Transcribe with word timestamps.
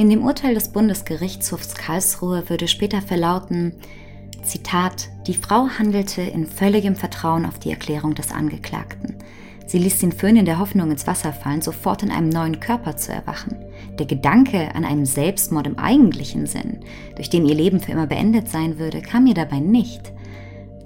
In 0.00 0.08
dem 0.08 0.24
Urteil 0.24 0.54
des 0.54 0.70
Bundesgerichtshofs 0.70 1.74
Karlsruhe 1.74 2.48
würde 2.48 2.68
später 2.68 3.02
verlauten, 3.02 3.74
Zitat, 4.42 5.10
die 5.26 5.34
Frau 5.34 5.68
handelte 5.78 6.22
in 6.22 6.46
völligem 6.46 6.96
Vertrauen 6.96 7.44
auf 7.44 7.58
die 7.58 7.68
Erklärung 7.68 8.14
des 8.14 8.32
Angeklagten. 8.32 9.16
Sie 9.66 9.76
ließ 9.76 9.98
den 9.98 10.12
Föhn 10.12 10.36
in 10.36 10.46
der 10.46 10.58
Hoffnung 10.58 10.90
ins 10.90 11.06
Wasser 11.06 11.34
fallen, 11.34 11.60
sofort 11.60 12.02
in 12.02 12.10
einem 12.10 12.30
neuen 12.30 12.60
Körper 12.60 12.96
zu 12.96 13.12
erwachen. 13.12 13.62
Der 13.98 14.06
Gedanke 14.06 14.74
an 14.74 14.86
einen 14.86 15.04
Selbstmord 15.04 15.66
im 15.66 15.78
eigentlichen 15.78 16.46
Sinn, 16.46 16.80
durch 17.16 17.28
den 17.28 17.44
ihr 17.44 17.54
Leben 17.54 17.78
für 17.78 17.92
immer 17.92 18.06
beendet 18.06 18.48
sein 18.48 18.78
würde, 18.78 19.02
kam 19.02 19.26
ihr 19.26 19.34
dabei 19.34 19.60
nicht. 19.60 20.14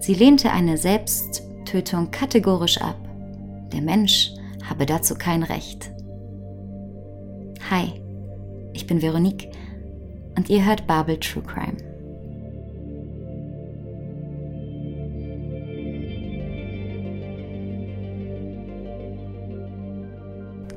Sie 0.01 0.15
lehnte 0.15 0.51
eine 0.51 0.77
Selbsttötung 0.77 2.11
kategorisch 2.11 2.79
ab. 2.79 2.99
Der 3.73 3.81
Mensch 3.81 4.33
habe 4.69 4.87
dazu 4.87 5.15
kein 5.15 5.45
Recht. 5.45 5.93
Hi, 7.71 8.04
ich 8.75 8.87
bin 8.87 9.01
Veronique 9.01 9.49
und 10.37 10.51
ihr 10.51 10.65
hört 10.65 10.87
Babel 10.87 11.19
True 11.19 11.43
Crime. 11.43 11.77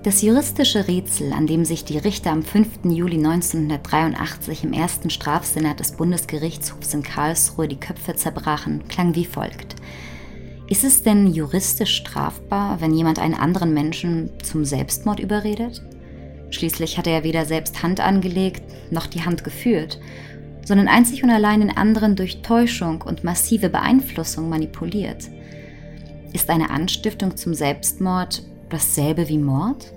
Das 0.04 0.22
juristische 0.22 0.88
Rätsel, 0.88 1.34
an 1.34 1.48
dem 1.48 1.66
sich 1.66 1.84
die 1.84 1.98
Richter 1.98 2.32
am 2.32 2.42
5. 2.42 2.86
Juli 2.86 3.18
1983 3.18 4.64
im 4.64 4.72
ersten 4.72 5.10
Strafsenat 5.10 5.82
des 5.82 5.92
Bundesgerichtshofs 5.94 6.94
in 6.94 7.04
Karlsruhe 7.04 7.68
die 7.68 7.80
Köpfe 7.80 8.16
zerbrachen, 8.16 8.88
klang 8.88 9.16
wie 9.16 9.26
folgt. 9.26 9.76
Ist 10.70 10.86
es 10.86 11.04
denn 11.04 11.28
juristisch 11.28 11.98
strafbar, 11.98 12.80
wenn 12.80 12.94
jemand 12.94 13.20
einen 13.20 13.34
anderen 13.34 13.74
Menschen 13.74 14.30
zum 14.44 14.64
Selbstmord 14.64 15.20
überredet? 15.20 15.82
Schließlich 16.50 16.98
hat 16.98 17.08
er 17.08 17.24
weder 17.24 17.46
selbst 17.46 17.84
Hand 17.84 18.00
angelegt 18.00 18.64
noch 18.92 19.08
die 19.08 19.24
Hand 19.24 19.44
geführt, 19.44 20.00
sondern 20.66 20.88
einzig 20.88 21.24
und 21.24 21.30
allein 21.30 21.62
den 21.62 21.76
anderen 21.76 22.16
durch 22.16 22.42
Täuschung 22.42 23.02
und 23.02 23.24
massive 23.24 23.70
Beeinflussung 23.70 24.50
manipuliert. 24.50 25.30
Ist 26.34 26.50
eine 26.50 26.70
Anstiftung 26.70 27.36
zum 27.38 27.54
Selbstmord 27.54 28.44
dasselbe 28.70 29.30
wie 29.30 29.38
Mord? 29.38 29.94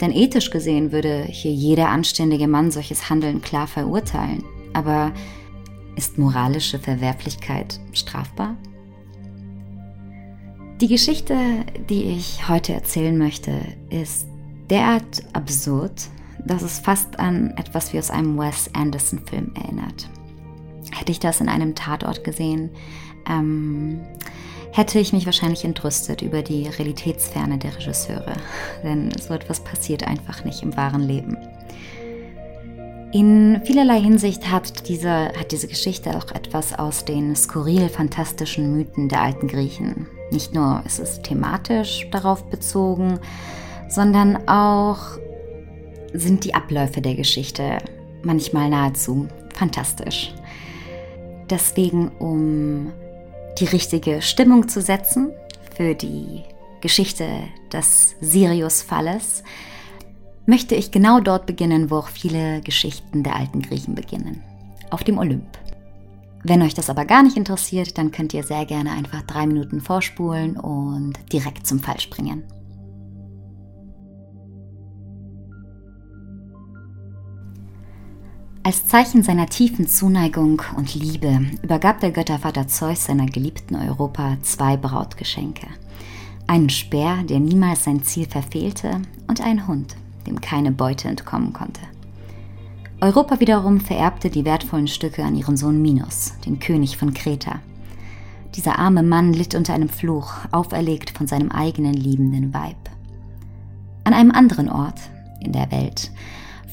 Denn 0.00 0.10
ethisch 0.10 0.50
gesehen 0.50 0.90
würde 0.90 1.22
hier 1.22 1.52
jeder 1.52 1.88
anständige 1.88 2.48
Mann 2.48 2.70
solches 2.72 3.08
Handeln 3.08 3.40
klar 3.40 3.68
verurteilen. 3.68 4.42
Aber 4.72 5.12
ist 5.96 6.18
moralische 6.18 6.78
Verwerflichkeit 6.78 7.78
strafbar? 7.92 8.56
Die 10.80 10.88
Geschichte, 10.88 11.36
die 11.88 12.02
ich 12.04 12.48
heute 12.48 12.72
erzählen 12.72 13.16
möchte, 13.16 13.52
ist 13.90 14.26
derart 14.72 15.22
absurd, 15.34 15.92
dass 16.44 16.62
es 16.62 16.78
fast 16.80 17.20
an 17.20 17.50
etwas 17.58 17.92
wie 17.92 17.98
aus 17.98 18.10
einem 18.10 18.38
Wes 18.38 18.70
Anderson-Film 18.74 19.52
erinnert. 19.54 20.08
Hätte 20.90 21.12
ich 21.12 21.20
das 21.20 21.40
in 21.40 21.48
einem 21.48 21.74
Tatort 21.74 22.24
gesehen, 22.24 22.70
ähm, 23.28 24.00
hätte 24.72 24.98
ich 24.98 25.12
mich 25.12 25.26
wahrscheinlich 25.26 25.64
entrüstet 25.64 26.22
über 26.22 26.42
die 26.42 26.66
Realitätsferne 26.66 27.58
der 27.58 27.76
Regisseure. 27.76 28.32
Denn 28.82 29.12
so 29.20 29.34
etwas 29.34 29.60
passiert 29.60 30.06
einfach 30.06 30.44
nicht 30.44 30.62
im 30.62 30.74
wahren 30.76 31.02
Leben. 31.02 31.36
In 33.12 33.60
vielerlei 33.66 34.00
Hinsicht 34.00 34.50
hat 34.50 34.88
diese, 34.88 35.32
hat 35.38 35.52
diese 35.52 35.68
Geschichte 35.68 36.16
auch 36.16 36.30
etwas 36.34 36.72
aus 36.72 37.04
den 37.04 37.36
skurril 37.36 37.90
fantastischen 37.90 38.74
Mythen 38.74 39.10
der 39.10 39.20
alten 39.20 39.48
Griechen. 39.48 40.06
Nicht 40.30 40.54
nur 40.54 40.82
ist 40.86 40.98
es 40.98 41.20
thematisch 41.20 42.08
darauf 42.10 42.44
bezogen, 42.48 43.20
sondern 43.92 44.48
auch 44.48 45.18
sind 46.14 46.44
die 46.44 46.54
Abläufe 46.54 47.00
der 47.00 47.14
Geschichte 47.14 47.78
manchmal 48.22 48.70
nahezu 48.70 49.28
fantastisch. 49.54 50.34
Deswegen, 51.50 52.08
um 52.18 52.92
die 53.58 53.66
richtige 53.66 54.22
Stimmung 54.22 54.68
zu 54.68 54.80
setzen 54.80 55.30
für 55.76 55.94
die 55.94 56.42
Geschichte 56.80 57.28
des 57.72 58.16
Sirius-Falles, 58.20 59.42
möchte 60.46 60.74
ich 60.74 60.90
genau 60.90 61.20
dort 61.20 61.46
beginnen, 61.46 61.90
wo 61.90 61.96
auch 61.96 62.08
viele 62.08 62.60
Geschichten 62.62 63.22
der 63.22 63.36
alten 63.36 63.62
Griechen 63.62 63.94
beginnen, 63.94 64.42
auf 64.90 65.04
dem 65.04 65.18
Olymp. 65.18 65.58
Wenn 66.44 66.62
euch 66.62 66.74
das 66.74 66.90
aber 66.90 67.04
gar 67.04 67.22
nicht 67.22 67.36
interessiert, 67.36 67.98
dann 67.98 68.10
könnt 68.10 68.34
ihr 68.34 68.42
sehr 68.42 68.64
gerne 68.64 68.90
einfach 68.90 69.22
drei 69.22 69.46
Minuten 69.46 69.80
vorspulen 69.80 70.56
und 70.56 71.12
direkt 71.32 71.66
zum 71.66 71.78
Fall 71.78 72.00
springen. 72.00 72.42
Als 78.64 78.86
Zeichen 78.86 79.24
seiner 79.24 79.46
tiefen 79.46 79.88
Zuneigung 79.88 80.62
und 80.76 80.94
Liebe 80.94 81.40
übergab 81.64 81.98
der 81.98 82.12
Göttervater 82.12 82.68
Zeus 82.68 83.06
seiner 83.06 83.26
geliebten 83.26 83.74
Europa 83.74 84.36
zwei 84.42 84.76
Brautgeschenke. 84.76 85.66
Einen 86.46 86.70
Speer, 86.70 87.24
der 87.24 87.40
niemals 87.40 87.82
sein 87.82 88.04
Ziel 88.04 88.28
verfehlte, 88.28 89.02
und 89.26 89.40
einen 89.40 89.66
Hund, 89.66 89.96
dem 90.28 90.40
keine 90.40 90.70
Beute 90.70 91.08
entkommen 91.08 91.52
konnte. 91.52 91.80
Europa 93.00 93.40
wiederum 93.40 93.80
vererbte 93.80 94.30
die 94.30 94.44
wertvollen 94.44 94.86
Stücke 94.86 95.24
an 95.24 95.34
ihren 95.34 95.56
Sohn 95.56 95.82
Minos, 95.82 96.34
den 96.46 96.60
König 96.60 96.96
von 96.96 97.12
Kreta. 97.14 97.58
Dieser 98.54 98.78
arme 98.78 99.02
Mann 99.02 99.32
litt 99.32 99.56
unter 99.56 99.74
einem 99.74 99.88
Fluch, 99.88 100.34
auferlegt 100.52 101.10
von 101.10 101.26
seinem 101.26 101.50
eigenen 101.50 101.94
liebenden 101.94 102.54
Weib. 102.54 102.76
An 104.04 104.14
einem 104.14 104.30
anderen 104.30 104.68
Ort 104.68 105.00
in 105.40 105.50
der 105.50 105.72
Welt 105.72 106.12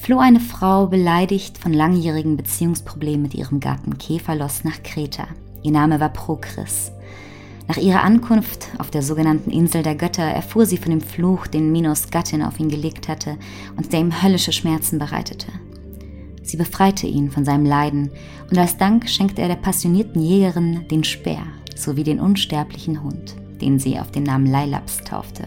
floh 0.00 0.18
eine 0.18 0.40
Frau 0.40 0.86
beleidigt 0.86 1.58
von 1.58 1.74
langjährigen 1.74 2.38
Beziehungsproblemen 2.38 3.22
mit 3.22 3.34
ihrem 3.34 3.60
Gatten 3.60 3.98
Kephalos 3.98 4.64
nach 4.64 4.82
Kreta. 4.82 5.28
Ihr 5.62 5.72
Name 5.72 6.00
war 6.00 6.08
Prokris. 6.08 6.90
Nach 7.68 7.76
ihrer 7.76 8.02
Ankunft 8.02 8.68
auf 8.78 8.90
der 8.90 9.02
sogenannten 9.02 9.50
Insel 9.50 9.82
der 9.82 9.94
Götter 9.94 10.24
erfuhr 10.24 10.64
sie 10.64 10.78
von 10.78 10.90
dem 10.90 11.02
Fluch, 11.02 11.46
den 11.46 11.70
Minos 11.70 12.10
Gattin 12.10 12.42
auf 12.42 12.58
ihn 12.58 12.70
gelegt 12.70 13.08
hatte 13.08 13.36
und 13.76 13.92
der 13.92 14.00
ihm 14.00 14.22
höllische 14.22 14.52
Schmerzen 14.52 14.98
bereitete. 14.98 15.48
Sie 16.42 16.56
befreite 16.56 17.06
ihn 17.06 17.30
von 17.30 17.44
seinem 17.44 17.66
Leiden 17.66 18.10
und 18.50 18.58
als 18.58 18.78
Dank 18.78 19.06
schenkte 19.06 19.42
er 19.42 19.48
der 19.48 19.56
passionierten 19.56 20.22
Jägerin 20.22 20.88
den 20.90 21.04
Speer 21.04 21.44
sowie 21.76 22.04
den 22.04 22.20
unsterblichen 22.20 23.02
Hund, 23.02 23.36
den 23.60 23.78
sie 23.78 24.00
auf 24.00 24.10
den 24.10 24.22
Namen 24.22 24.46
Leilaps 24.46 25.04
taufte. 25.04 25.44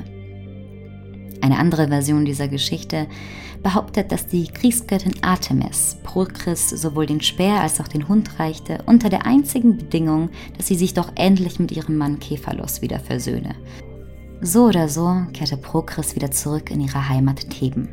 Eine 1.41 1.58
andere 1.58 1.88
Version 1.88 2.24
dieser 2.24 2.47
Geschichte 2.47 3.08
behauptet, 3.63 4.12
dass 4.12 4.28
die 4.28 4.47
Kriegsgöttin 4.47 5.24
Artemis 5.24 5.97
Prokris 6.03 6.69
sowohl 6.69 7.06
den 7.06 7.22
Speer 7.22 7.62
als 7.62 7.79
auch 7.79 7.88
den 7.88 8.07
Hund 8.07 8.38
reichte, 8.38 8.79
unter 8.85 9.09
der 9.09 9.25
einzigen 9.25 9.78
Bedingung, 9.78 10.29
dass 10.57 10.68
sie 10.68 10.75
sich 10.75 10.94
doch 10.94 11.12
endlich 11.16 11.59
mit 11.59 11.72
ihrem 11.72 11.97
Mann 11.97 12.19
Kephalos 12.19 12.81
wieder 12.81 13.00
versöhne. 13.00 13.56
So 14.41 14.66
oder 14.66 14.90
so 14.90 15.23
kehrte 15.34 15.57
Prokris 15.57 16.16
wieder 16.16 16.29
zurück 16.29 16.69
in 16.69 16.81
ihre 16.81 17.07
Heimat 17.07 17.50
Theben. 17.50 17.90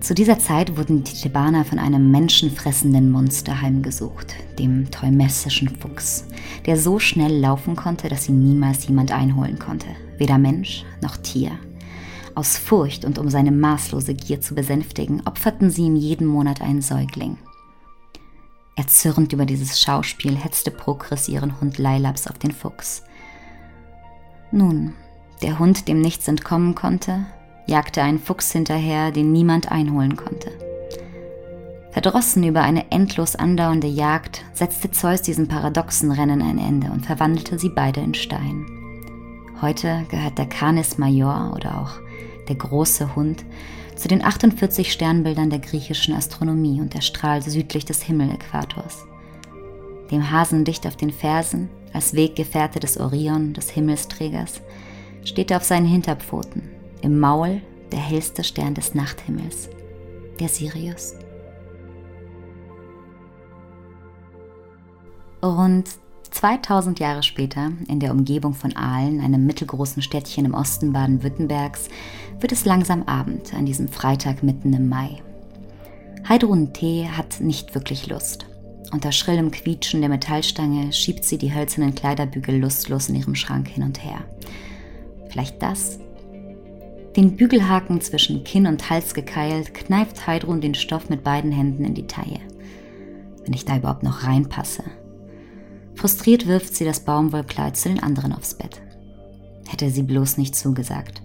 Zu 0.00 0.14
dieser 0.14 0.38
Zeit 0.38 0.76
wurden 0.76 1.02
die 1.02 1.14
Thebaner 1.14 1.64
von 1.64 1.80
einem 1.80 2.12
menschenfressenden 2.12 3.10
Monster 3.10 3.60
heimgesucht, 3.60 4.34
dem 4.56 4.88
teumessischen 4.90 5.68
Fuchs, 5.68 6.26
der 6.64 6.76
so 6.76 7.00
schnell 7.00 7.40
laufen 7.40 7.74
konnte, 7.74 8.08
dass 8.08 8.28
ihn 8.28 8.38
niemals 8.38 8.86
jemand 8.86 9.10
einholen 9.10 9.58
konnte, 9.58 9.88
weder 10.18 10.38
Mensch 10.38 10.84
noch 11.02 11.16
Tier. 11.16 11.50
Aus 12.36 12.58
Furcht 12.58 13.06
und 13.06 13.18
um 13.18 13.30
seine 13.30 13.50
maßlose 13.50 14.12
Gier 14.12 14.42
zu 14.42 14.54
besänftigen, 14.54 15.22
opferten 15.24 15.70
sie 15.70 15.86
ihm 15.86 15.96
jeden 15.96 16.26
Monat 16.26 16.60
einen 16.60 16.82
Säugling. 16.82 17.38
Erzürnt 18.76 19.32
über 19.32 19.46
dieses 19.46 19.80
Schauspiel 19.80 20.36
hetzte 20.36 20.70
Prokris 20.70 21.28
ihren 21.28 21.58
Hund 21.62 21.78
Leilaps 21.78 22.26
auf 22.26 22.38
den 22.38 22.50
Fuchs. 22.50 23.02
Nun, 24.52 24.92
der 25.40 25.58
Hund, 25.58 25.88
dem 25.88 26.02
nichts 26.02 26.28
entkommen 26.28 26.74
konnte, 26.74 27.24
jagte 27.66 28.02
einen 28.02 28.18
Fuchs 28.18 28.52
hinterher, 28.52 29.12
den 29.12 29.32
niemand 29.32 29.72
einholen 29.72 30.16
konnte. 30.16 30.50
Verdrossen 31.92 32.44
über 32.44 32.60
eine 32.60 32.90
endlos 32.90 33.34
andauernde 33.34 33.86
Jagd 33.86 34.44
setzte 34.52 34.90
Zeus 34.90 35.22
diesem 35.22 35.48
paradoxen 35.48 36.12
Rennen 36.12 36.42
ein 36.42 36.58
Ende 36.58 36.90
und 36.90 37.06
verwandelte 37.06 37.58
sie 37.58 37.70
beide 37.70 38.02
in 38.02 38.12
Stein. 38.12 38.66
Heute 39.62 40.04
gehört 40.10 40.36
der 40.36 40.44
Canis 40.44 40.98
Major 40.98 41.54
oder 41.54 41.80
auch 41.80 42.05
der 42.48 42.56
große 42.56 43.14
Hund, 43.16 43.44
zu 43.96 44.08
den 44.08 44.22
48 44.22 44.92
Sternbildern 44.92 45.50
der 45.50 45.58
griechischen 45.58 46.14
Astronomie 46.14 46.80
und 46.80 46.94
der 46.94 47.00
Strahl 47.00 47.42
südlich 47.42 47.84
des 47.84 48.02
Himmeläquators. 48.02 49.06
Dem 50.10 50.30
Hasen 50.30 50.64
dicht 50.64 50.86
auf 50.86 50.96
den 50.96 51.10
Fersen, 51.10 51.68
als 51.92 52.14
Weggefährte 52.14 52.78
des 52.78 52.98
Orion, 52.98 53.54
des 53.54 53.70
Himmelsträgers, 53.70 54.60
steht 55.24 55.50
er 55.50 55.56
auf 55.56 55.64
seinen 55.64 55.86
Hinterpfoten, 55.86 56.62
im 57.02 57.18
Maul 57.18 57.62
der 57.90 57.98
hellste 57.98 58.44
Stern 58.44 58.74
des 58.74 58.94
Nachthimmels, 58.94 59.70
der 60.38 60.48
Sirius. 60.48 61.14
Rund 65.42 65.88
2000 66.30 66.98
Jahre 67.00 67.22
später, 67.22 67.72
in 67.88 68.00
der 68.00 68.12
Umgebung 68.12 68.54
von 68.54 68.76
Aalen, 68.76 69.20
einem 69.20 69.46
mittelgroßen 69.46 70.02
Städtchen 70.02 70.44
im 70.44 70.54
Osten 70.54 70.92
Baden-Württembergs, 70.92 71.88
wird 72.40 72.52
es 72.52 72.64
langsam 72.64 73.04
Abend 73.04 73.54
an 73.54 73.66
diesem 73.66 73.88
Freitag 73.88 74.42
mitten 74.42 74.72
im 74.72 74.88
Mai. 74.88 75.22
Heidrun 76.28 76.72
T. 76.72 77.08
hat 77.08 77.40
nicht 77.40 77.74
wirklich 77.74 78.08
Lust. 78.08 78.46
Unter 78.92 79.12
schrillem 79.12 79.50
Quietschen 79.50 80.00
der 80.00 80.10
Metallstange 80.10 80.92
schiebt 80.92 81.24
sie 81.24 81.38
die 81.38 81.54
hölzernen 81.54 81.94
Kleiderbügel 81.94 82.58
lustlos 82.58 83.08
in 83.08 83.16
ihrem 83.16 83.34
Schrank 83.34 83.68
hin 83.68 83.82
und 83.82 84.02
her. 84.02 84.24
Vielleicht 85.28 85.62
das? 85.62 85.98
Den 87.16 87.36
Bügelhaken 87.36 88.00
zwischen 88.00 88.44
Kinn 88.44 88.66
und 88.66 88.90
Hals 88.90 89.14
gekeilt, 89.14 89.74
kneift 89.74 90.26
Heidrun 90.26 90.60
den 90.60 90.74
Stoff 90.74 91.08
mit 91.08 91.24
beiden 91.24 91.50
Händen 91.52 91.84
in 91.84 91.94
die 91.94 92.06
Taille. 92.06 92.40
Wenn 93.44 93.54
ich 93.54 93.64
da 93.64 93.76
überhaupt 93.76 94.02
noch 94.02 94.24
reinpasse. 94.24 94.84
Frustriert 95.96 96.46
wirft 96.46 96.76
sie 96.76 96.84
das 96.84 97.00
Baumwollkleid 97.00 97.76
zu 97.76 97.88
den 97.88 98.02
anderen 98.02 98.32
aufs 98.32 98.54
Bett. 98.54 98.82
Hätte 99.66 99.90
sie 99.90 100.02
bloß 100.02 100.36
nicht 100.36 100.54
zugesagt. 100.54 101.22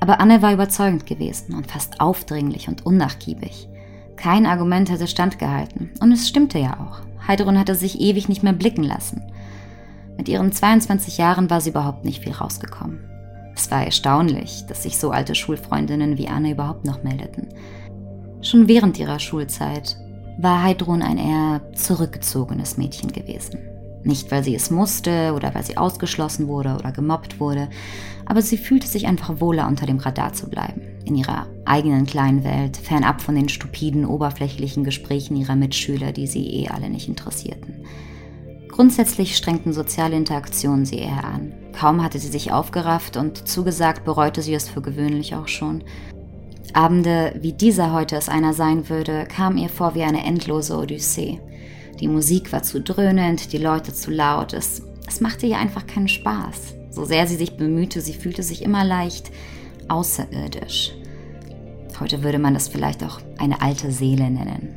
Aber 0.00 0.20
Anne 0.20 0.42
war 0.42 0.52
überzeugend 0.52 1.06
gewesen 1.06 1.54
und 1.54 1.70
fast 1.70 2.00
aufdringlich 2.00 2.68
und 2.68 2.84
unnachgiebig. 2.84 3.68
Kein 4.16 4.46
Argument 4.46 4.90
hätte 4.90 5.06
standgehalten. 5.06 5.90
Und 6.00 6.12
es 6.12 6.28
stimmte 6.28 6.58
ja 6.58 6.80
auch. 6.80 7.00
Heidrun 7.28 7.58
hatte 7.58 7.74
sich 7.74 8.00
ewig 8.00 8.28
nicht 8.28 8.42
mehr 8.42 8.52
blicken 8.52 8.82
lassen. 8.82 9.22
Mit 10.16 10.28
ihren 10.28 10.52
22 10.52 11.18
Jahren 11.18 11.50
war 11.50 11.60
sie 11.60 11.70
überhaupt 11.70 12.04
nicht 12.04 12.22
viel 12.22 12.32
rausgekommen. 12.32 13.00
Es 13.54 13.70
war 13.70 13.84
erstaunlich, 13.84 14.64
dass 14.66 14.82
sich 14.82 14.98
so 14.98 15.10
alte 15.10 15.34
Schulfreundinnen 15.34 16.18
wie 16.18 16.28
Anne 16.28 16.52
überhaupt 16.52 16.84
noch 16.84 17.02
meldeten. 17.02 17.48
Schon 18.42 18.68
während 18.68 18.98
ihrer 18.98 19.18
Schulzeit 19.18 19.96
war 20.38 20.62
Heidrun 20.62 21.02
ein 21.02 21.18
eher 21.18 21.62
zurückgezogenes 21.74 22.76
Mädchen 22.76 23.12
gewesen. 23.12 23.58
Nicht, 24.06 24.30
weil 24.30 24.44
sie 24.44 24.54
es 24.54 24.70
musste 24.70 25.32
oder 25.34 25.52
weil 25.52 25.64
sie 25.64 25.76
ausgeschlossen 25.76 26.46
wurde 26.46 26.76
oder 26.78 26.92
gemobbt 26.92 27.40
wurde, 27.40 27.68
aber 28.24 28.40
sie 28.40 28.56
fühlte 28.56 28.86
sich 28.86 29.08
einfach 29.08 29.40
wohler 29.40 29.66
unter 29.66 29.84
dem 29.84 29.98
Radar 29.98 30.32
zu 30.32 30.48
bleiben, 30.48 30.82
in 31.04 31.16
ihrer 31.16 31.48
eigenen 31.64 32.06
kleinen 32.06 32.44
Welt, 32.44 32.76
fernab 32.76 33.20
von 33.20 33.34
den 33.34 33.48
stupiden, 33.48 34.06
oberflächlichen 34.06 34.84
Gesprächen 34.84 35.36
ihrer 35.36 35.56
Mitschüler, 35.56 36.12
die 36.12 36.28
sie 36.28 36.46
eh 36.46 36.68
alle 36.68 36.88
nicht 36.88 37.08
interessierten. 37.08 37.84
Grundsätzlich 38.68 39.36
strengten 39.36 39.72
soziale 39.72 40.14
Interaktionen 40.14 40.84
sie 40.84 40.98
eher 40.98 41.24
an. 41.24 41.52
Kaum 41.76 42.00
hatte 42.04 42.20
sie 42.20 42.28
sich 42.28 42.52
aufgerafft 42.52 43.16
und 43.16 43.48
zugesagt, 43.48 44.04
bereute 44.04 44.40
sie 44.40 44.54
es 44.54 44.68
für 44.68 44.82
gewöhnlich 44.82 45.34
auch 45.34 45.48
schon. 45.48 45.82
Abende, 46.74 47.34
wie 47.40 47.54
dieser 47.54 47.92
heute 47.92 48.14
es 48.14 48.28
einer 48.28 48.52
sein 48.52 48.88
würde, 48.88 49.26
kamen 49.26 49.58
ihr 49.58 49.68
vor 49.68 49.96
wie 49.96 50.04
eine 50.04 50.24
endlose 50.24 50.76
Odyssee. 50.76 51.40
Die 52.00 52.08
Musik 52.08 52.52
war 52.52 52.62
zu 52.62 52.80
dröhnend, 52.80 53.52
die 53.52 53.58
Leute 53.58 53.92
zu 53.92 54.10
laut. 54.10 54.52
Es, 54.52 54.82
es 55.06 55.20
machte 55.20 55.46
ihr 55.46 55.58
einfach 55.58 55.86
keinen 55.86 56.08
Spaß. 56.08 56.74
So 56.90 57.04
sehr 57.04 57.26
sie 57.26 57.36
sich 57.36 57.56
bemühte, 57.56 58.00
sie 58.00 58.14
fühlte 58.14 58.42
sich 58.42 58.62
immer 58.62 58.84
leicht 58.84 59.30
außerirdisch. 59.88 60.92
Heute 62.00 62.22
würde 62.22 62.38
man 62.38 62.54
das 62.54 62.68
vielleicht 62.68 63.02
auch 63.02 63.20
eine 63.38 63.62
alte 63.62 63.90
Seele 63.90 64.30
nennen. 64.30 64.74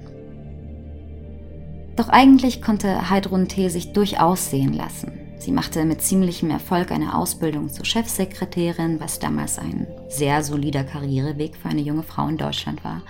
Doch 1.95 2.07
eigentlich 2.07 2.61
konnte 2.61 3.09
Heidrun 3.09 3.49
T. 3.49 3.67
sich 3.67 3.91
durchaus 3.91 4.49
sehen 4.49 4.73
lassen. 4.73 5.11
Sie 5.37 5.51
machte 5.51 5.83
mit 5.85 6.01
ziemlichem 6.01 6.49
Erfolg 6.49 6.91
eine 6.91 7.15
Ausbildung 7.15 7.69
zur 7.69 7.85
Chefsekretärin, 7.85 8.99
was 8.99 9.19
damals 9.19 9.57
ein 9.57 9.87
sehr 10.07 10.43
solider 10.43 10.83
Karriereweg 10.83 11.57
für 11.57 11.69
eine 11.69 11.81
junge 11.81 12.03
Frau 12.03 12.27
in 12.27 12.37
Deutschland 12.37 12.83
war. 12.83 13.01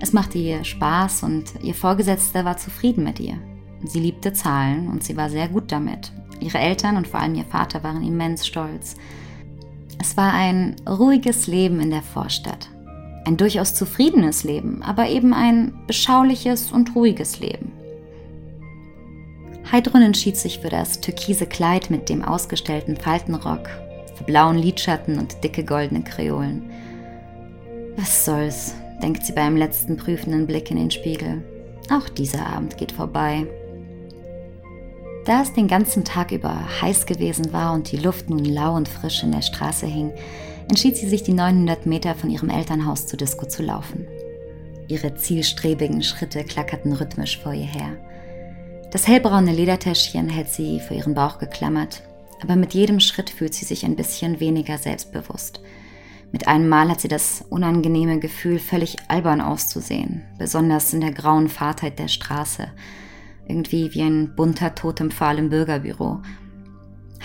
Es 0.00 0.14
machte 0.14 0.38
ihr 0.38 0.64
Spaß 0.64 1.22
und 1.24 1.62
ihr 1.62 1.74
Vorgesetzter 1.74 2.44
war 2.44 2.56
zufrieden 2.56 3.04
mit 3.04 3.20
ihr. 3.20 3.38
Sie 3.84 4.00
liebte 4.00 4.32
Zahlen 4.32 4.88
und 4.88 5.04
sie 5.04 5.16
war 5.16 5.28
sehr 5.28 5.48
gut 5.48 5.70
damit. 5.70 6.10
Ihre 6.40 6.58
Eltern 6.58 6.96
und 6.96 7.06
vor 7.06 7.20
allem 7.20 7.34
ihr 7.34 7.44
Vater 7.44 7.82
waren 7.82 8.02
immens 8.02 8.46
stolz. 8.46 8.96
Es 10.00 10.16
war 10.16 10.32
ein 10.32 10.76
ruhiges 10.88 11.46
Leben 11.46 11.80
in 11.80 11.90
der 11.90 12.02
Vorstadt. 12.02 12.70
Ein 13.26 13.36
durchaus 13.36 13.74
zufriedenes 13.74 14.44
Leben, 14.44 14.82
aber 14.82 15.08
eben 15.08 15.34
ein 15.34 15.74
beschauliches 15.86 16.72
und 16.72 16.94
ruhiges 16.94 17.38
Leben. 17.40 17.72
Heidrun 19.70 20.02
entschied 20.02 20.38
sich 20.38 20.60
für 20.60 20.70
das 20.70 21.00
türkise 21.00 21.46
Kleid 21.46 21.90
mit 21.90 22.08
dem 22.08 22.24
ausgestellten 22.24 22.96
Faltenrock, 22.96 23.68
für 24.16 24.24
blauen 24.24 24.56
Lidschatten 24.56 25.18
und 25.18 25.44
dicke 25.44 25.64
goldene 25.64 26.02
Kreolen. 26.02 26.70
Was 27.96 28.24
soll's, 28.24 28.74
denkt 29.02 29.24
sie 29.24 29.32
beim 29.32 29.56
letzten 29.56 29.96
prüfenden 29.96 30.46
Blick 30.46 30.70
in 30.70 30.76
den 30.76 30.90
Spiegel. 30.90 31.42
Auch 31.90 32.08
dieser 32.08 32.46
Abend 32.46 32.76
geht 32.76 32.92
vorbei. 32.92 33.46
Da 35.24 35.42
es 35.42 35.52
den 35.52 35.68
ganzen 35.68 36.04
Tag 36.04 36.32
über 36.32 36.80
heiß 36.80 37.06
gewesen 37.06 37.52
war 37.52 37.74
und 37.74 37.90
die 37.92 37.96
Luft 37.96 38.30
nun 38.30 38.44
lau 38.44 38.74
und 38.74 38.88
frisch 38.88 39.22
in 39.22 39.32
der 39.32 39.42
Straße 39.42 39.86
hing, 39.86 40.12
entschied 40.68 40.96
sie 40.96 41.08
sich, 41.08 41.22
die 41.22 41.32
900 41.32 41.86
Meter 41.86 42.14
von 42.14 42.30
ihrem 42.30 42.48
Elternhaus 42.48 43.06
zur 43.06 43.18
Disco 43.18 43.46
zu 43.46 43.62
laufen. 43.62 44.06
Ihre 44.88 45.14
zielstrebigen 45.14 46.02
Schritte 46.02 46.44
klackerten 46.44 46.92
rhythmisch 46.92 47.38
vor 47.38 47.52
ihr 47.52 47.66
her. 47.66 47.96
Das 48.90 49.06
hellbraune 49.06 49.52
Ledertäschchen 49.52 50.28
hält 50.28 50.48
sie 50.48 50.80
vor 50.80 50.96
ihren 50.96 51.14
Bauch 51.14 51.38
geklammert, 51.38 52.02
aber 52.42 52.56
mit 52.56 52.74
jedem 52.74 52.98
Schritt 52.98 53.30
fühlt 53.30 53.54
sie 53.54 53.64
sich 53.64 53.84
ein 53.84 53.96
bisschen 53.96 54.40
weniger 54.40 54.78
selbstbewusst– 54.78 55.60
mit 56.32 56.46
einem 56.46 56.68
Mal 56.68 56.88
hat 56.88 57.00
sie 57.00 57.08
das 57.08 57.44
unangenehme 57.48 58.20
Gefühl, 58.20 58.58
völlig 58.58 58.96
albern 59.08 59.40
auszusehen, 59.40 60.22
besonders 60.38 60.92
in 60.92 61.00
der 61.00 61.12
grauen 61.12 61.48
Fahrtheit 61.48 61.98
der 61.98 62.08
Straße. 62.08 62.68
Irgendwie 63.48 63.92
wie 63.94 64.02
ein 64.02 64.36
bunter 64.36 64.74
Totempfahl 64.76 65.38
im 65.38 65.50
Bürgerbüro. 65.50 66.22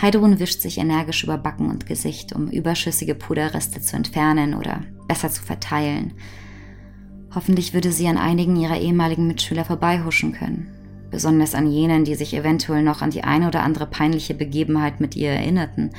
Heidrun 0.01 0.39
wischt 0.39 0.61
sich 0.61 0.79
energisch 0.79 1.23
über 1.23 1.37
Backen 1.37 1.69
und 1.69 1.85
Gesicht, 1.85 2.33
um 2.33 2.49
überschüssige 2.49 3.15
Puderreste 3.15 3.79
zu 3.79 3.95
entfernen 3.95 4.55
oder 4.55 4.81
besser 5.07 5.29
zu 5.29 5.43
verteilen. 5.43 6.13
Hoffentlich 7.33 7.73
würde 7.73 7.91
sie 7.91 8.07
an 8.07 8.17
einigen 8.17 8.55
ihrer 8.55 8.79
ehemaligen 8.79 9.27
Mitschüler 9.27 9.65
vorbeihuschen 9.65 10.33
können. 10.33 10.67
Besonders 11.11 11.53
an 11.53 11.71
jenen, 11.71 12.05
die 12.05 12.15
sich 12.15 12.33
eventuell 12.33 12.81
noch 12.81 13.01
an 13.01 13.11
die 13.11 13.23
eine 13.23 13.47
oder 13.47 13.61
andere 13.61 13.85
peinliche 13.85 14.33
Begebenheit 14.33 14.99
mit 14.99 15.15
ihr 15.15 15.29
erinnerten. 15.29 15.91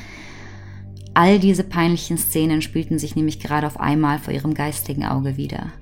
All 1.16 1.38
diese 1.38 1.64
peinlichen 1.64 2.18
Szenen 2.18 2.60
spielten 2.60 2.98
sich 2.98 3.16
nämlich 3.16 3.40
gerade 3.40 3.66
auf 3.66 3.80
einmal 3.80 4.18
vor 4.18 4.34
ihrem 4.34 4.52
geistigen 4.52 5.06
Auge 5.06 5.38
wieder. 5.38 5.72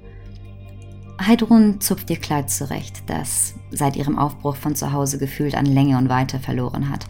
Heidrun 1.20 1.80
zupft 1.80 2.08
ihr 2.10 2.18
Kleid 2.18 2.50
zurecht, 2.50 3.02
das 3.08 3.54
seit 3.72 3.96
ihrem 3.96 4.16
Aufbruch 4.16 4.54
von 4.54 4.76
zu 4.76 4.92
Hause 4.92 5.18
gefühlt 5.18 5.56
an 5.56 5.66
Länge 5.66 5.98
und 5.98 6.08
Weite 6.08 6.38
verloren 6.38 6.88
hat, 6.88 7.06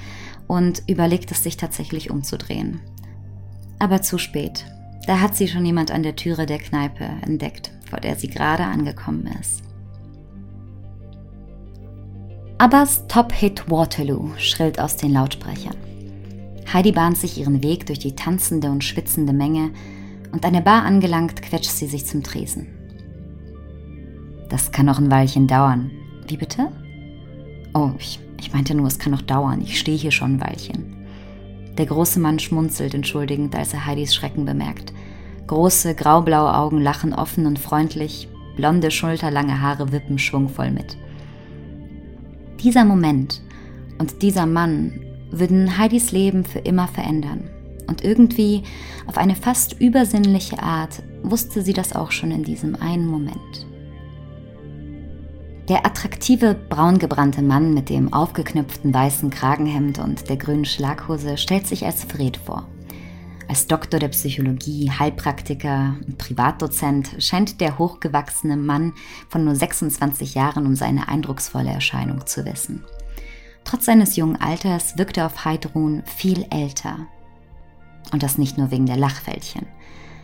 und 0.47 0.83
überlegt 0.87 1.33
es 1.33 1.43
sich 1.43 1.59
tatsächlich 1.59 2.11
umzudrehen. 2.11 2.81
Aber 3.79 4.01
zu 4.01 4.17
spät. 4.17 4.65
Da 5.07 5.21
hat 5.21 5.37
sie 5.37 5.47
schon 5.47 5.67
jemand 5.67 5.91
an 5.91 6.03
der 6.03 6.17
Türe 6.17 6.47
der 6.47 6.61
Kneipe 6.61 7.05
entdeckt, 7.27 7.73
vor 7.91 8.01
der 8.01 8.17
sie 8.17 8.29
gerade 8.29 8.65
angekommen 8.65 9.29
ist. 9.39 9.63
Abbas 12.57 13.07
Top-Hit 13.07 13.71
Waterloo 13.71 14.31
schrillt 14.39 14.81
aus 14.81 14.97
den 14.97 15.13
Lautsprechern. 15.13 15.77
Heidi 16.73 16.93
bahnt 16.93 17.19
sich 17.19 17.39
ihren 17.39 17.63
Weg 17.63 17.87
durch 17.87 17.99
die 17.99 18.17
tanzende 18.17 18.71
und 18.71 18.85
schwitzende 18.85 19.33
Menge 19.33 19.71
und 20.33 20.45
an 20.45 20.53
der 20.53 20.61
Bar 20.61 20.85
angelangt, 20.85 21.43
quetscht 21.43 21.71
sie 21.71 21.87
sich 21.87 22.07
zum 22.07 22.23
Tresen. 22.23 22.67
Das 24.49 24.73
kann 24.73 24.87
noch 24.87 24.99
ein 24.99 25.11
Weilchen 25.11 25.47
dauern. 25.47 25.91
Wie 26.27 26.37
bitte? 26.37 26.71
Oh, 27.75 27.91
ich, 27.99 28.21
ich 28.41 28.53
meinte 28.53 28.75
nur, 28.75 28.87
es 28.87 28.99
kann 28.99 29.13
noch 29.13 29.23
dauern. 29.23 29.61
Ich 29.61 29.79
stehe 29.79 29.97
hier 29.97 30.11
schon 30.11 30.35
ein 30.35 30.41
Weilchen. 30.41 30.95
Der 31.79 31.87
große 31.87 32.21
Mann 32.21 32.39
schmunzelt 32.39 32.95
entschuldigend, 32.95 33.55
als 33.57 33.75
er 33.75 33.87
Heidis 33.87 34.15
Schrecken 34.15 34.45
bemerkt. 34.45 34.93
Große, 35.47 35.95
graublaue 35.95 36.55
Augen 36.55 36.81
lachen 36.81 37.13
offen 37.13 37.47
und 37.47 37.59
freundlich, 37.59 38.29
blonde, 38.57 38.91
schulterlange 38.91 39.61
Haare 39.61 39.93
wippen 39.93 40.19
schwungvoll 40.19 40.71
mit. 40.71 40.97
Dieser 42.63 42.85
Moment 42.85 43.43
und 43.99 44.23
dieser 44.23 44.47
Mann 44.47 45.01
würden 45.39 45.79
Heidis 45.79 46.13
Leben 46.13 46.45
für 46.45 46.61
immer 46.61 46.89
verändern. 46.89 47.51
Und 47.87 48.03
irgendwie, 48.03 48.63
auf 49.07 49.19
eine 49.19 49.37
fast 49.37 49.81
übersinnliche 49.81 50.63
Art, 50.63 51.03
wusste 51.23 51.63
sie 51.63 51.73
das 51.73 51.95
auch 51.95 52.13
schon 52.13 52.31
in 52.31 52.43
diesem 52.43 52.77
einen 52.77 53.07
Moment. 53.07 53.67
Der 55.69 55.87
attraktive, 55.87 56.55
braungebrannte 56.55 57.41
Mann 57.41 57.73
mit 57.73 57.89
dem 57.89 58.13
aufgeknüpften 58.13 58.93
weißen 58.93 59.31
Kragenhemd 59.31 59.99
und 59.99 60.29
der 60.29 60.37
grünen 60.37 60.67
Schlaghose 60.67 61.39
stellt 61.39 61.67
sich 61.67 61.87
als 61.87 62.05
Fred 62.05 62.37
vor. 62.37 62.69
Als 63.49 63.67
Doktor 63.67 63.99
der 63.99 64.09
Psychologie, 64.09 64.91
Heilpraktiker 64.91 65.97
und 66.07 66.19
Privatdozent 66.19 67.17
scheint 67.19 67.61
der 67.61 67.79
hochgewachsene 67.79 68.57
Mann 68.57 68.93
von 69.29 69.45
nur 69.45 69.55
26 69.55 70.35
Jahren 70.35 70.67
um 70.67 70.77
seine 70.77 71.09
eindrucksvolle 71.09 71.71
Erscheinung 71.71 72.27
zu 72.27 72.45
wissen. 72.45 72.85
Trotz 73.65 73.87
seines 73.87 74.17
jungen 74.17 74.41
Alters 74.41 74.99
wirkt 74.99 75.17
er 75.17 75.27
auf 75.27 75.45
Heidrun 75.45 76.03
viel 76.05 76.47
älter. 76.51 77.07
Und 78.13 78.23
das 78.23 78.39
nicht 78.39 78.59
nur 78.59 78.71
wegen 78.71 78.87
der 78.87 78.97
Lachfältchen. 78.97 79.67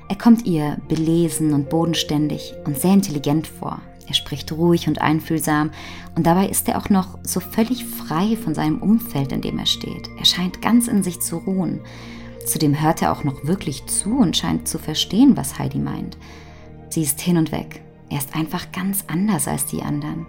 Er 0.08 0.16
kommt 0.16 0.44
ihr 0.44 0.76
belesen 0.88 1.52
und 1.52 1.70
bodenständig 1.70 2.54
und 2.64 2.78
sehr 2.78 2.92
intelligent 2.92 3.46
vor. 3.46 3.80
Er 4.06 4.14
spricht 4.14 4.50
ruhig 4.50 4.88
und 4.88 5.00
einfühlsam 5.00 5.70
und 6.16 6.26
dabei 6.26 6.48
ist 6.48 6.68
er 6.68 6.78
auch 6.78 6.90
noch 6.90 7.16
so 7.22 7.38
völlig 7.38 7.84
frei 7.84 8.36
von 8.36 8.56
seinem 8.56 8.82
Umfeld, 8.82 9.30
in 9.30 9.40
dem 9.40 9.58
er 9.58 9.66
steht. 9.66 10.10
Er 10.18 10.24
scheint 10.24 10.60
ganz 10.60 10.88
in 10.88 11.04
sich 11.04 11.20
zu 11.20 11.36
ruhen. 11.36 11.80
Zudem 12.44 12.82
hört 12.82 13.02
er 13.02 13.12
auch 13.12 13.22
noch 13.22 13.44
wirklich 13.44 13.86
zu 13.86 14.18
und 14.18 14.36
scheint 14.36 14.66
zu 14.66 14.78
verstehen, 14.78 15.36
was 15.36 15.60
Heidi 15.60 15.78
meint. 15.78 16.18
Sie 16.88 17.02
ist 17.02 17.20
hin 17.20 17.36
und 17.36 17.52
weg, 17.52 17.82
Er 18.08 18.18
ist 18.18 18.34
einfach 18.34 18.72
ganz 18.72 19.04
anders 19.06 19.46
als 19.46 19.66
die 19.66 19.82
anderen. 19.82 20.26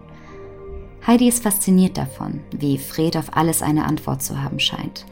Heidi 1.05 1.27
ist 1.27 1.41
fasziniert 1.41 1.98
davon, 1.98 2.41
wie 2.55 2.77
Fred 2.77 3.17
auf 3.17 3.36
alles 3.36 3.63
eine 3.63 3.86
Antwort 3.86 4.22
zu 4.22 4.41
haben 4.41 4.60
scheint 4.60 5.05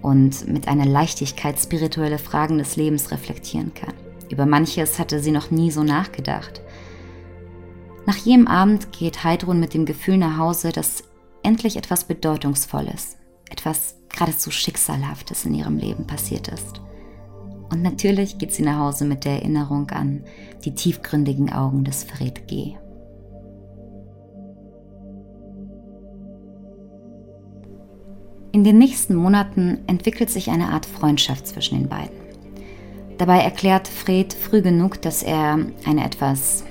und 0.00 0.48
mit 0.48 0.68
einer 0.68 0.86
Leichtigkeit 0.86 1.58
spirituelle 1.58 2.18
Fragen 2.18 2.58
des 2.58 2.76
Lebens 2.76 3.10
reflektieren 3.10 3.74
kann. 3.74 3.94
Über 4.30 4.46
manches 4.46 4.98
hatte 4.98 5.20
sie 5.20 5.32
noch 5.32 5.50
nie 5.50 5.70
so 5.70 5.82
nachgedacht. 5.82 6.62
Nach 8.06 8.16
jedem 8.16 8.48
Abend 8.48 8.92
geht 8.92 9.22
Heidrun 9.24 9.60
mit 9.60 9.74
dem 9.74 9.84
Gefühl 9.84 10.16
nach 10.16 10.38
Hause, 10.38 10.72
dass 10.72 11.04
endlich 11.42 11.76
etwas 11.76 12.04
Bedeutungsvolles, 12.04 13.16
etwas 13.50 13.96
geradezu 14.08 14.50
Schicksalhaftes 14.50 15.44
in 15.44 15.54
ihrem 15.54 15.76
Leben 15.76 16.06
passiert 16.06 16.48
ist. 16.48 16.80
Und 17.70 17.82
natürlich 17.82 18.38
geht 18.38 18.52
sie 18.52 18.62
nach 18.62 18.78
Hause 18.78 19.04
mit 19.04 19.24
der 19.24 19.32
Erinnerung 19.32 19.90
an 19.90 20.24
die 20.64 20.74
tiefgründigen 20.74 21.52
Augen 21.52 21.84
des 21.84 22.04
Fred 22.04 22.46
G. 22.48 22.76
In 28.54 28.62
den 28.62 28.78
nächsten 28.78 29.16
Monaten 29.16 29.78
entwickelt 29.88 30.30
sich 30.30 30.48
eine 30.48 30.68
Art 30.68 30.86
Freundschaft 30.86 31.48
zwischen 31.48 31.76
den 31.76 31.88
beiden. 31.88 32.14
Dabei 33.18 33.40
erklärt 33.40 33.88
Fred 33.88 34.32
früh 34.32 34.62
genug, 34.62 35.02
dass 35.02 35.24
er 35.24 35.58
eine 35.84 36.04
etwas, 36.04 36.62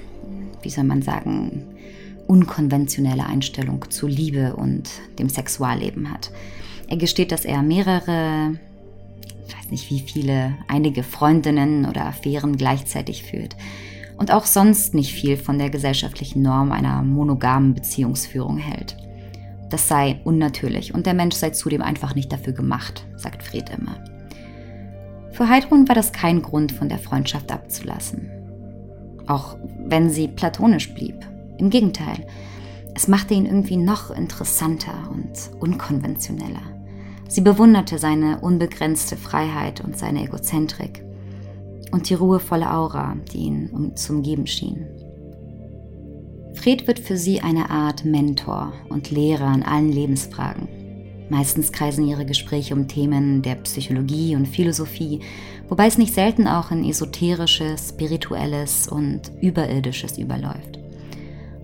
wie 0.61 0.69
soll 0.69 0.85
man 0.85 1.01
sagen, 1.01 1.65
unkonventionelle 2.25 3.25
Einstellung 3.25 3.91
zu 3.91 4.07
Liebe 4.07 4.55
und 4.55 4.91
dem 5.19 5.27
Sexualleben 5.27 6.09
hat. 6.09 6.31
Er 6.87 6.95
gesteht, 6.95 7.33
dass 7.33 7.43
er 7.43 7.61
mehrere, 7.63 8.57
ich 9.45 9.53
weiß 9.53 9.69
nicht 9.69 9.89
wie 9.89 9.99
viele, 9.99 10.53
einige 10.69 11.03
Freundinnen 11.03 11.85
oder 11.85 12.05
Affären 12.05 12.55
gleichzeitig 12.55 13.23
führt 13.23 13.57
und 14.17 14.31
auch 14.31 14.45
sonst 14.45 14.93
nicht 14.93 15.11
viel 15.11 15.35
von 15.35 15.57
der 15.57 15.69
gesellschaftlichen 15.69 16.43
Norm 16.43 16.71
einer 16.71 17.03
monogamen 17.03 17.73
Beziehungsführung 17.73 18.57
hält. 18.57 19.02
Das 19.74 19.88
sei 19.88 20.22
unnatürlich 20.24 20.94
und 20.94 21.08
der 21.08 21.15
Mensch 21.15 21.36
sei 21.36 21.50
zudem 21.50 21.82
einfach 21.82 22.13
nicht 22.13 22.32
dafür 22.32 22.53
gemacht, 22.53 23.08
sagt 23.15 23.42
Fred 23.42 23.72
immer. 23.72 24.03
Für 25.32 25.50
Heidrun 25.50 25.88
war 25.88 25.96
das 25.96 26.12
kein 26.12 26.44
Grund, 26.44 26.72
von 26.72 26.89
der 26.89 27.00
Freundschaft 27.00 27.51
abzulassen. 27.51 28.30
Auch 29.25 29.58
wenn 29.88 30.12
sie 30.12 30.27
platonisch 30.27 30.94
blieb. 30.94 31.15
Im 31.58 31.72
Gegenteil, 31.72 32.27
es 32.94 33.08
machte 33.08 33.34
ihn 33.34 33.48
irgendwie 33.48 33.77
noch 33.77 34.12
interessanter 34.12 35.10
und 35.10 35.32
unkonventioneller. 35.60 36.62
Sie 37.27 37.42
bewunderte 37.42 37.98
seine 37.98 38.42
unbegrenzte 38.42 39.18
Freiheit 39.18 39.82
und 39.82 39.98
seine 39.98 40.24
Egozentrik 40.24 41.03
und 41.89 42.12
die 42.12 42.13
ruhevolle 42.13 42.72
Aura, 42.72 43.18
die 43.32 43.39
ihn 43.39 43.96
zu 43.96 44.13
umgeben 44.13 44.46
schien. 44.46 44.86
Fred 46.53 46.88
wird 46.88 47.00
für 47.00 47.17
sie 47.17 47.41
eine 47.41 47.69
Art 47.69 48.05
Mentor 48.05 48.74
und 48.89 49.12
Lehrer 49.12 49.53
in 49.53 49.63
allen 49.63 49.91
Lebensfragen. 49.91 50.67
Meistens 51.29 51.72
kreisen 51.72 52.07
ihre 52.07 52.25
Gespräche 52.25 52.74
um 52.75 52.88
Themen 52.88 53.41
der 53.41 53.55
Psychologie 53.55 54.36
und 54.36 54.48
Philosophie, 54.48 55.22
wobei 55.67 55.88
es 55.88 55.98
nicht 55.98 56.13
selten 56.13 56.48
auch 56.48 56.72
in 56.72 56.83
Esoterisches, 56.83 57.89
Spirituelles 57.89 58.88
und 58.88 59.31
Überirdisches 59.41 60.17
überläuft. 60.17 60.79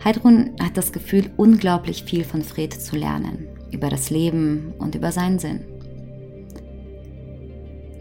Heidrun 0.03 0.51
hat 0.62 0.77
das 0.77 0.91
Gefühl, 0.91 1.29
unglaublich 1.38 2.03
viel 2.03 2.24
von 2.24 2.41
Fred 2.41 2.74
zu 2.74 2.96
lernen, 2.96 3.48
über 3.72 3.89
das 3.89 4.10
Leben 4.10 4.74
und 4.79 4.96
über 4.96 5.12
seinen 5.12 5.39
Sinn. 5.39 5.65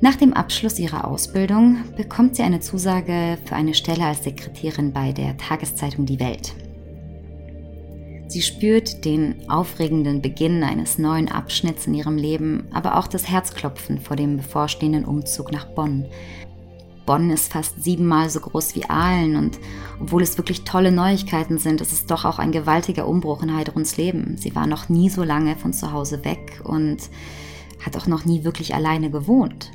Nach 0.00 0.14
dem 0.14 0.33
Abschluss 0.33 0.78
ihrer 0.78 1.09
Ausbildung 1.09 1.78
bekommt 1.97 2.37
sie 2.37 2.45
eine 2.45 2.61
Zusage 2.61 3.37
für 3.45 3.57
eine 3.57 3.75
Stelle 3.75 4.04
als 4.04 4.23
Sekretärin 4.23 4.92
bei 4.92 5.11
der 5.11 5.37
Tageszeitung 5.37 6.07
Die 6.07 6.21
Welt, 6.21 6.54
Sie 8.28 8.42
spürt 8.42 9.06
den 9.06 9.49
aufregenden 9.49 10.20
Beginn 10.20 10.62
eines 10.62 10.99
neuen 10.99 11.30
Abschnitts 11.30 11.87
in 11.87 11.94
ihrem 11.94 12.18
Leben, 12.18 12.68
aber 12.73 12.99
auch 12.99 13.06
das 13.06 13.26
Herzklopfen 13.26 14.02
vor 14.02 14.16
dem 14.16 14.37
bevorstehenden 14.37 15.06
Umzug 15.06 15.50
nach 15.50 15.64
Bonn. 15.64 16.04
Bonn 17.06 17.30
ist 17.30 17.50
fast 17.50 17.82
siebenmal 17.82 18.28
so 18.28 18.40
groß 18.40 18.75
wie 18.75 18.85
Aalen 18.85 19.37
und 19.37 19.58
obwohl 19.99 20.23
es 20.23 20.37
wirklich 20.37 20.64
tolle 20.64 20.92
Neuigkeiten 20.92 21.56
sind, 21.56 21.80
ist 21.80 21.90
es 21.90 22.04
doch 22.04 22.26
auch 22.26 22.38
ein 22.38 22.52
gewaltiger 22.52 23.08
Umbruch 23.08 23.42
in 23.42 23.56
Heidruns 23.56 23.97
Leben. 23.97 24.37
Sie 24.37 24.54
war 24.54 24.66
noch 24.66 24.90
nie 24.90 25.08
so 25.08 25.25
lange 25.25 25.56
von 25.56 25.73
zu 25.73 25.90
Hause 25.90 26.23
weg 26.26 26.61
und 26.64 26.99
hat 27.82 27.97
auch 27.97 28.08
noch 28.08 28.26
nie 28.26 28.44
wirklich 28.44 28.75
alleine 28.75 29.11
gewohnt. 29.11 29.70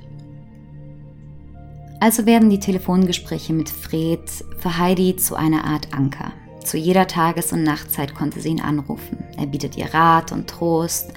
Also 2.00 2.27
werden 2.27 2.51
die 2.51 2.60
Telefongespräche 2.60 3.53
mit 3.53 3.69
Fred 3.69 4.29
für 4.60 4.77
Heidi 4.77 5.15
zu 5.15 5.36
einer 5.36 5.65
Art 5.65 5.91
Anker. 5.91 6.33
Zu 6.63 6.77
jeder 6.77 7.08
Tages- 7.08 7.51
und 7.51 7.63
Nachtzeit 7.63 8.15
konnte 8.15 8.39
sie 8.39 8.50
ihn 8.50 8.62
anrufen. 8.62 9.17
Er 9.38 9.48
bietet 9.48 9.77
ihr 9.77 9.93
Rat 9.93 10.32
und 10.32 10.50
Trost 10.50 11.12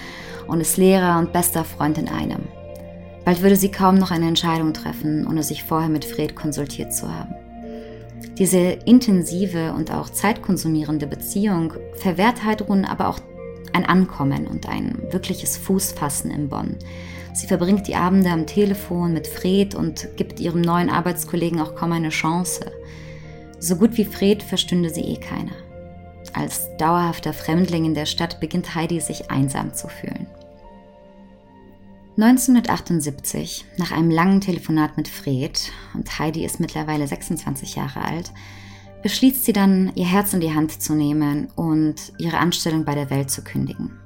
und 0.48 0.60
ist 0.60 0.76
Lehrer 0.76 1.18
und 1.18 1.32
bester 1.32 1.64
Freund 1.64 1.98
in 1.98 2.08
einem. 2.08 2.48
Bald 3.24 3.42
würde 3.42 3.56
sie 3.56 3.70
kaum 3.70 3.96
noch 3.96 4.10
eine 4.10 4.28
Entscheidung 4.28 4.72
treffen, 4.72 5.26
ohne 5.26 5.42
sich 5.42 5.64
vorher 5.64 5.88
mit 5.88 6.04
Fred 6.04 6.36
konsultiert 6.36 6.92
zu 6.94 7.12
haben. 7.12 7.34
Diese 8.38 8.58
intensive 8.58 9.72
und 9.72 9.90
auch 9.90 10.10
zeitkonsumierende 10.10 11.06
Beziehung 11.06 11.72
verwehrt 11.94 12.44
Heidrun 12.44 12.84
aber 12.84 13.08
auch 13.08 13.18
ein 13.72 13.84
Ankommen 13.84 14.46
und 14.46 14.68
ein 14.68 14.98
wirkliches 15.10 15.56
Fußfassen 15.56 16.30
in 16.30 16.48
Bonn. 16.48 16.76
Sie 17.34 17.46
verbringt 17.46 17.86
die 17.86 17.96
Abende 17.96 18.30
am 18.30 18.46
Telefon 18.46 19.12
mit 19.12 19.26
Fred 19.26 19.74
und 19.74 20.08
gibt 20.16 20.40
ihrem 20.40 20.62
neuen 20.62 20.88
Arbeitskollegen 20.88 21.60
auch 21.60 21.74
kaum 21.74 21.92
eine 21.92 22.08
Chance. 22.08 22.72
So 23.58 23.76
gut 23.76 23.96
wie 23.96 24.04
Fred 24.04 24.42
verstünde 24.42 24.90
sie 24.90 25.02
eh 25.02 25.16
keiner. 25.16 25.52
Als 26.34 26.68
dauerhafter 26.76 27.32
Fremdling 27.32 27.84
in 27.84 27.94
der 27.94 28.06
Stadt 28.06 28.40
beginnt 28.40 28.74
Heidi 28.74 29.00
sich 29.00 29.30
einsam 29.30 29.72
zu 29.72 29.88
fühlen. 29.88 30.26
1978, 32.18 33.66
nach 33.76 33.92
einem 33.92 34.10
langen 34.10 34.40
Telefonat 34.40 34.96
mit 34.96 35.06
Fred, 35.06 35.70
und 35.94 36.18
Heidi 36.18 36.44
ist 36.44 36.60
mittlerweile 36.60 37.06
26 37.06 37.76
Jahre 37.76 38.02
alt, 38.02 38.32
beschließt 39.02 39.44
sie 39.44 39.52
dann, 39.52 39.92
ihr 39.94 40.06
Herz 40.06 40.32
in 40.32 40.40
die 40.40 40.54
Hand 40.54 40.82
zu 40.82 40.94
nehmen 40.94 41.48
und 41.56 42.12
ihre 42.18 42.38
Anstellung 42.38 42.84
bei 42.84 42.94
der 42.94 43.10
Welt 43.10 43.30
zu 43.30 43.42
kündigen. 43.42 43.98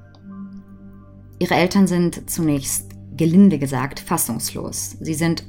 Ihre 1.38 1.54
Eltern 1.54 1.86
sind 1.86 2.28
zunächst, 2.28 2.90
gelinde 3.16 3.58
gesagt, 3.58 4.00
fassungslos. 4.00 4.96
Sie 5.00 5.14
sind 5.14 5.46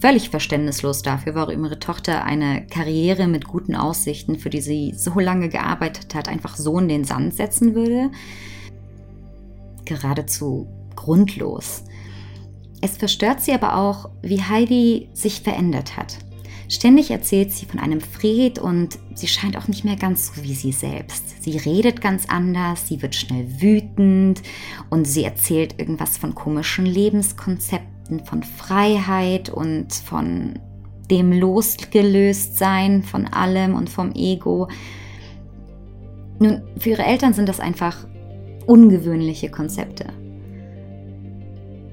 völlig 0.00 0.30
verständnislos 0.30 1.02
dafür, 1.02 1.34
warum 1.34 1.64
ihre 1.64 1.78
Tochter 1.78 2.24
eine 2.24 2.66
Karriere 2.66 3.26
mit 3.26 3.46
guten 3.46 3.74
Aussichten, 3.74 4.38
für 4.38 4.50
die 4.50 4.60
sie 4.60 4.94
so 4.96 5.18
lange 5.18 5.48
gearbeitet 5.48 6.14
hat, 6.14 6.28
einfach 6.28 6.56
so 6.56 6.78
in 6.78 6.88
den 6.88 7.04
Sand 7.04 7.34
setzen 7.34 7.74
würde. 7.74 8.10
Geradezu 9.84 10.68
grundlos. 10.94 11.84
Es 12.80 12.96
verstört 12.96 13.40
sie 13.40 13.52
aber 13.52 13.76
auch, 13.76 14.10
wie 14.22 14.42
Heidi 14.42 15.08
sich 15.12 15.40
verändert 15.40 15.96
hat. 15.96 16.18
Ständig 16.68 17.10
erzählt 17.10 17.50
sie 17.50 17.64
von 17.64 17.80
einem 17.80 18.00
Fred 18.00 18.58
und 18.58 18.98
sie 19.14 19.26
scheint 19.26 19.56
auch 19.56 19.68
nicht 19.68 19.84
mehr 19.84 19.96
ganz 19.96 20.34
so 20.34 20.42
wie 20.42 20.54
sie 20.54 20.72
selbst. 20.72 21.42
Sie 21.42 21.56
redet 21.56 22.02
ganz 22.02 22.26
anders, 22.28 22.86
sie 22.86 23.00
wird 23.00 23.14
schnell 23.14 23.46
wütend 23.60 24.42
und 24.90 25.06
sie 25.06 25.24
erzählt 25.24 25.76
irgendwas 25.78 26.18
von 26.18 26.34
komischen 26.34 26.84
Lebenskonzepten 26.84 27.97
Konzepten 27.97 27.97
von 28.24 28.42
Freiheit 28.42 29.50
und 29.50 29.92
von 29.92 30.58
dem 31.10 31.32
Losgelöstsein 31.32 33.02
von 33.02 33.26
allem 33.26 33.74
und 33.74 33.88
vom 33.88 34.12
Ego. 34.12 34.68
Nun, 36.38 36.62
für 36.78 36.90
ihre 36.90 37.04
Eltern 37.04 37.32
sind 37.32 37.48
das 37.48 37.60
einfach 37.60 38.06
ungewöhnliche 38.66 39.50
Konzepte. 39.50 40.06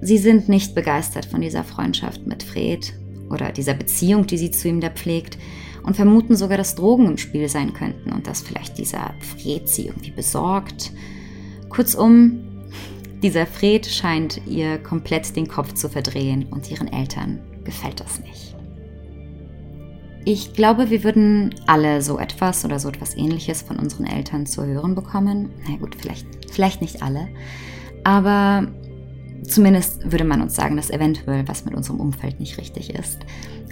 Sie 0.01 0.17
sind 0.17 0.50
nicht 0.50 0.75
begeistert 0.75 1.25
von 1.25 1.41
dieser 1.41 1.63
Freundschaft 1.63 2.27
mit 2.27 2.43
Fred 2.43 2.93
oder 3.29 3.51
dieser 3.51 3.74
Beziehung, 3.74 4.27
die 4.27 4.38
sie 4.38 4.51
zu 4.51 4.67
ihm 4.67 4.81
da 4.81 4.89
pflegt 4.89 5.38
und 5.84 5.95
vermuten 5.95 6.36
sogar, 6.36 6.57
dass 6.57 6.75
Drogen 6.75 7.07
im 7.07 7.17
Spiel 7.17 7.48
sein 7.48 7.74
könnten 7.74 8.12
und 8.12 8.27
dass 8.27 8.41
vielleicht 8.41 8.77
dieser 8.77 9.13
Fred 9.19 9.67
sie 9.69 9.88
irgendwie 9.88 10.12
besorgt. 10.12 10.91
Kurzum, 11.69 12.54
dieser 13.25 13.48
Fred 13.48 13.88
scheint 13.88 14.39
ihr 14.46 14.77
komplett 14.77 15.36
den 15.36 15.48
Kopf 15.48 15.74
zu 15.74 15.89
verdrehen 15.89 16.46
und 16.51 16.70
ihren 16.70 16.94
Eltern 16.94 17.39
gefällt 17.63 18.00
das 18.00 18.20
nicht. 18.20 18.55
Ich 20.25 20.53
glaube, 20.53 20.91
wir 20.91 21.03
würden 21.03 21.55
alle 21.65 22.03
so 22.03 22.20
etwas 22.20 22.63
oder 22.65 22.77
so 22.77 22.88
etwas 22.88 23.17
ähnliches 23.17 23.63
von 23.63 23.77
unseren 23.79 24.05
Eltern 24.05 24.46
zu 24.46 24.63
hören 24.63 24.94
bekommen. 24.94 25.50
Na 25.67 25.75
gut, 25.77 25.96
vielleicht, 25.96 26.27
vielleicht 26.51 26.82
nicht 26.82 27.01
alle. 27.01 27.27
Aber 28.03 28.67
zumindest 29.41 30.12
würde 30.12 30.24
man 30.24 30.44
uns 30.44 30.55
sagen, 30.55 30.77
dass 30.77 30.91
eventuell 30.91 31.48
was 31.48 31.65
mit 31.65 31.74
unserem 31.74 32.00
Umfeld 32.00 32.39
nicht 32.39 32.60
richtig 32.60 32.94
ist. 32.94 33.17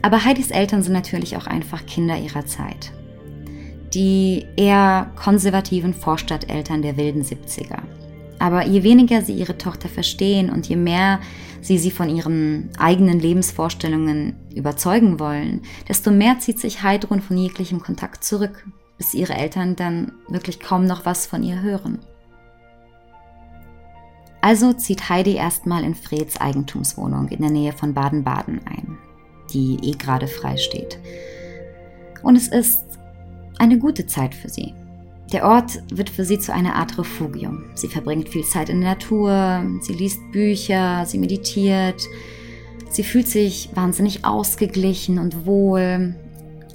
Aber 0.01 0.25
Heidis 0.25 0.50
Eltern 0.50 0.81
sind 0.81 0.93
natürlich 0.93 1.38
auch 1.38 1.45
einfach 1.45 1.86
Kinder 1.86 2.17
ihrer 2.17 2.48
Zeit. 2.48 2.91
Die 3.93 4.48
eher 4.55 5.12
konservativen 5.15 5.93
Vorstadteltern 5.93 6.81
der 6.81 6.98
wilden 6.98 7.22
70er. 7.22 7.83
Aber 8.43 8.65
je 8.65 8.83
weniger 8.83 9.21
sie 9.21 9.35
ihre 9.35 9.57
Tochter 9.57 9.88
verstehen 9.88 10.50
und 10.50 10.67
je 10.67 10.75
mehr 10.75 11.21
sie 11.62 11.77
sie 11.77 11.91
von 11.91 12.09
ihren 12.09 12.71
eigenen 12.77 13.17
Lebensvorstellungen 13.17 14.35
überzeugen 14.53 15.17
wollen, 15.17 15.62
desto 15.88 16.12
mehr 16.12 16.39
zieht 16.39 16.59
sich 16.59 16.83
Heidrun 16.83 17.21
von 17.21 17.38
jeglichem 17.38 17.79
Kontakt 17.79 18.25
zurück, 18.25 18.67
bis 18.97 19.13
ihre 19.13 19.33
Eltern 19.33 19.77
dann 19.77 20.12
wirklich 20.27 20.59
kaum 20.59 20.85
noch 20.85 21.05
was 21.05 21.25
von 21.25 21.41
ihr 21.41 21.62
hören. 21.62 22.00
Also 24.41 24.73
zieht 24.73 25.07
Heidi 25.07 25.35
erstmal 25.35 25.85
in 25.85 25.95
Freds 25.95 26.35
Eigentumswohnung 26.41 27.29
in 27.29 27.39
der 27.39 27.50
Nähe 27.50 27.71
von 27.71 27.93
Baden-Baden 27.93 28.59
ein, 28.65 28.97
die 29.53 29.77
eh 29.83 29.91
gerade 29.91 30.27
frei 30.27 30.57
steht. 30.57 31.00
Und 32.23 32.35
es 32.35 32.50
ist 32.50 32.83
eine 33.57 33.79
gute 33.79 34.05
Zeit 34.05 34.35
für 34.35 34.50
sie. 34.50 34.73
Der 35.33 35.45
Ort 35.45 35.81
wird 35.89 36.11
für 36.11 36.25
sie 36.25 36.37
zu 36.37 36.53
einer 36.53 36.75
Art 36.75 36.95
Refugium. 36.99 37.65
Sie 37.73 37.87
verbringt 37.87 38.29
viel 38.29 38.43
Zeit 38.43 38.69
in 38.69 38.81
der 38.81 38.91
Natur, 38.91 39.65
sie 39.81 39.93
liest 39.93 40.19
Bücher, 40.31 41.07
sie 41.07 41.17
meditiert, 41.17 42.07
sie 42.91 43.03
fühlt 43.03 43.27
sich 43.27 43.71
wahnsinnig 43.73 44.25
ausgeglichen 44.25 45.17
und 45.17 45.47
wohl. 45.47 46.13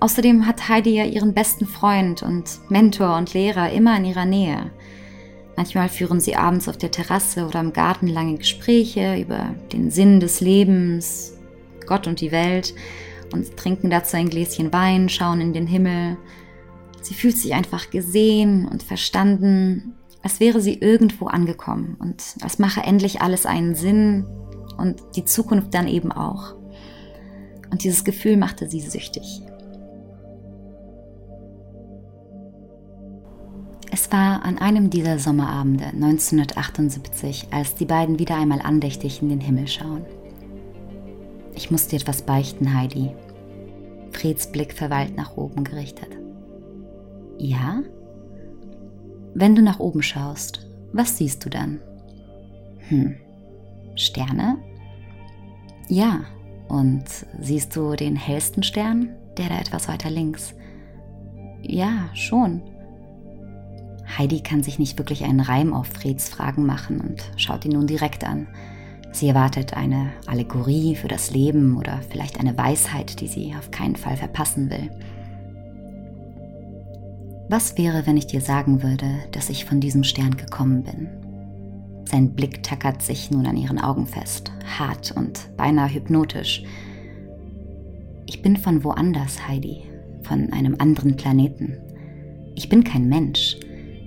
Außerdem 0.00 0.44
hat 0.44 0.68
Heidi 0.68 0.90
ja 0.90 1.04
ihren 1.04 1.34
besten 1.34 1.66
Freund 1.66 2.24
und 2.24 2.58
Mentor 2.68 3.16
und 3.16 3.32
Lehrer 3.32 3.70
immer 3.70 3.96
in 3.96 4.06
ihrer 4.06 4.24
Nähe. 4.24 4.72
Manchmal 5.56 5.88
führen 5.88 6.18
sie 6.18 6.34
abends 6.34 6.68
auf 6.68 6.76
der 6.76 6.90
Terrasse 6.90 7.46
oder 7.46 7.60
im 7.60 7.72
Garten 7.72 8.08
lange 8.08 8.38
Gespräche 8.38 9.20
über 9.20 9.54
den 9.72 9.92
Sinn 9.92 10.18
des 10.18 10.40
Lebens, 10.40 11.38
Gott 11.86 12.08
und 12.08 12.20
die 12.20 12.32
Welt 12.32 12.74
und 13.32 13.56
trinken 13.56 13.88
dazu 13.88 14.16
ein 14.16 14.30
Gläschen 14.30 14.72
Wein, 14.72 15.08
schauen 15.08 15.40
in 15.40 15.52
den 15.52 15.68
Himmel. 15.68 16.16
Sie 17.02 17.14
fühlt 17.14 17.36
sich 17.36 17.54
einfach 17.54 17.90
gesehen 17.90 18.66
und 18.66 18.82
verstanden, 18.82 19.94
als 20.22 20.40
wäre 20.40 20.60
sie 20.60 20.74
irgendwo 20.74 21.26
angekommen 21.26 21.96
und 22.00 22.22
als 22.42 22.58
mache 22.58 22.80
endlich 22.80 23.22
alles 23.22 23.46
einen 23.46 23.74
Sinn 23.74 24.26
und 24.76 25.00
die 25.16 25.24
Zukunft 25.24 25.74
dann 25.74 25.86
eben 25.86 26.12
auch. 26.12 26.54
Und 27.70 27.84
dieses 27.84 28.04
Gefühl 28.04 28.36
machte 28.36 28.68
sie 28.68 28.80
süchtig. 28.80 29.42
Es 33.90 34.12
war 34.12 34.44
an 34.44 34.58
einem 34.58 34.90
dieser 34.90 35.18
Sommerabende 35.18 35.86
1978, 35.86 37.48
als 37.50 37.74
die 37.74 37.84
beiden 37.84 38.18
wieder 38.18 38.36
einmal 38.36 38.60
andächtig 38.60 39.22
in 39.22 39.28
den 39.28 39.40
Himmel 39.40 39.66
schauen. 39.66 40.04
Ich 41.54 41.70
muss 41.70 41.88
dir 41.88 41.96
etwas 41.96 42.22
beichten, 42.22 42.74
Heidi. 42.74 43.10
Freds 44.12 44.52
Blick 44.52 44.72
verweilt 44.72 45.16
nach 45.16 45.36
oben 45.36 45.64
gerichtet. 45.64 46.17
Ja? 47.38 47.82
Wenn 49.34 49.54
du 49.54 49.62
nach 49.62 49.78
oben 49.78 50.02
schaust, 50.02 50.66
was 50.92 51.16
siehst 51.16 51.44
du 51.44 51.50
dann? 51.50 51.80
Hm. 52.88 53.16
Sterne? 53.94 54.58
Ja. 55.88 56.20
Und 56.68 57.04
siehst 57.40 57.74
du 57.76 57.94
den 57.94 58.16
hellsten 58.16 58.62
Stern? 58.62 59.10
Der 59.38 59.48
da 59.48 59.58
etwas 59.58 59.88
weiter 59.88 60.10
links. 60.10 60.54
Ja, 61.62 62.10
schon. 62.14 62.62
Heidi 64.18 64.40
kann 64.40 64.62
sich 64.62 64.78
nicht 64.78 64.98
wirklich 64.98 65.24
einen 65.24 65.40
Reim 65.40 65.72
auf 65.72 65.86
Freds 65.86 66.28
Fragen 66.28 66.66
machen 66.66 67.00
und 67.00 67.30
schaut 67.36 67.64
ihn 67.64 67.72
nun 67.72 67.86
direkt 67.86 68.24
an. 68.24 68.48
Sie 69.12 69.28
erwartet 69.28 69.74
eine 69.74 70.12
Allegorie 70.26 70.94
für 70.94 71.08
das 71.08 71.30
Leben 71.30 71.76
oder 71.76 72.00
vielleicht 72.10 72.40
eine 72.40 72.56
Weisheit, 72.56 73.20
die 73.20 73.28
sie 73.28 73.54
auf 73.56 73.70
keinen 73.70 73.96
Fall 73.96 74.16
verpassen 74.16 74.70
will. 74.70 74.90
Was 77.50 77.78
wäre, 77.78 78.06
wenn 78.06 78.18
ich 78.18 78.26
dir 78.26 78.42
sagen 78.42 78.82
würde, 78.82 79.06
dass 79.32 79.48
ich 79.48 79.64
von 79.64 79.80
diesem 79.80 80.04
Stern 80.04 80.36
gekommen 80.36 80.82
bin? 80.82 81.08
Sein 82.04 82.34
Blick 82.34 82.62
tackert 82.62 83.00
sich 83.00 83.30
nun 83.30 83.46
an 83.46 83.56
ihren 83.56 83.78
Augen 83.78 84.06
fest, 84.06 84.52
hart 84.78 85.12
und 85.12 85.48
beinahe 85.56 85.88
hypnotisch. 85.88 86.62
Ich 88.26 88.42
bin 88.42 88.58
von 88.58 88.84
woanders, 88.84 89.48
Heidi, 89.48 89.84
von 90.24 90.52
einem 90.52 90.76
anderen 90.78 91.16
Planeten. 91.16 91.78
Ich 92.54 92.68
bin 92.68 92.84
kein 92.84 93.08
Mensch. 93.08 93.56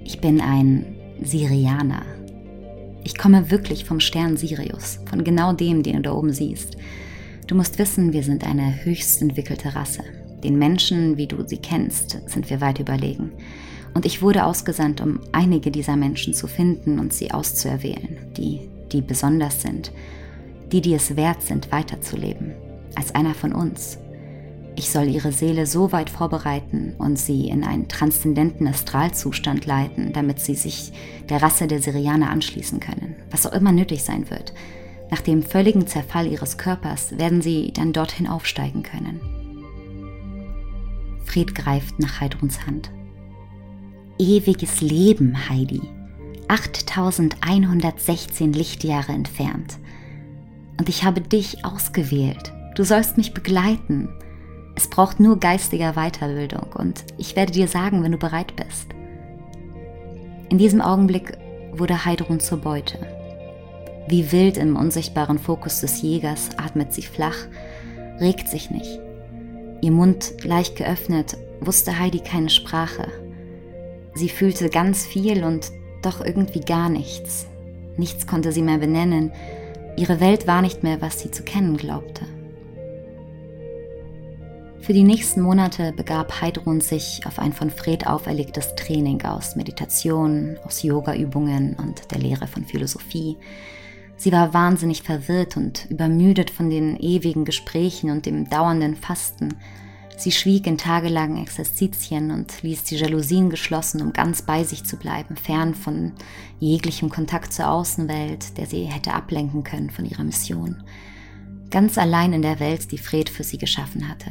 Ich 0.03 0.21
bin 0.21 0.39
ein 0.39 0.95
Sirianer. 1.23 2.03
Ich 3.03 3.17
komme 3.17 3.49
wirklich 3.49 3.85
vom 3.85 3.99
Stern 3.99 4.37
Sirius, 4.37 4.99
von 5.09 5.23
genau 5.23 5.53
dem, 5.53 5.81
den 5.81 5.95
du 5.95 6.01
da 6.03 6.13
oben 6.13 6.31
siehst. 6.31 6.77
Du 7.47 7.55
musst 7.55 7.79
wissen, 7.79 8.13
wir 8.13 8.21
sind 8.21 8.45
eine 8.45 8.85
höchst 8.85 9.19
entwickelte 9.19 9.73
Rasse. 9.73 10.03
Den 10.43 10.57
Menschen, 10.57 11.17
wie 11.17 11.27
du 11.27 11.47
sie 11.47 11.57
kennst, 11.57 12.29
sind 12.29 12.49
wir 12.49 12.61
weit 12.61 12.79
überlegen. 12.79 13.31
Und 13.93 14.05
ich 14.05 14.21
wurde 14.21 14.45
ausgesandt, 14.45 15.01
um 15.01 15.19
einige 15.31 15.69
dieser 15.71 15.95
Menschen 15.95 16.33
zu 16.33 16.47
finden 16.47 16.99
und 16.99 17.13
sie 17.13 17.31
auszuerwählen, 17.31 18.17
die, 18.37 18.69
die 18.91 19.01
besonders 19.01 19.61
sind, 19.61 19.91
die, 20.71 20.81
die 20.81 20.93
es 20.93 21.15
wert 21.15 21.41
sind, 21.41 21.71
weiterzuleben, 21.71 22.53
als 22.95 23.13
einer 23.13 23.33
von 23.33 23.53
uns, 23.53 23.97
ich 24.75 24.89
soll 24.89 25.09
ihre 25.09 25.31
Seele 25.31 25.65
so 25.65 25.91
weit 25.91 26.09
vorbereiten 26.09 26.95
und 26.97 27.19
sie 27.19 27.49
in 27.49 27.63
einen 27.63 27.87
transzendenten 27.87 28.67
Astralzustand 28.67 29.65
leiten, 29.65 30.13
damit 30.13 30.39
sie 30.39 30.55
sich 30.55 30.93
der 31.29 31.41
Rasse 31.41 31.67
der 31.67 31.81
Syrianer 31.81 32.29
anschließen 32.29 32.79
können, 32.79 33.15
was 33.29 33.45
auch 33.45 33.53
immer 33.53 33.71
nötig 33.71 34.03
sein 34.03 34.29
wird. 34.29 34.53
Nach 35.09 35.21
dem 35.21 35.43
völligen 35.43 35.87
Zerfall 35.87 36.25
ihres 36.25 36.57
Körpers 36.57 37.17
werden 37.17 37.41
sie 37.41 37.73
dann 37.73 37.91
dorthin 37.91 38.27
aufsteigen 38.27 38.81
können. 38.81 39.19
Fred 41.31 41.55
greift 41.55 41.99
nach 41.99 42.19
Heidruns 42.19 42.65
Hand. 42.65 42.91
Ewiges 44.17 44.81
Leben, 44.81 45.49
Heidi. 45.49 45.81
8116 46.47 48.53
Lichtjahre 48.53 49.13
entfernt. 49.13 49.77
Und 50.77 50.89
ich 50.89 51.03
habe 51.03 51.21
dich 51.21 51.63
ausgewählt. 51.63 52.51
Du 52.75 52.83
sollst 52.83 53.17
mich 53.17 53.33
begleiten 53.33 54.09
es 54.75 54.89
braucht 54.89 55.19
nur 55.19 55.39
geistige 55.39 55.93
Weiterbildung 55.93 56.67
und 56.75 57.03
ich 57.17 57.35
werde 57.35 57.51
dir 57.51 57.67
sagen, 57.67 58.03
wenn 58.03 58.13
du 58.13 58.17
bereit 58.17 58.55
bist. 58.55 58.87
In 60.49 60.57
diesem 60.57 60.81
Augenblick 60.81 61.37
wurde 61.73 62.05
Heidrun 62.05 62.39
zur 62.39 62.59
Beute. 62.59 62.99
Wie 64.07 64.31
wild 64.31 64.57
im 64.57 64.75
unsichtbaren 64.75 65.39
Fokus 65.39 65.81
des 65.81 66.01
Jägers 66.01 66.49
atmet 66.57 66.93
sie 66.93 67.03
flach, 67.03 67.35
regt 68.19 68.47
sich 68.47 68.71
nicht. 68.71 68.99
Ihr 69.81 69.91
Mund 69.91 70.35
leicht 70.43 70.75
geöffnet, 70.75 71.37
wusste 71.59 71.97
Heidi 71.97 72.19
keine 72.19 72.49
Sprache. 72.49 73.07
Sie 74.13 74.29
fühlte 74.29 74.69
ganz 74.69 75.05
viel 75.05 75.43
und 75.43 75.71
doch 76.01 76.23
irgendwie 76.23 76.59
gar 76.59 76.89
nichts. 76.89 77.47
Nichts 77.97 78.27
konnte 78.27 78.51
sie 78.51 78.61
mehr 78.61 78.77
benennen. 78.77 79.31
Ihre 79.97 80.19
Welt 80.19 80.47
war 80.47 80.61
nicht 80.61 80.83
mehr, 80.83 81.01
was 81.01 81.19
sie 81.19 81.31
zu 81.31 81.43
kennen 81.43 81.77
glaubte. 81.77 82.25
Für 84.81 84.93
die 84.93 85.03
nächsten 85.03 85.41
Monate 85.41 85.93
begab 85.93 86.41
Heidrun 86.41 86.81
sich 86.81 87.21
auf 87.25 87.37
ein 87.37 87.53
von 87.53 87.69
Fred 87.69 88.07
auferlegtes 88.07 88.75
Training 88.75 89.21
aus 89.23 89.55
Meditation, 89.55 90.57
aus 90.65 90.81
Yoga-Übungen 90.81 91.75
und 91.75 92.11
der 92.11 92.19
Lehre 92.19 92.47
von 92.47 92.65
Philosophie. 92.65 93.37
Sie 94.21 94.31
war 94.31 94.53
wahnsinnig 94.53 95.01
verwirrt 95.01 95.57
und 95.57 95.89
übermüdet 95.89 96.51
von 96.51 96.69
den 96.69 96.95
ewigen 96.97 97.43
Gesprächen 97.43 98.11
und 98.11 98.27
dem 98.27 98.47
dauernden 98.47 98.95
Fasten. 98.95 99.55
Sie 100.15 100.31
schwieg 100.31 100.67
in 100.67 100.77
tagelangen 100.77 101.41
Exerzitien 101.41 102.29
und 102.29 102.61
ließ 102.61 102.83
die 102.83 102.97
Jalousien 102.97 103.49
geschlossen, 103.49 103.99
um 103.99 104.13
ganz 104.13 104.43
bei 104.43 104.63
sich 104.63 104.83
zu 104.83 104.97
bleiben, 104.97 105.37
fern 105.37 105.73
von 105.73 106.11
jeglichem 106.59 107.09
Kontakt 107.09 107.51
zur 107.51 107.71
Außenwelt, 107.71 108.59
der 108.59 108.67
sie 108.67 108.83
hätte 108.83 109.15
ablenken 109.15 109.63
können 109.63 109.89
von 109.89 110.05
ihrer 110.05 110.23
Mission. 110.23 110.83
Ganz 111.71 111.97
allein 111.97 112.31
in 112.33 112.43
der 112.43 112.59
Welt, 112.59 112.91
die 112.91 112.99
Fred 112.99 113.27
für 113.27 113.43
sie 113.43 113.57
geschaffen 113.57 114.07
hatte. 114.07 114.29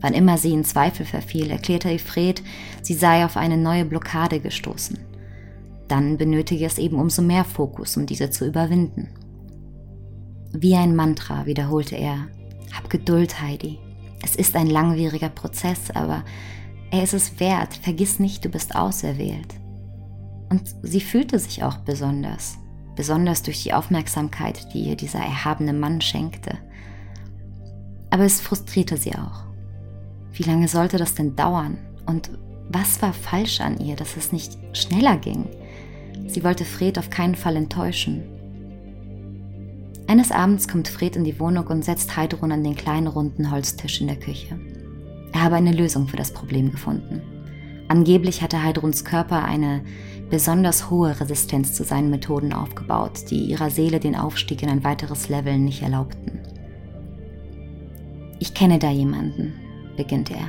Wann 0.00 0.12
immer 0.12 0.36
sie 0.36 0.52
in 0.52 0.64
Zweifel 0.64 1.06
verfiel, 1.06 1.50
erklärte 1.50 1.90
Ifred, 1.90 2.42
sie 2.82 2.92
sei 2.92 3.24
auf 3.24 3.38
eine 3.38 3.56
neue 3.56 3.86
Blockade 3.86 4.38
gestoßen. 4.40 5.13
Dann 5.88 6.16
benötige 6.16 6.64
es 6.64 6.78
eben 6.78 6.96
umso 6.96 7.22
mehr 7.22 7.44
Fokus, 7.44 7.96
um 7.96 8.06
diese 8.06 8.30
zu 8.30 8.46
überwinden. 8.46 9.08
Wie 10.52 10.76
ein 10.76 10.94
Mantra 10.94 11.46
wiederholte 11.46 11.96
er, 11.96 12.28
Hab 12.72 12.88
Geduld, 12.90 13.40
Heidi. 13.40 13.78
Es 14.22 14.36
ist 14.36 14.56
ein 14.56 14.68
langwieriger 14.68 15.28
Prozess, 15.28 15.90
aber 15.92 16.24
er 16.90 17.02
ist 17.02 17.12
es 17.12 17.40
wert. 17.40 17.74
Vergiss 17.74 18.18
nicht, 18.18 18.44
du 18.44 18.48
bist 18.48 18.74
auserwählt. 18.74 19.54
Und 20.48 20.74
sie 20.82 21.00
fühlte 21.00 21.38
sich 21.38 21.64
auch 21.64 21.78
besonders, 21.78 22.56
besonders 22.94 23.42
durch 23.42 23.62
die 23.64 23.74
Aufmerksamkeit, 23.74 24.72
die 24.72 24.84
ihr 24.84 24.96
dieser 24.96 25.18
erhabene 25.18 25.72
Mann 25.72 26.00
schenkte. 26.00 26.58
Aber 28.10 28.24
es 28.24 28.40
frustrierte 28.40 28.96
sie 28.96 29.14
auch. 29.16 29.44
Wie 30.32 30.44
lange 30.44 30.68
sollte 30.68 30.96
das 30.96 31.14
denn 31.14 31.34
dauern? 31.34 31.78
Und 32.06 32.30
was 32.68 33.02
war 33.02 33.12
falsch 33.12 33.60
an 33.60 33.80
ihr, 33.80 33.96
dass 33.96 34.16
es 34.16 34.32
nicht 34.32 34.56
schneller 34.72 35.16
ging? 35.16 35.46
Sie 36.26 36.44
wollte 36.44 36.64
Fred 36.64 36.98
auf 36.98 37.10
keinen 37.10 37.34
Fall 37.34 37.56
enttäuschen. 37.56 38.22
Eines 40.06 40.30
Abends 40.30 40.68
kommt 40.68 40.88
Fred 40.88 41.16
in 41.16 41.24
die 41.24 41.38
Wohnung 41.40 41.66
und 41.66 41.84
setzt 41.84 42.16
Heidrun 42.16 42.52
an 42.52 42.62
den 42.62 42.76
kleinen 42.76 43.06
runden 43.06 43.50
Holztisch 43.50 44.00
in 44.00 44.06
der 44.06 44.16
Küche. 44.16 44.58
Er 45.32 45.42
habe 45.42 45.56
eine 45.56 45.72
Lösung 45.72 46.08
für 46.08 46.16
das 46.16 46.32
Problem 46.32 46.70
gefunden. 46.70 47.22
Angeblich 47.88 48.42
hatte 48.42 48.62
Heidruns 48.62 49.04
Körper 49.04 49.44
eine 49.44 49.82
besonders 50.30 50.90
hohe 50.90 51.18
Resistenz 51.20 51.74
zu 51.74 51.84
seinen 51.84 52.10
Methoden 52.10 52.52
aufgebaut, 52.52 53.30
die 53.30 53.44
ihrer 53.44 53.70
Seele 53.70 54.00
den 54.00 54.16
Aufstieg 54.16 54.62
in 54.62 54.68
ein 54.68 54.84
weiteres 54.84 55.28
Level 55.28 55.58
nicht 55.58 55.82
erlaubten. 55.82 56.40
Ich 58.38 58.54
kenne 58.54 58.78
da 58.78 58.90
jemanden, 58.90 59.54
beginnt 59.96 60.30
er. 60.30 60.48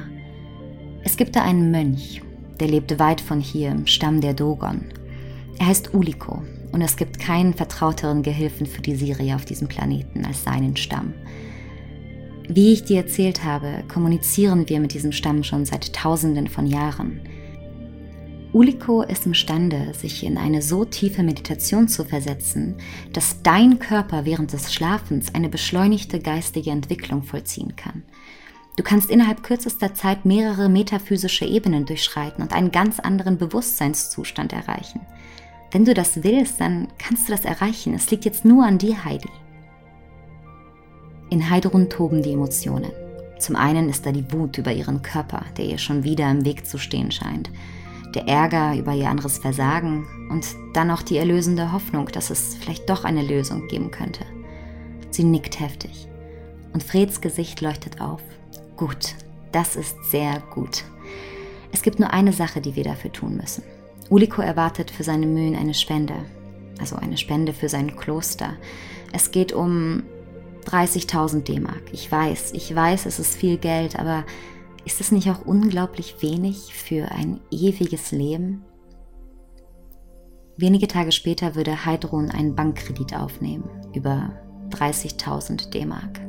Es 1.03 1.17
gibt 1.17 1.35
da 1.35 1.43
einen 1.43 1.71
Mönch, 1.71 2.21
der 2.59 2.67
lebte 2.67 2.99
weit 2.99 3.21
von 3.21 3.39
hier 3.39 3.71
im 3.71 3.85
Stamm 3.87 4.21
der 4.21 4.33
Dogon. 4.33 4.85
Er 5.59 5.67
heißt 5.67 5.93
Uliko 5.93 6.41
und 6.71 6.81
es 6.81 6.97
gibt 6.97 7.19
keinen 7.19 7.53
vertrauteren 7.53 8.23
Gehilfen 8.23 8.65
für 8.65 8.81
die 8.81 8.95
Sirie 8.95 9.35
auf 9.35 9.45
diesem 9.45 9.67
Planeten 9.67 10.25
als 10.25 10.43
seinen 10.43 10.75
Stamm. 10.75 11.13
Wie 12.47 12.73
ich 12.73 12.83
dir 12.83 12.97
erzählt 12.97 13.43
habe, 13.43 13.83
kommunizieren 13.87 14.69
wir 14.69 14.79
mit 14.79 14.93
diesem 14.93 15.11
Stamm 15.11 15.43
schon 15.43 15.65
seit 15.65 15.93
Tausenden 15.93 16.47
von 16.47 16.67
Jahren. 16.67 17.21
Uliko 18.53 19.01
ist 19.01 19.25
imstande, 19.25 19.93
sich 19.93 20.23
in 20.23 20.37
eine 20.37 20.61
so 20.61 20.85
tiefe 20.85 21.23
Meditation 21.23 21.87
zu 21.87 22.05
versetzen, 22.05 22.75
dass 23.11 23.41
dein 23.41 23.79
Körper 23.79 24.23
während 24.23 24.53
des 24.53 24.73
Schlafens 24.73 25.33
eine 25.33 25.49
beschleunigte 25.49 26.19
geistige 26.19 26.71
Entwicklung 26.71 27.23
vollziehen 27.23 27.75
kann. 27.75 28.03
Du 28.77 28.83
kannst 28.83 29.09
innerhalb 29.09 29.43
kürzester 29.43 29.93
Zeit 29.93 30.25
mehrere 30.25 30.69
metaphysische 30.69 31.45
Ebenen 31.45 31.85
durchschreiten 31.85 32.43
und 32.43 32.53
einen 32.53 32.71
ganz 32.71 32.99
anderen 32.99 33.37
Bewusstseinszustand 33.37 34.53
erreichen. 34.53 35.01
Wenn 35.71 35.85
du 35.85 35.93
das 35.93 36.23
willst, 36.23 36.61
dann 36.61 36.87
kannst 36.97 37.27
du 37.27 37.31
das 37.31 37.45
erreichen. 37.45 37.93
Es 37.93 38.09
liegt 38.09 38.25
jetzt 38.25 38.45
nur 38.45 38.65
an 38.65 38.77
dir, 38.77 39.03
Heidi. 39.03 39.29
In 41.29 41.49
Heidrun 41.49 41.89
toben 41.89 42.21
die 42.21 42.33
Emotionen. 42.33 42.91
Zum 43.39 43.55
einen 43.55 43.89
ist 43.89 44.05
da 44.05 44.11
die 44.11 44.31
Wut 44.31 44.57
über 44.57 44.71
ihren 44.71 45.01
Körper, 45.01 45.43
der 45.57 45.65
ihr 45.65 45.77
schon 45.77 46.03
wieder 46.03 46.29
im 46.31 46.45
Weg 46.45 46.65
zu 46.65 46.77
stehen 46.77 47.11
scheint, 47.11 47.51
der 48.13 48.27
Ärger 48.27 48.77
über 48.77 48.93
ihr 48.93 49.09
anderes 49.09 49.39
Versagen 49.39 50.07
und 50.29 50.47
dann 50.73 50.89
auch 50.89 51.01
die 51.01 51.17
erlösende 51.17 51.71
Hoffnung, 51.73 52.07
dass 52.07 52.29
es 52.29 52.55
vielleicht 52.55 52.89
doch 52.89 53.03
eine 53.03 53.23
Lösung 53.23 53.67
geben 53.67 53.91
könnte. 53.91 54.25
Sie 55.11 55.23
nickt 55.23 55.59
heftig 55.59 56.07
und 56.73 56.83
Freds 56.83 57.21
Gesicht 57.21 57.61
leuchtet 57.61 57.99
auf. 57.99 58.21
Gut, 58.77 59.15
das 59.51 59.75
ist 59.75 59.95
sehr 60.09 60.41
gut. 60.53 60.83
Es 61.71 61.81
gibt 61.81 61.99
nur 61.99 62.11
eine 62.11 62.33
Sache, 62.33 62.61
die 62.61 62.75
wir 62.75 62.83
dafür 62.83 63.11
tun 63.11 63.35
müssen. 63.35 63.63
Uliko 64.09 64.41
erwartet 64.41 64.91
für 64.91 65.03
seine 65.03 65.25
Mühen 65.25 65.55
eine 65.55 65.73
Spende, 65.73 66.15
also 66.79 66.95
eine 66.95 67.17
Spende 67.17 67.53
für 67.53 67.69
sein 67.69 67.95
Kloster. 67.95 68.53
Es 69.11 69.31
geht 69.31 69.53
um 69.53 70.03
30.000 70.65 71.43
D-Mark. 71.43 71.83
Ich 71.91 72.11
weiß, 72.11 72.53
ich 72.53 72.73
weiß, 72.73 73.05
es 73.05 73.19
ist 73.19 73.35
viel 73.35 73.57
Geld, 73.57 73.97
aber 73.97 74.25
ist 74.83 75.01
es 75.01 75.11
nicht 75.11 75.29
auch 75.29 75.45
unglaublich 75.45 76.21
wenig 76.21 76.73
für 76.73 77.11
ein 77.11 77.39
ewiges 77.49 78.11
Leben? 78.11 78.63
Wenige 80.57 80.87
Tage 80.87 81.11
später 81.11 81.55
würde 81.55 81.85
Heidrun 81.85 82.31
einen 82.31 82.55
Bankkredit 82.55 83.15
aufnehmen 83.15 83.69
über 83.93 84.31
30.000 84.69 85.69
D-Mark. 85.71 86.21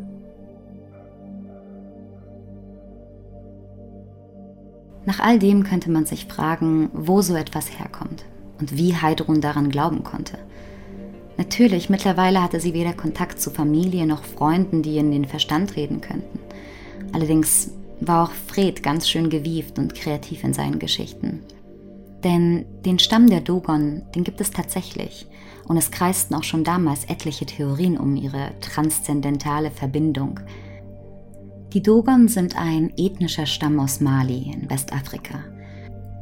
Nach 5.06 5.20
all 5.20 5.38
dem 5.38 5.64
könnte 5.64 5.90
man 5.90 6.04
sich 6.04 6.26
fragen, 6.26 6.90
wo 6.92 7.22
so 7.22 7.34
etwas 7.36 7.78
herkommt 7.78 8.24
und 8.60 8.76
wie 8.76 8.94
Heidrun 8.94 9.40
daran 9.40 9.70
glauben 9.70 10.04
konnte. 10.04 10.38
Natürlich, 11.38 11.88
mittlerweile 11.88 12.42
hatte 12.42 12.60
sie 12.60 12.74
weder 12.74 12.92
Kontakt 12.92 13.40
zu 13.40 13.50
Familie 13.50 14.06
noch 14.06 14.24
Freunden, 14.24 14.82
die 14.82 14.98
in 14.98 15.10
den 15.12 15.26
Verstand 15.26 15.76
reden 15.76 16.00
könnten. 16.00 16.40
Allerdings 17.12 17.70
war 18.00 18.24
auch 18.24 18.32
Fred 18.32 18.82
ganz 18.82 19.08
schön 19.08 19.30
gewieft 19.30 19.78
und 19.78 19.94
kreativ 19.94 20.44
in 20.44 20.54
seinen 20.54 20.78
Geschichten. 20.78 21.42
Denn 22.24 22.64
den 22.84 22.98
Stamm 22.98 23.28
der 23.28 23.40
Dogon, 23.40 24.02
den 24.14 24.24
gibt 24.24 24.40
es 24.40 24.50
tatsächlich. 24.50 25.26
Und 25.68 25.76
es 25.76 25.90
kreisten 25.90 26.34
auch 26.34 26.44
schon 26.44 26.64
damals 26.64 27.04
etliche 27.04 27.46
Theorien 27.46 27.98
um 27.98 28.16
ihre 28.16 28.52
transzendentale 28.60 29.70
Verbindung. 29.70 30.40
Die 31.72 31.83
Dogon 31.83 32.29
sind 32.29 32.57
ein 32.57 32.92
ethnischer 32.96 33.44
Stamm 33.44 33.81
aus 33.81 34.00
Mali 34.00 34.52
in 34.52 34.70
Westafrika. 34.70 35.44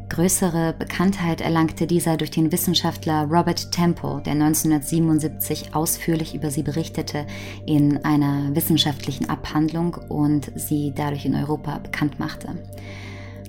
Größere 0.09 0.75
Bekanntheit 0.79 1.41
erlangte 1.41 1.87
dieser 1.87 2.17
durch 2.17 2.31
den 2.31 2.51
Wissenschaftler 2.51 3.25
Robert 3.25 3.71
Temple, 3.71 4.23
der 4.25 4.33
1977 4.33 5.75
ausführlich 5.75 6.35
über 6.35 6.51
sie 6.51 6.63
berichtete 6.63 7.27
in 7.67 8.05
einer 8.05 8.55
wissenschaftlichen 8.55 9.29
Abhandlung 9.29 9.95
und 10.09 10.51
sie 10.57 10.93
dadurch 10.95 11.25
in 11.25 11.35
Europa 11.35 11.79
bekannt 11.79 12.19
machte. 12.19 12.63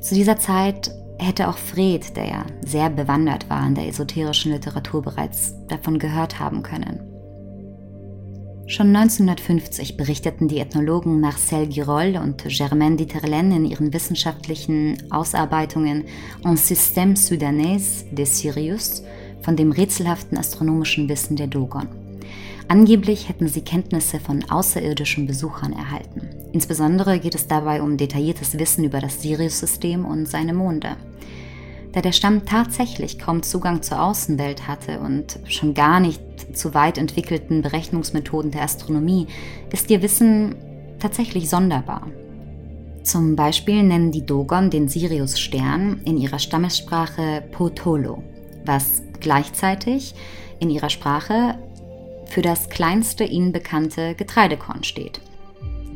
Zu 0.02 0.16
dieser 0.16 0.38
Zeit 0.38 0.92
hätte 1.18 1.48
auch 1.48 1.58
Fred, 1.58 2.16
der 2.18 2.28
ja 2.28 2.46
sehr 2.66 2.90
bewandert 2.90 3.50
war 3.50 3.66
in 3.66 3.76
der 3.76 3.88
esoterischen 3.88 4.52
Literatur, 4.52 5.02
bereits 5.02 5.56
davon 5.68 5.98
gehört 5.98 6.40
haben 6.40 6.62
können. 6.62 7.15
Schon 8.68 8.96
1950 8.96 9.96
berichteten 9.96 10.48
die 10.48 10.58
Ethnologen 10.58 11.20
Marcel 11.20 11.68
Girol 11.68 12.18
und 12.18 12.44
Germaine 12.48 12.96
Dieterlen 12.96 13.52
in 13.52 13.66
ihren 13.66 13.94
wissenschaftlichen 13.94 14.98
Ausarbeitungen 15.12 16.06
Un 16.44 16.58
système 16.58 17.16
soudanais 17.16 18.06
de 18.12 18.26
Sirius 18.26 19.04
von 19.44 19.56
dem 19.56 19.72
rätselhaften 19.72 20.40
astronomischen 20.40 21.08
Wissen 21.10 21.36
der 21.36 21.46
Dogon. 21.46 21.88
Angeblich 22.68 23.30
hätten 23.30 23.48
sie 23.48 23.62
Kenntnisse 23.62 24.20
von 24.20 24.44
außerirdischen 24.50 25.28
Besuchern 25.28 25.74
erhalten. 25.74 26.28
Insbesondere 26.52 27.20
geht 27.20 27.36
es 27.36 27.46
dabei 27.46 27.84
um 27.84 27.98
detailliertes 27.98 28.58
Wissen 28.58 28.84
über 28.84 29.00
das 29.00 29.22
Sirius-System 29.22 30.06
und 30.06 30.28
seine 30.28 30.54
Monde. 30.54 30.98
Da 31.96 32.02
der 32.02 32.12
Stamm 32.12 32.46
tatsächlich 32.46 33.20
kaum 33.20 33.42
Zugang 33.42 33.82
zur 33.82 34.02
Außenwelt 34.04 34.68
hatte 34.68 35.00
und 35.00 35.40
schon 35.48 35.74
gar 35.74 36.02
nicht 36.02 36.22
zu 36.54 36.74
weit 36.74 36.98
entwickelten 36.98 37.62
Berechnungsmethoden 37.62 38.52
der 38.52 38.64
Astronomie, 38.64 39.28
ist 39.72 39.90
ihr 39.90 40.02
Wissen 40.02 40.56
tatsächlich 41.00 41.50
sonderbar. 41.50 42.06
Zum 43.04 43.38
Beispiel 43.38 43.82
nennen 43.82 44.12
die 44.12 44.26
Dogon 44.26 44.70
den 44.70 44.90
Sirius-Stern 44.90 46.02
in 46.04 46.18
ihrer 46.18 46.40
Stammessprache 46.40 47.46
Potolo, 47.54 48.22
was 48.66 49.02
gleichzeitig 49.22 50.16
in 50.60 50.70
ihrer 50.70 50.90
Sprache 50.90 51.58
für 52.26 52.42
das 52.42 52.68
kleinste 52.68 53.24
ihnen 53.24 53.54
bekannte 53.54 54.16
Getreidekorn 54.16 54.84
steht. 54.84 55.22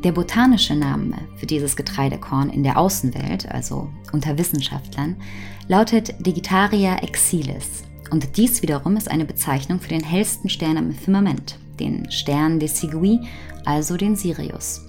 Der 0.05 0.13
botanische 0.13 0.75
Name 0.75 1.17
für 1.35 1.45
dieses 1.45 1.75
Getreidekorn 1.75 2.49
in 2.49 2.63
der 2.63 2.77
Außenwelt, 2.77 3.51
also 3.51 3.89
unter 4.13 4.37
Wissenschaftlern, 4.37 5.17
lautet 5.69 6.13
Digitaria 6.25 6.97
exilis. 6.97 7.83
Und 8.11 8.35
dies 8.35 8.61
wiederum 8.61 8.97
ist 8.97 9.09
eine 9.09 9.23
Bezeichnung 9.23 9.79
für 9.79 9.87
den 9.87 10.03
hellsten 10.03 10.49
Stern 10.49 10.75
am 10.75 10.91
Firmament, 10.91 11.57
den 11.79 12.11
Stern 12.11 12.59
de 12.59 12.67
Sigui, 12.67 13.21
also 13.63 13.95
den 13.95 14.17
Sirius. 14.17 14.81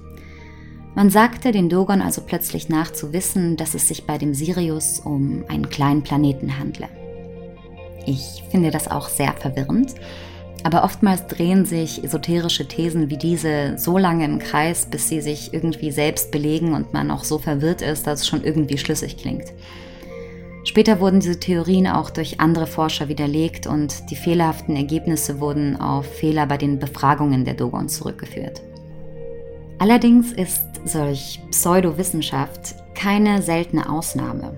Man 0.97 1.11
sagte 1.11 1.53
den 1.53 1.69
Dogon 1.69 2.03
also 2.03 2.23
plötzlich 2.23 2.69
nach 2.69 2.93
zu 2.93 3.12
wissen, 3.12 3.57
dass 3.57 3.75
es 3.75 3.87
sich 3.87 4.05
bei 4.07 4.19
dem 4.19 4.35
Sirius 4.35 4.99
um 4.99 5.45
einen 5.47 5.69
kleinen 5.69 6.03
Planeten 6.03 6.59
handle. 6.59 6.88
Ich 8.07 8.43
finde 8.51 8.73
das 8.73 8.90
auch 8.90 9.09
sehr 9.09 9.35
verwirrend 9.35 9.95
aber 10.62 10.85
oftmals 10.85 11.27
drehen 11.27 11.64
sich 11.64 12.05
esoterische 12.05 12.69
Thesen 12.69 13.09
wie 13.09 13.16
diese 13.16 13.79
so 13.79 13.97
lange 13.97 14.25
im 14.25 14.38
Kreis, 14.38 14.87
bis 14.87 15.09
sie 15.09 15.21
sich 15.21 15.55
irgendwie 15.55 15.90
selbst 15.90 16.31
belegen 16.31 16.75
und 16.75 16.93
man 16.93 17.11
auch 17.11 17.25
so 17.25 17.38
verwirrt 17.38 17.83
ist, 17.83 18.07
dass 18.07 18.21
es 18.21 18.29
schon 18.29 18.45
irgendwie 18.45 18.79
schlüssig 18.79 19.16
klingt. 19.16 19.53
Später 20.64 21.01
wurden 21.01 21.20
diese 21.20 21.40
Theorien 21.40 21.87
auch 21.87 22.11
durch 22.11 22.38
andere 22.38 22.66
Forscher 22.66 23.09
widerlegt 23.09 23.66
und 23.66 24.11
die 24.11 24.16
fehlerhaften 24.16 24.77
Ergebnisse 24.77 25.40
wurden 25.40 25.81
auf 25.81 26.07
Fehler 26.07 26.46
bei 26.46 26.59
den 26.59 26.79
Befragungen 26.79 27.44
der 27.44 27.55
Dogon 27.55 27.88
zurückgeführt. 27.88 28.61
Allerdings 29.79 30.33
ist 30.33 30.62
solch 30.85 31.40
Pseudowissenschaft 31.51 32.75
keine 32.94 33.40
seltene 33.40 33.88
Ausnahme. 33.88 34.53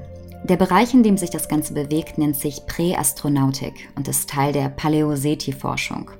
Der 0.44 0.56
Bereich, 0.56 0.92
in 0.92 1.04
dem 1.04 1.16
sich 1.16 1.30
das 1.30 1.48
Ganze 1.48 1.74
bewegt, 1.74 2.18
nennt 2.18 2.34
sich 2.34 2.66
Präastronautik 2.66 3.88
und 3.94 4.08
ist 4.08 4.28
Teil 4.28 4.52
der 4.52 4.68
Paläoseti-Forschung. 4.70 6.10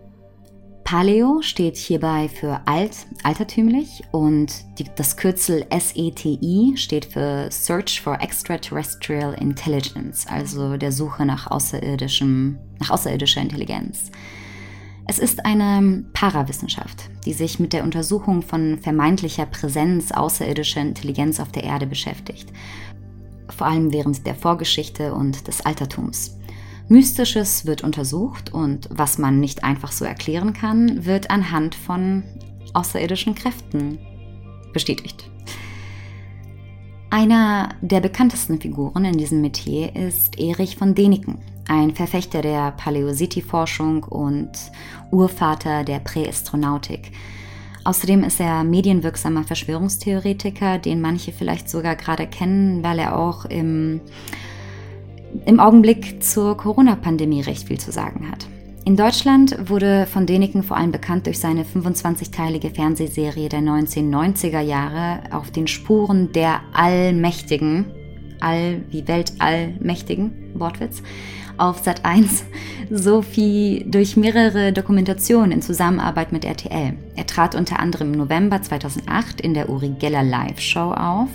Paleo 0.85 1.41
steht 1.43 1.77
hierbei 1.77 2.29
für 2.29 2.61
alt, 2.67 3.07
altertümlich 3.23 4.03
und 4.11 4.53
die, 4.79 4.85
das 4.95 5.17
Kürzel 5.17 5.65
SETI 5.71 6.75
steht 6.77 7.07
für 7.07 7.49
Search 7.51 8.01
for 8.01 8.21
Extraterrestrial 8.21 9.35
Intelligence, 9.35 10.27
also 10.27 10.77
der 10.77 10.93
Suche 10.93 11.25
nach, 11.25 11.51
außerirdischem, 11.51 12.59
nach 12.81 12.91
außerirdischer 12.91 13.41
Intelligenz. 13.41 14.11
Es 15.07 15.19
ist 15.19 15.45
eine 15.45 16.05
Parawissenschaft, 16.13 17.11
die 17.25 17.33
sich 17.33 17.59
mit 17.59 17.73
der 17.73 17.85
Untersuchung 17.85 18.43
von 18.43 18.79
vermeintlicher 18.79 19.47
Präsenz 19.47 20.13
außerirdischer 20.13 20.81
Intelligenz 20.81 21.41
auf 21.41 21.51
der 21.51 21.65
Erde 21.65 21.87
beschäftigt 21.87 22.53
vor 23.57 23.67
allem 23.67 23.93
während 23.93 24.27
der 24.27 24.35
Vorgeschichte 24.35 25.15
und 25.15 25.47
des 25.47 25.65
Altertums. 25.65 26.39
Mystisches 26.93 27.65
wird 27.65 27.83
untersucht 27.83 28.53
und 28.53 28.87
was 28.91 29.17
man 29.17 29.41
nicht 29.41 29.65
einfach 29.65 29.91
so 29.91 30.05
erklären 30.05 30.53
kann, 30.53 31.07
wird 31.07 31.31
anhand 31.31 31.75
von 31.75 32.23
außerirdischen 32.75 33.35
Kräften 33.35 33.99
bestätigt. 34.75 35.31
Einer 37.09 37.71
der 37.81 38.01
bekanntesten 38.01 38.61
Figuren 38.61 39.07
in 39.07 39.17
diesem 39.17 39.41
Metier 39.41 39.97
ist 39.97 40.39
Erich 40.39 40.77
von 40.77 40.95
Däniken, 40.95 41.39
ein 41.67 41.95
Verfechter 41.95 42.43
der 42.43 42.73
Paläositi-Forschung 42.73 44.05
und 44.05 44.53
Urvater 45.11 45.85
der 45.85 45.99
Präastronautik, 45.99 47.13
Außerdem 47.85 48.23
ist 48.23 48.39
er 48.39 48.63
medienwirksamer 48.63 49.43
Verschwörungstheoretiker, 49.43 50.79
den 50.79 51.01
manche 51.01 51.33
vielleicht 51.33 51.69
sogar 51.69 51.97
gerade 51.97 52.29
kennen, 52.29 52.85
weil 52.85 53.01
er 53.01 53.19
auch 53.19 53.45
im 53.45 54.01
im 55.47 55.61
Augenblick 55.61 56.23
zur 56.23 56.57
Corona-Pandemie 56.57 57.43
recht 57.43 57.69
viel 57.69 57.79
zu 57.79 57.93
sagen 57.93 58.31
hat. 58.31 58.47
In 58.85 58.97
Deutschland 58.97 59.57
wurde 59.69 60.07
von 60.07 60.27
Däniken 60.27 60.65
vor 60.65 60.77
allem 60.77 60.91
bekannt 60.91 61.27
durch 61.27 61.39
seine 61.39 61.63
25-teilige 61.63 62.75
Fernsehserie 62.75 63.49
der 63.49 63.61
1990er 63.61 64.61
Jahre 64.61 65.21
auf 65.31 65.53
den 65.53 65.69
Spuren 65.69 66.33
der 66.33 66.61
Allmächtigen, 66.73 67.87
All 68.41 68.83
wie 68.91 69.07
Weltallmächtigen, 69.07 70.33
Wortwitz, 70.55 71.01
auf 71.59 71.79
Sat 71.85 72.05
1 72.05 72.45
sowie 72.91 73.85
durch 73.87 74.17
mehrere 74.17 74.73
Dokumentationen 74.73 75.53
in 75.53 75.63
Zusammenarbeit 75.63 76.33
mit 76.33 76.45
RTL. 76.45 76.95
Er 77.15 77.27
trat 77.27 77.55
unter 77.55 77.79
anderem 77.79 78.13
im 78.13 78.19
November 78.19 78.61
2008 78.61 79.41
in 79.41 79.55
der 79.55 79.69
Uri 79.69 79.91
Geller 79.91 80.25
Live-Show 80.25 80.93
auf, 80.93 81.31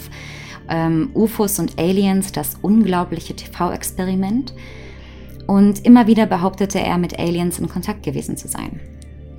ähm, 0.69 1.09
UFOs 1.13 1.59
und 1.59 1.77
Aliens, 1.79 2.31
das 2.31 2.57
unglaubliche 2.61 3.35
TV-Experiment 3.35 4.53
und 5.47 5.85
immer 5.85 6.07
wieder 6.07 6.25
behauptete 6.25 6.79
er, 6.79 6.97
mit 6.97 7.17
Aliens 7.17 7.57
in 7.57 7.69
Kontakt 7.69 8.03
gewesen 8.03 8.37
zu 8.37 8.47
sein. 8.47 8.79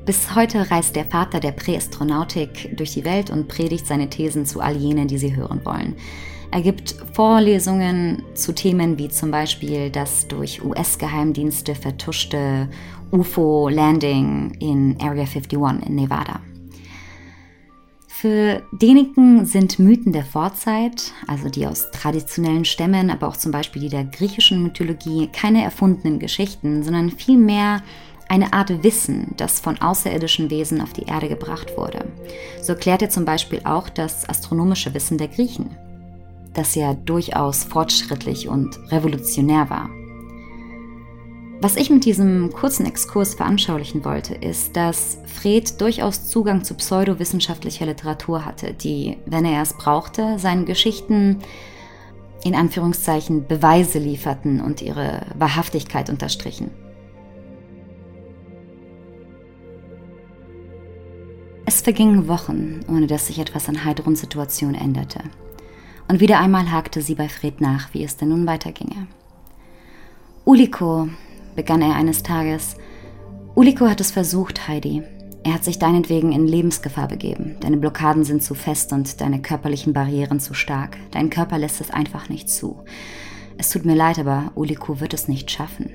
Bis 0.07 0.35
heute 0.35 0.71
reist 0.71 0.97
der 0.97 1.05
Vater 1.05 1.39
der 1.39 1.53
Präastronautik 1.53 2.75
durch 2.77 2.95
die 2.95 3.05
Welt 3.05 3.29
und 3.29 3.47
predigt 3.47 3.87
seine 3.87 4.09
Thesen 4.09 4.47
zu 4.47 4.61
all 4.61 4.75
jenen, 4.75 5.07
die 5.07 5.19
sie 5.19 5.37
hören 5.37 5.61
wollen. 5.65 5.97
Er 6.51 6.63
gibt 6.63 6.97
Vorlesungen 7.13 8.23
zu 8.33 8.55
Themen 8.55 8.97
wie 8.97 9.11
zum 9.11 9.31
Beispiel 9.31 9.91
das 9.91 10.27
durch 10.27 10.65
US-Geheimdienste 10.65 11.75
vertuschte 11.75 12.71
UFO-Landing 13.13 14.57
in 14.61 14.97
Area 14.99 15.25
51 15.25 15.53
in 15.87 15.95
Nevada. 15.95 16.41
Für 18.21 18.65
Däniken 18.73 19.47
sind 19.47 19.79
Mythen 19.79 20.13
der 20.13 20.25
Vorzeit, 20.25 21.13
also 21.29 21.49
die 21.49 21.69
aus 21.69 21.93
traditionellen 21.93 22.65
Stämmen, 22.65 23.11
aber 23.11 23.29
auch 23.29 23.37
zum 23.37 23.53
Beispiel 23.53 23.83
die 23.83 23.91
der 23.91 24.03
griechischen 24.03 24.61
Mythologie, 24.61 25.29
keine 25.33 25.63
erfundenen 25.63 26.19
Geschichten, 26.19 26.83
sondern 26.83 27.13
vielmehr 27.13 27.81
eine 28.29 28.53
Art 28.53 28.83
Wissen, 28.83 29.35
das 29.37 29.61
von 29.61 29.81
außerirdischen 29.81 30.51
Wesen 30.51 30.81
auf 30.81 30.93
die 30.93 31.05
Erde 31.05 31.29
gebracht 31.29 31.77
wurde. 31.77 32.07
So 32.61 32.73
erklärt 32.73 33.03
er 33.03 33.11
zum 33.11 33.25
Beispiel 33.25 33.61
auch 33.63 33.89
das 33.89 34.29
astronomische 34.29 34.93
Wissen 34.95 35.17
der 35.17 35.29
Griechen, 35.29 35.71
das 36.55 36.75
ja 36.75 36.95
durchaus 36.95 37.63
fortschrittlich 37.63 38.49
und 38.49 38.81
revolutionär 38.91 39.71
war. 39.71 39.91
Was 41.61 41.75
ich 41.75 41.91
mit 41.91 42.05
diesem 42.05 42.53
kurzen 42.53 42.87
Exkurs 42.87 43.35
veranschaulichen 43.35 44.05
wollte, 44.05 44.33
ist, 44.33 44.77
dass 44.77 45.19
Fred 45.27 45.81
durchaus 45.81 46.29
Zugang 46.29 46.63
zu 46.63 46.75
pseudowissenschaftlicher 46.75 47.85
Literatur 47.85 48.45
hatte, 48.45 48.73
die, 48.75 49.19
wenn 49.27 49.45
er 49.45 49.63
es 49.63 49.73
brauchte, 49.73 50.39
seinen 50.39 50.67
Geschichten 50.67 51.41
in 52.45 52.55
Anführungszeichen 52.55 53.49
Beweise 53.49 53.99
lieferten 53.99 54.61
und 54.61 54.83
ihre 54.83 55.23
Wahrhaftigkeit 55.37 56.11
unterstrichen. 56.11 56.71
Es 61.67 61.81
vergingen 61.81 62.29
Wochen, 62.29 62.81
ohne 62.89 63.09
dass 63.09 63.27
sich 63.27 63.41
etwas 63.41 63.69
an 63.69 63.85
Heidruns 63.85 64.21
Situation 64.21 64.77
änderte. 64.77 65.19
Und 66.07 66.21
wieder 66.21 66.39
einmal 66.39 66.71
hakte 66.71 67.03
sie 67.03 67.17
bei 67.17 67.29
Fred 67.29 67.61
nach, 67.61 67.93
wie 67.93 68.05
es 68.05 68.17
denn 68.17 68.29
nun 68.29 68.47
weiterginge. 68.47 69.09
Uliko, 70.45 71.09
begann 71.59 71.83
er 71.83 71.97
eines 71.97 72.23
Tages. 72.23 72.77
Uliko 73.57 73.89
hat 73.89 74.01
es 74.01 74.13
versucht, 74.13 74.69
Heidi. 74.69 75.03
Er 75.43 75.55
hat 75.55 75.65
sich 75.65 75.81
deinetwegen 75.81 76.31
in 76.31 76.47
Lebensgefahr 76.47 77.09
begeben. 77.09 77.57
Deine 77.59 77.79
Blockaden 77.79 78.23
sind 78.23 78.45
zu 78.45 78.55
fest 78.55 78.93
und 78.93 79.21
deine 79.21 79.43
körperlichen 79.43 79.93
Barrieren 79.93 80.39
zu 80.39 80.55
stark. 80.55 80.99
Dein 81.11 81.31
Körper 81.31 81.59
lässt 81.59 81.81
es 81.81 81.91
einfach 81.91 82.29
nicht 82.29 82.49
zu. 82.49 82.85
Es 83.57 83.71
tut 83.71 83.85
mir 83.85 83.97
leid, 83.97 84.21
aber 84.21 84.53
Uliko 84.55 85.01
wird 85.01 85.15
es 85.15 85.27
nicht 85.27 85.51
schaffen. 85.51 85.91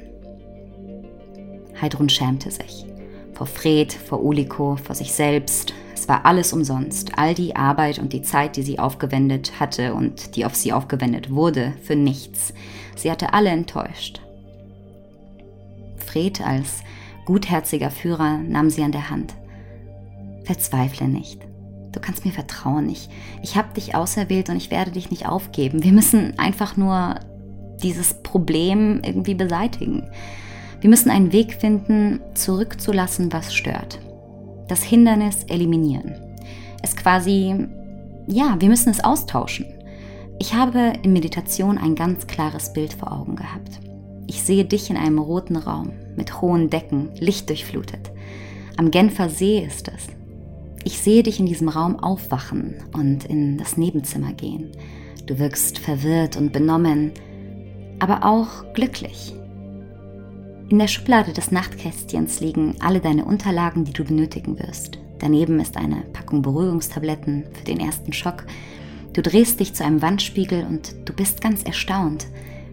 Heidrun 1.82 2.10
schämte 2.10 2.52
sich. 2.52 2.86
Vor 3.32 3.48
Fred, 3.48 3.94
vor 3.94 4.22
Uliko, 4.22 4.76
vor 4.76 4.96
sich 4.96 5.14
selbst. 5.14 5.74
Es 5.94 6.10
war 6.10 6.26
alles 6.26 6.52
umsonst. 6.52 7.18
All 7.18 7.34
die 7.36 7.56
Arbeit 7.56 8.00
und 8.00 8.12
die 8.12 8.22
Zeit, 8.22 8.58
die 8.58 8.64
sie 8.64 8.80
aufgewendet 8.80 9.62
hatte 9.62 9.94
und 9.94 10.36
die 10.36 10.44
auf 10.44 10.56
sie 10.56 10.74
aufgewendet 10.74 11.32
wurde, 11.32 11.72
für 11.82 11.96
nichts. 11.96 12.54
Sie 12.98 13.10
hatte 13.10 13.34
alle 13.34 13.52
enttäuscht. 13.52 14.23
Fred 16.14 16.46
als 16.46 16.84
gutherziger 17.26 17.90
Führer 17.90 18.38
nahm 18.38 18.70
sie 18.70 18.84
an 18.84 18.92
der 18.92 19.10
Hand. 19.10 19.34
Verzweifle 20.44 21.08
nicht. 21.08 21.42
Du 21.92 22.00
kannst 22.00 22.24
mir 22.24 22.32
vertrauen. 22.32 22.88
Ich, 22.90 23.10
ich 23.42 23.56
habe 23.56 23.74
dich 23.74 23.96
auserwählt 23.96 24.50
und 24.50 24.58
ich 24.58 24.70
werde 24.70 24.92
dich 24.92 25.10
nicht 25.10 25.28
aufgeben. 25.28 25.84
Wir 25.84 25.92
müssen 25.92 26.38
einfach 26.38 26.78
nur 26.78 27.16
dieses 27.82 28.22
Problem 28.22 29.02
irgendwie 29.04 29.34
beseitigen. 29.34 30.04
Wir 30.82 30.90
müssen 30.90 31.10
einen 31.10 31.32
Weg 31.32 31.54
finden, 31.54 32.20
zurückzulassen, 32.36 33.34
was 33.34 33.54
stört. 33.54 34.00
Das 34.68 34.84
Hindernis 34.84 35.46
eliminieren. 35.46 36.14
Es 36.84 36.96
quasi, 36.96 37.68
ja, 38.28 38.56
wir 38.60 38.70
müssen 38.70 38.90
es 38.90 39.04
austauschen. 39.04 39.66
Ich 40.40 40.54
habe 40.54 40.94
in 41.02 41.14
Meditation 41.14 41.78
ein 41.80 41.96
ganz 41.96 42.28
klares 42.28 42.72
Bild 42.74 42.94
vor 42.94 43.12
Augen 43.12 43.36
gehabt. 43.36 43.80
Ich 44.28 44.44
sehe 44.44 44.66
dich 44.66 44.90
in 44.90 44.98
einem 44.98 45.20
roten 45.20 45.56
Raum 45.56 45.92
mit 46.16 46.42
hohen 46.42 46.70
Decken, 46.70 47.10
lichtdurchflutet. 47.20 48.12
Am 48.78 48.92
Genfer 48.92 49.30
See 49.30 49.60
ist 49.60 49.88
es. 49.88 50.08
Ich 50.84 51.00
sehe 51.00 51.24
dich 51.24 51.40
in 51.40 51.46
diesem 51.46 51.70
Raum 51.70 51.98
aufwachen 52.00 52.76
und 52.94 53.26
in 53.26 53.58
das 53.58 53.78
Nebenzimmer 53.78 54.34
gehen. 54.34 54.72
Du 55.26 55.40
wirkst 55.40 55.80
verwirrt 55.80 56.36
und 56.36 56.52
benommen, 56.52 57.12
aber 58.00 58.26
auch 58.26 58.74
glücklich. 58.74 59.34
In 60.70 60.80
der 60.80 60.88
Schublade 60.88 61.34
des 61.34 61.52
Nachtkästchens 61.52 62.40
liegen 62.42 62.76
alle 62.80 63.00
deine 63.00 63.26
Unterlagen, 63.26 63.86
die 63.86 63.94
du 63.94 64.04
benötigen 64.04 64.60
wirst. 64.60 64.98
Daneben 65.20 65.60
ist 65.60 65.78
eine 65.78 66.04
Packung 66.12 66.42
Beruhigungstabletten 66.42 67.46
für 67.54 67.64
den 67.64 67.80
ersten 67.80 68.12
Schock. 68.12 68.46
Du 69.14 69.22
drehst 69.22 69.60
dich 69.60 69.74
zu 69.74 69.86
einem 69.86 70.02
Wandspiegel 70.02 70.66
und 70.66 70.96
du 71.06 71.14
bist 71.14 71.42
ganz 71.42 71.64
erstaunt. 71.64 72.28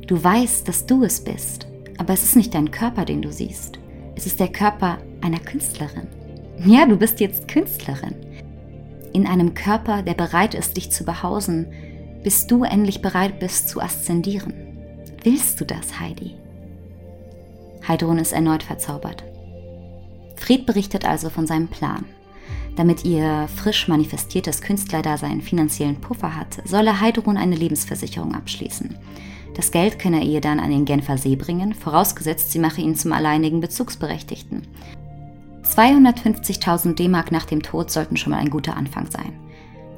Du 0.06 0.22
weißt, 0.22 0.66
dass 0.66 0.86
du 0.86 1.04
es 1.04 1.22
bist, 1.22 1.68
aber 2.00 2.14
es 2.14 2.22
ist 2.22 2.34
nicht 2.34 2.54
dein 2.54 2.70
Körper, 2.70 3.04
den 3.04 3.20
du 3.20 3.30
siehst. 3.30 3.78
Es 4.16 4.24
ist 4.24 4.40
der 4.40 4.48
Körper 4.48 4.96
einer 5.20 5.38
Künstlerin. 5.38 6.08
Ja, 6.64 6.86
du 6.86 6.96
bist 6.96 7.20
jetzt 7.20 7.46
Künstlerin. 7.46 8.14
In 9.12 9.26
einem 9.26 9.52
Körper, 9.52 10.02
der 10.02 10.14
bereit 10.14 10.54
ist, 10.54 10.78
dich 10.78 10.90
zu 10.90 11.04
behausen, 11.04 11.66
bis 12.22 12.46
du 12.46 12.64
endlich 12.64 13.02
bereit 13.02 13.38
bist 13.38 13.68
zu 13.68 13.82
aszendieren. 13.82 14.54
Willst 15.22 15.60
du 15.60 15.66
das, 15.66 16.00
Heidi? 16.00 16.36
Heidrun 17.86 18.18
ist 18.18 18.32
erneut 18.32 18.62
verzaubert. 18.62 19.22
Fred 20.36 20.64
berichtet 20.64 21.04
also 21.04 21.28
von 21.28 21.46
seinem 21.46 21.68
Plan. 21.68 22.06
Damit 22.76 23.04
ihr 23.04 23.46
frisch 23.54 23.88
manifestiertes 23.88 24.62
Künstlerdasein 24.62 25.42
finanziellen 25.42 26.00
Puffer 26.00 26.34
hat, 26.34 26.62
solle 26.64 27.02
Heidrun 27.02 27.36
eine 27.36 27.56
Lebensversicherung 27.56 28.34
abschließen. 28.34 28.96
Das 29.60 29.72
Geld 29.72 29.98
könne 29.98 30.20
er 30.20 30.26
ihr 30.26 30.40
dann 30.40 30.58
an 30.58 30.70
den 30.70 30.86
Genfer 30.86 31.18
See 31.18 31.36
bringen, 31.36 31.74
vorausgesetzt, 31.74 32.50
sie 32.50 32.58
mache 32.58 32.80
ihn 32.80 32.94
zum 32.94 33.12
alleinigen 33.12 33.60
Bezugsberechtigten. 33.60 34.66
250.000 35.64 36.94
D-Mark 36.94 37.30
nach 37.30 37.44
dem 37.44 37.62
Tod 37.62 37.90
sollten 37.90 38.16
schon 38.16 38.30
mal 38.30 38.38
ein 38.38 38.48
guter 38.48 38.74
Anfang 38.74 39.10
sein. 39.10 39.38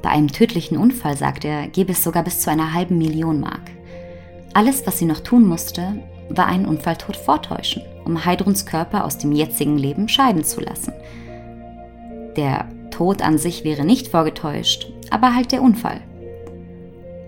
Bei 0.01 0.09
einem 0.09 0.27
tödlichen 0.27 0.77
Unfall, 0.77 1.15
sagt 1.15 1.45
er, 1.45 1.69
gebe 1.69 1.93
es 1.93 2.03
sogar 2.03 2.23
bis 2.23 2.41
zu 2.41 2.51
einer 2.51 2.73
halben 2.73 2.97
Million 2.97 3.39
Mark. 3.39 3.71
Alles, 4.53 4.85
was 4.85 4.99
sie 4.99 5.05
noch 5.05 5.21
tun 5.21 5.47
musste, 5.47 5.93
war 6.27 6.47
einen 6.47 6.65
Unfalltod 6.65 7.15
vortäuschen, 7.15 7.83
um 8.03 8.25
Heidruns 8.25 8.65
Körper 8.65 9.05
aus 9.05 9.17
dem 9.17 9.31
jetzigen 9.31 9.77
Leben 9.77 10.09
scheiden 10.09 10.43
zu 10.43 10.59
lassen. 10.59 10.91
Der 12.35 12.67
Tod 12.91 13.21
an 13.21 13.37
sich 13.37 13.63
wäre 13.63 13.85
nicht 13.85 14.09
vorgetäuscht, 14.09 14.91
aber 15.09 15.33
halt 15.33 15.53
der 15.53 15.61
Unfall. 15.61 16.01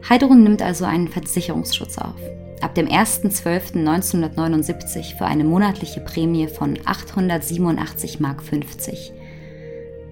Heidrun 0.07 0.43
nimmt 0.43 0.61
also 0.61 0.85
einen 0.85 1.07
Versicherungsschutz 1.07 1.97
auf. 1.97 2.13
Ab 2.61 2.75
dem 2.75 2.87
1.12.1979 2.87 5.17
für 5.17 5.25
eine 5.25 5.43
monatliche 5.43 5.99
Prämie 5.99 6.47
von 6.47 6.77
887,50 6.77 8.21
Mark. 8.21 8.43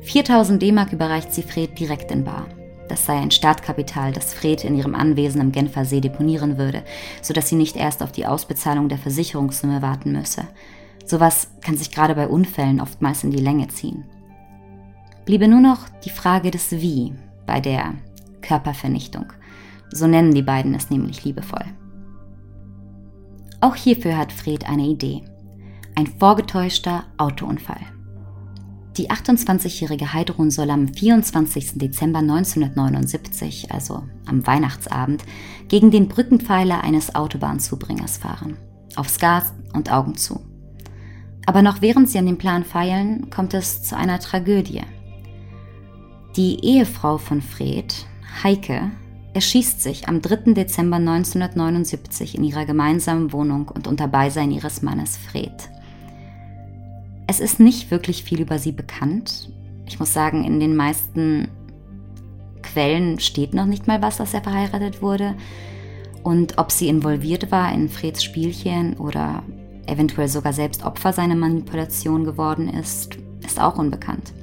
4000 0.01 0.61
D-Mark 0.61 0.93
überreicht 0.93 1.33
sie 1.33 1.43
Fred 1.43 1.79
direkt 1.79 2.11
in 2.11 2.23
Bar. 2.23 2.47
Das 2.89 3.05
sei 3.05 3.13
ein 3.13 3.31
Startkapital, 3.31 4.11
das 4.11 4.33
Fred 4.33 4.63
in 4.63 4.75
ihrem 4.75 4.95
Anwesen 4.95 5.41
am 5.41 5.51
Genfer 5.51 5.85
See 5.85 6.01
deponieren 6.01 6.57
würde, 6.57 6.83
sodass 7.21 7.49
sie 7.49 7.55
nicht 7.55 7.75
erst 7.75 8.03
auf 8.03 8.11
die 8.11 8.25
Ausbezahlung 8.25 8.89
der 8.89 8.97
Versicherungssumme 8.97 9.81
warten 9.81 10.11
müsse. 10.11 10.47
Sowas 11.05 11.49
kann 11.61 11.77
sich 11.77 11.91
gerade 11.91 12.15
bei 12.15 12.27
Unfällen 12.27 12.81
oftmals 12.81 13.23
in 13.23 13.31
die 13.31 13.41
Länge 13.41 13.67
ziehen. 13.69 14.05
Bliebe 15.25 15.47
nur 15.47 15.61
noch 15.61 15.87
die 16.03 16.09
Frage 16.09 16.51
des 16.51 16.71
Wie 16.71 17.13
bei 17.45 17.61
der 17.61 17.93
Körpervernichtung. 18.41 19.31
So 19.91 20.07
nennen 20.07 20.33
die 20.33 20.41
beiden 20.41 20.73
es 20.73 20.89
nämlich 20.89 21.23
liebevoll. 21.23 21.65
Auch 23.61 23.75
hierfür 23.75 24.17
hat 24.17 24.31
Fred 24.31 24.67
eine 24.67 24.87
Idee. 24.87 25.23
Ein 25.95 26.07
vorgetäuschter 26.07 27.05
Autounfall. 27.17 27.81
Die 28.97 29.09
28-jährige 29.09 30.13
Heidrun 30.13 30.51
soll 30.51 30.69
am 30.69 30.87
24. 30.87 31.79
Dezember 31.79 32.19
1979, 32.19 33.71
also 33.71 34.03
am 34.27 34.45
Weihnachtsabend, 34.45 35.23
gegen 35.67 35.89
den 35.89 36.07
Brückenpfeiler 36.07 36.83
eines 36.83 37.15
Autobahnzubringers 37.15 38.17
fahren. 38.17 38.57
Aufs 38.95 39.17
Gas 39.17 39.53
und 39.73 39.91
Augen 39.91 40.15
zu. 40.15 40.41
Aber 41.45 41.61
noch 41.61 41.81
während 41.81 42.09
sie 42.09 42.19
an 42.19 42.27
dem 42.27 42.37
Plan 42.37 42.63
feilen, 42.63 43.29
kommt 43.29 43.53
es 43.53 43.81
zu 43.81 43.97
einer 43.97 44.19
Tragödie. 44.19 44.81
Die 46.35 46.63
Ehefrau 46.63 47.17
von 47.17 47.41
Fred, 47.41 48.07
Heike, 48.43 48.91
erschießt 49.33 49.81
sich 49.81 50.07
am 50.07 50.21
3. 50.21 50.53
Dezember 50.53 50.97
1979 50.97 52.37
in 52.37 52.43
ihrer 52.43 52.65
gemeinsamen 52.65 53.33
Wohnung 53.33 53.67
und 53.67 53.87
unter 53.87 54.07
Beisein 54.07 54.51
ihres 54.51 54.81
Mannes 54.81 55.17
Fred. 55.17 55.69
Es 57.27 57.39
ist 57.39 57.59
nicht 57.59 57.89
wirklich 57.89 58.23
viel 58.23 58.41
über 58.41 58.59
sie 58.59 58.71
bekannt. 58.71 59.49
Ich 59.87 59.99
muss 59.99 60.13
sagen, 60.13 60.43
in 60.43 60.59
den 60.59 60.75
meisten 60.75 61.47
Quellen 62.61 63.19
steht 63.19 63.53
noch 63.53 63.65
nicht 63.65 63.87
mal 63.87 64.01
was, 64.01 64.17
dass 64.17 64.33
er 64.33 64.41
verheiratet 64.41 65.01
wurde. 65.01 65.35
Und 66.23 66.57
ob 66.57 66.71
sie 66.71 66.87
involviert 66.87 67.51
war 67.51 67.73
in 67.73 67.89
Freds 67.89 68.23
Spielchen 68.23 68.95
oder 68.97 69.43
eventuell 69.87 70.27
sogar 70.27 70.53
selbst 70.53 70.85
Opfer 70.85 71.11
seiner 71.11 71.35
Manipulation 71.35 72.23
geworden 72.23 72.69
ist, 72.69 73.17
ist 73.45 73.59
auch 73.59 73.77
unbekannt. 73.77 74.33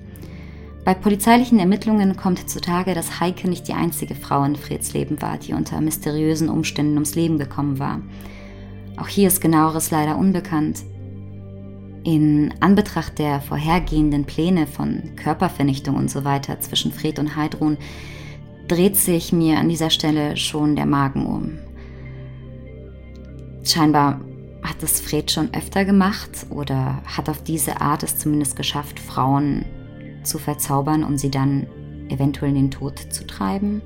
Bei 0.85 0.95
polizeilichen 0.95 1.59
Ermittlungen 1.59 2.17
kommt 2.17 2.49
zutage, 2.49 2.95
dass 2.95 3.21
Heike 3.21 3.49
nicht 3.49 3.69
die 3.69 3.75
einzige 3.75 4.15
Frau 4.15 4.43
in 4.45 4.57
Freds 4.57 4.95
Leben 4.95 5.21
war, 5.21 5.37
die 5.37 5.53
unter 5.53 5.81
mysteriösen 5.81 6.49
Umständen 6.49 6.95
ums 6.95 7.15
Leben 7.15 7.39
gekommen 7.39 7.79
war. 7.79 8.01
Auch 8.97 9.09
hier 9.09 9.29
ist 9.29 9.41
genaueres 9.41 9.91
leider 9.91 10.17
unbekannt. 10.17 10.83
In 12.03 12.55
Anbetracht 12.61 13.19
der 13.19 13.43
vorhergehenden 13.43 14.25
Pläne 14.25 14.67
von 14.67 15.17
Körpervernichtung 15.17 15.97
und 15.97 16.11
so 16.11 16.25
weiter 16.25 16.59
zwischen 16.61 16.93
Fred 16.93 17.19
und 17.19 17.37
Heidrun 17.37 17.77
dreht 18.69 18.97
sich 18.97 19.33
mir 19.33 19.59
an 19.59 19.69
dieser 19.69 19.91
Stelle 19.91 20.37
schon 20.39 20.77
der 20.77 20.87
Magen 20.87 21.27
um. 21.27 21.59
Scheinbar 23.65 24.21
hat 24.63 24.83
es 24.83 25.01
Fred 25.01 25.31
schon 25.31 25.53
öfter 25.53 25.85
gemacht 25.85 26.47
oder 26.49 27.03
hat 27.05 27.29
auf 27.29 27.43
diese 27.43 27.83
Art 27.83 28.03
es 28.03 28.17
zumindest 28.17 28.57
geschafft, 28.57 28.99
Frauen 28.99 29.67
zu 30.23 30.39
verzaubern, 30.39 31.05
um 31.05 31.19
sie 31.19 31.31
dann 31.31 31.67
eventuell 32.09 32.51
in 32.51 32.57
den 32.57 32.71
Tod 32.71 32.99
zu 32.99 33.27
treiben. 33.27 33.83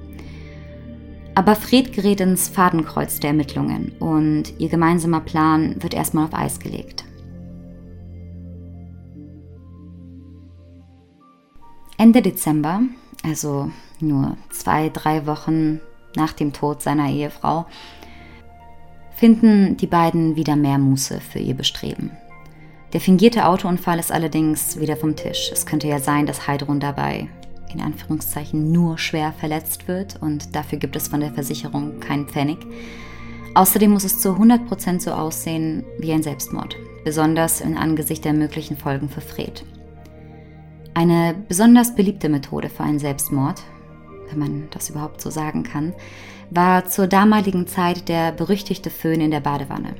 Aber 1.34 1.56
Fred 1.56 1.92
gerät 1.92 2.20
ins 2.20 2.48
Fadenkreuz 2.48 3.18
der 3.18 3.30
Ermittlungen 3.30 3.92
und 3.98 4.58
ihr 4.58 4.68
gemeinsamer 4.68 5.20
Plan 5.20 5.82
wird 5.82 5.94
erstmal 5.94 6.24
auf 6.24 6.34
Eis 6.34 6.60
gelegt. 6.60 7.04
Ende 11.96 12.22
Dezember, 12.22 12.82
also 13.24 13.70
nur 14.00 14.36
zwei, 14.50 14.90
drei 14.90 15.26
Wochen 15.26 15.80
nach 16.16 16.32
dem 16.32 16.52
Tod 16.52 16.82
seiner 16.82 17.08
Ehefrau, 17.10 17.66
finden 19.14 19.76
die 19.76 19.86
beiden 19.86 20.36
wieder 20.36 20.56
mehr 20.56 20.78
Muße 20.78 21.20
für 21.20 21.38
ihr 21.38 21.54
Bestreben. 21.54 22.10
Der 22.94 23.00
fingierte 23.00 23.46
Autounfall 23.46 23.98
ist 23.98 24.12
allerdings 24.12 24.78
wieder 24.78 24.96
vom 24.96 25.16
Tisch. 25.16 25.50
Es 25.52 25.66
könnte 25.66 25.88
ja 25.88 25.98
sein, 25.98 26.26
dass 26.26 26.46
Heidrun 26.46 26.78
dabei 26.78 27.28
in 27.72 27.80
Anführungszeichen 27.80 28.70
nur 28.70 28.98
schwer 28.98 29.32
verletzt 29.32 29.88
wird 29.88 30.22
und 30.22 30.54
dafür 30.54 30.78
gibt 30.78 30.94
es 30.94 31.08
von 31.08 31.18
der 31.18 31.32
Versicherung 31.32 31.98
keinen 31.98 32.28
Pfennig. 32.28 32.58
Außerdem 33.54 33.90
muss 33.90 34.04
es 34.04 34.20
zu 34.20 34.30
100% 34.30 35.00
so 35.00 35.10
aussehen 35.10 35.84
wie 35.98 36.12
ein 36.12 36.22
Selbstmord, 36.22 36.76
besonders 37.04 37.60
in 37.60 37.76
Angesicht 37.76 38.24
der 38.24 38.32
möglichen 38.32 38.76
Folgen 38.76 39.08
für 39.08 39.20
Fred. 39.20 39.64
Eine 40.94 41.34
besonders 41.48 41.96
beliebte 41.96 42.28
Methode 42.28 42.68
für 42.68 42.84
einen 42.84 43.00
Selbstmord, 43.00 43.60
wenn 44.30 44.38
man 44.38 44.68
das 44.70 44.88
überhaupt 44.90 45.20
so 45.20 45.30
sagen 45.30 45.64
kann, 45.64 45.94
war 46.50 46.84
zur 46.84 47.08
damaligen 47.08 47.66
Zeit 47.66 48.08
der 48.08 48.30
berüchtigte 48.30 48.90
Föhn 48.90 49.20
in 49.20 49.32
der 49.32 49.40
Badewanne. 49.40 49.96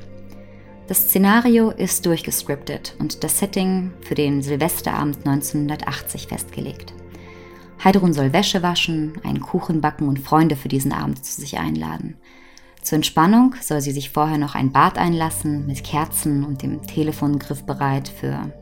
Das 0.86 1.08
Szenario 1.08 1.70
ist 1.70 2.04
durchgescriptet 2.04 2.94
und 2.98 3.24
das 3.24 3.38
Setting 3.38 3.92
für 4.02 4.14
den 4.14 4.42
Silvesterabend 4.42 5.26
1980 5.26 6.26
festgelegt. 6.26 6.92
Heidrun 7.82 8.12
soll 8.12 8.34
Wäsche 8.34 8.62
waschen, 8.62 9.14
einen 9.24 9.40
Kuchen 9.40 9.80
backen 9.80 10.08
und 10.08 10.18
Freunde 10.18 10.56
für 10.56 10.68
diesen 10.68 10.92
Abend 10.92 11.24
zu 11.24 11.40
sich 11.40 11.58
einladen. 11.58 12.18
Zur 12.82 12.96
Entspannung 12.96 13.54
soll 13.62 13.80
sie 13.80 13.92
sich 13.92 14.10
vorher 14.10 14.36
noch 14.36 14.54
ein 14.54 14.72
Bad 14.72 14.98
einlassen 14.98 15.66
mit 15.66 15.84
Kerzen 15.84 16.44
und 16.44 16.60
dem 16.60 16.82
Telefon 16.86 17.38
griffbereit 17.38 18.08
für 18.08 18.52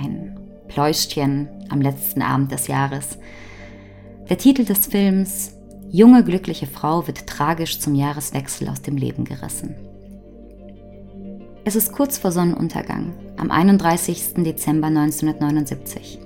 ein 0.00 0.38
Pläuschchen 0.68 1.48
am 1.70 1.80
letzten 1.80 2.22
Abend 2.22 2.52
des 2.52 2.68
Jahres. 2.68 3.18
Der 4.28 4.38
Titel 4.38 4.64
des 4.64 4.86
Films 4.86 5.56
Junge 5.90 6.22
glückliche 6.22 6.66
Frau 6.66 7.06
wird 7.08 7.26
tragisch 7.26 7.80
zum 7.80 7.96
Jahreswechsel 7.96 8.68
aus 8.68 8.82
dem 8.82 8.96
Leben 8.96 9.24
gerissen. 9.24 9.74
Es 11.66 11.76
ist 11.76 11.92
kurz 11.92 12.18
vor 12.18 12.30
Sonnenuntergang, 12.30 13.14
am 13.38 13.50
31. 13.50 14.34
Dezember 14.44 14.88
1979. 14.88 16.18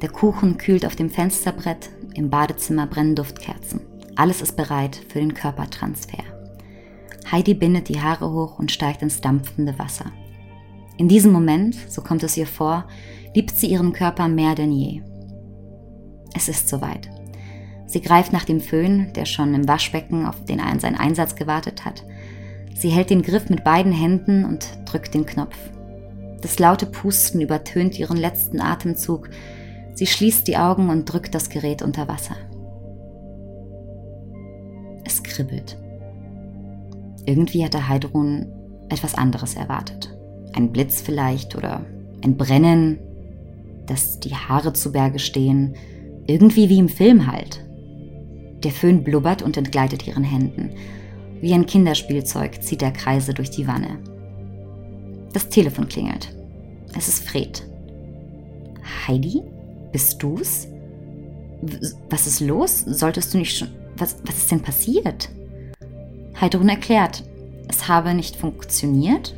Der 0.00 0.08
Kuchen 0.08 0.56
kühlt 0.56 0.86
auf 0.86 0.96
dem 0.96 1.10
Fensterbrett, 1.10 1.90
im 2.14 2.30
Badezimmer 2.30 2.86
brennen 2.86 3.14
Duftkerzen. 3.14 3.82
Alles 4.16 4.40
ist 4.40 4.56
bereit 4.56 4.98
für 5.08 5.18
den 5.18 5.34
Körpertransfer. 5.34 6.24
Heidi 7.30 7.52
bindet 7.52 7.90
die 7.90 8.00
Haare 8.00 8.32
hoch 8.32 8.58
und 8.58 8.72
steigt 8.72 9.02
ins 9.02 9.20
dampfende 9.20 9.78
Wasser. 9.78 10.06
In 10.96 11.08
diesem 11.08 11.30
Moment, 11.32 11.76
so 11.88 12.00
kommt 12.00 12.22
es 12.22 12.34
ihr 12.38 12.46
vor, 12.46 12.88
liebt 13.34 13.50
sie 13.50 13.66
ihren 13.66 13.92
Körper 13.92 14.28
mehr 14.28 14.54
denn 14.54 14.72
je. 14.72 15.02
Es 16.34 16.48
ist 16.48 16.68
soweit. 16.68 17.10
Sie 17.84 18.00
greift 18.00 18.32
nach 18.32 18.46
dem 18.46 18.60
Föhn, 18.60 19.12
der 19.12 19.26
schon 19.26 19.54
im 19.54 19.68
Waschbecken 19.68 20.24
auf 20.24 20.42
den 20.46 20.60
seinen 20.80 20.96
Einsatz 20.96 21.34
gewartet 21.34 21.84
hat. 21.84 22.02
Sie 22.74 22.90
hält 22.90 23.10
den 23.10 23.22
Griff 23.22 23.48
mit 23.48 23.64
beiden 23.64 23.92
Händen 23.92 24.44
und 24.44 24.66
drückt 24.84 25.14
den 25.14 25.26
Knopf. 25.26 25.56
Das 26.42 26.58
laute 26.58 26.86
Pusten 26.86 27.40
übertönt 27.40 27.98
ihren 27.98 28.16
letzten 28.16 28.60
Atemzug. 28.60 29.30
Sie 29.94 30.06
schließt 30.06 30.46
die 30.46 30.58
Augen 30.58 30.90
und 30.90 31.06
drückt 31.06 31.34
das 31.34 31.48
Gerät 31.48 31.80
unter 31.80 32.08
Wasser. 32.08 32.36
Es 35.04 35.22
kribbelt. 35.22 35.78
Irgendwie 37.24 37.64
hatte 37.64 37.88
Heidrun 37.88 38.52
etwas 38.90 39.14
anderes 39.14 39.54
erwartet. 39.54 40.14
Ein 40.52 40.72
Blitz 40.72 41.00
vielleicht 41.00 41.56
oder 41.56 41.86
ein 42.22 42.36
Brennen 42.36 42.98
dass 43.86 44.20
die 44.20 44.34
Haare 44.34 44.72
zu 44.72 44.92
Berge 44.92 45.18
stehen, 45.18 45.74
irgendwie 46.26 46.68
wie 46.68 46.78
im 46.78 46.88
Film 46.88 47.30
halt. 47.30 47.64
Der 48.62 48.70
Föhn 48.70 49.04
blubbert 49.04 49.42
und 49.42 49.56
entgleitet 49.56 50.06
ihren 50.06 50.24
Händen. 50.24 50.70
Wie 51.44 51.52
ein 51.52 51.66
Kinderspielzeug 51.66 52.62
zieht 52.62 52.80
er 52.80 52.90
Kreise 52.90 53.34
durch 53.34 53.50
die 53.50 53.66
Wanne. 53.66 53.98
Das 55.34 55.50
Telefon 55.50 55.88
klingelt. 55.88 56.34
Es 56.96 57.06
ist 57.06 57.28
Fred. 57.28 57.62
Heidi? 59.06 59.42
Bist 59.92 60.22
du's? 60.22 60.68
Was 62.08 62.26
ist 62.26 62.40
los? 62.40 62.80
Solltest 62.80 63.34
du 63.34 63.38
nicht 63.38 63.58
schon. 63.58 63.68
Was, 63.98 64.16
was 64.24 64.38
ist 64.38 64.50
denn 64.50 64.62
passiert? 64.62 65.28
Heidrun 66.40 66.70
erklärt, 66.70 67.22
es 67.68 67.88
habe 67.88 68.14
nicht 68.14 68.36
funktioniert 68.36 69.34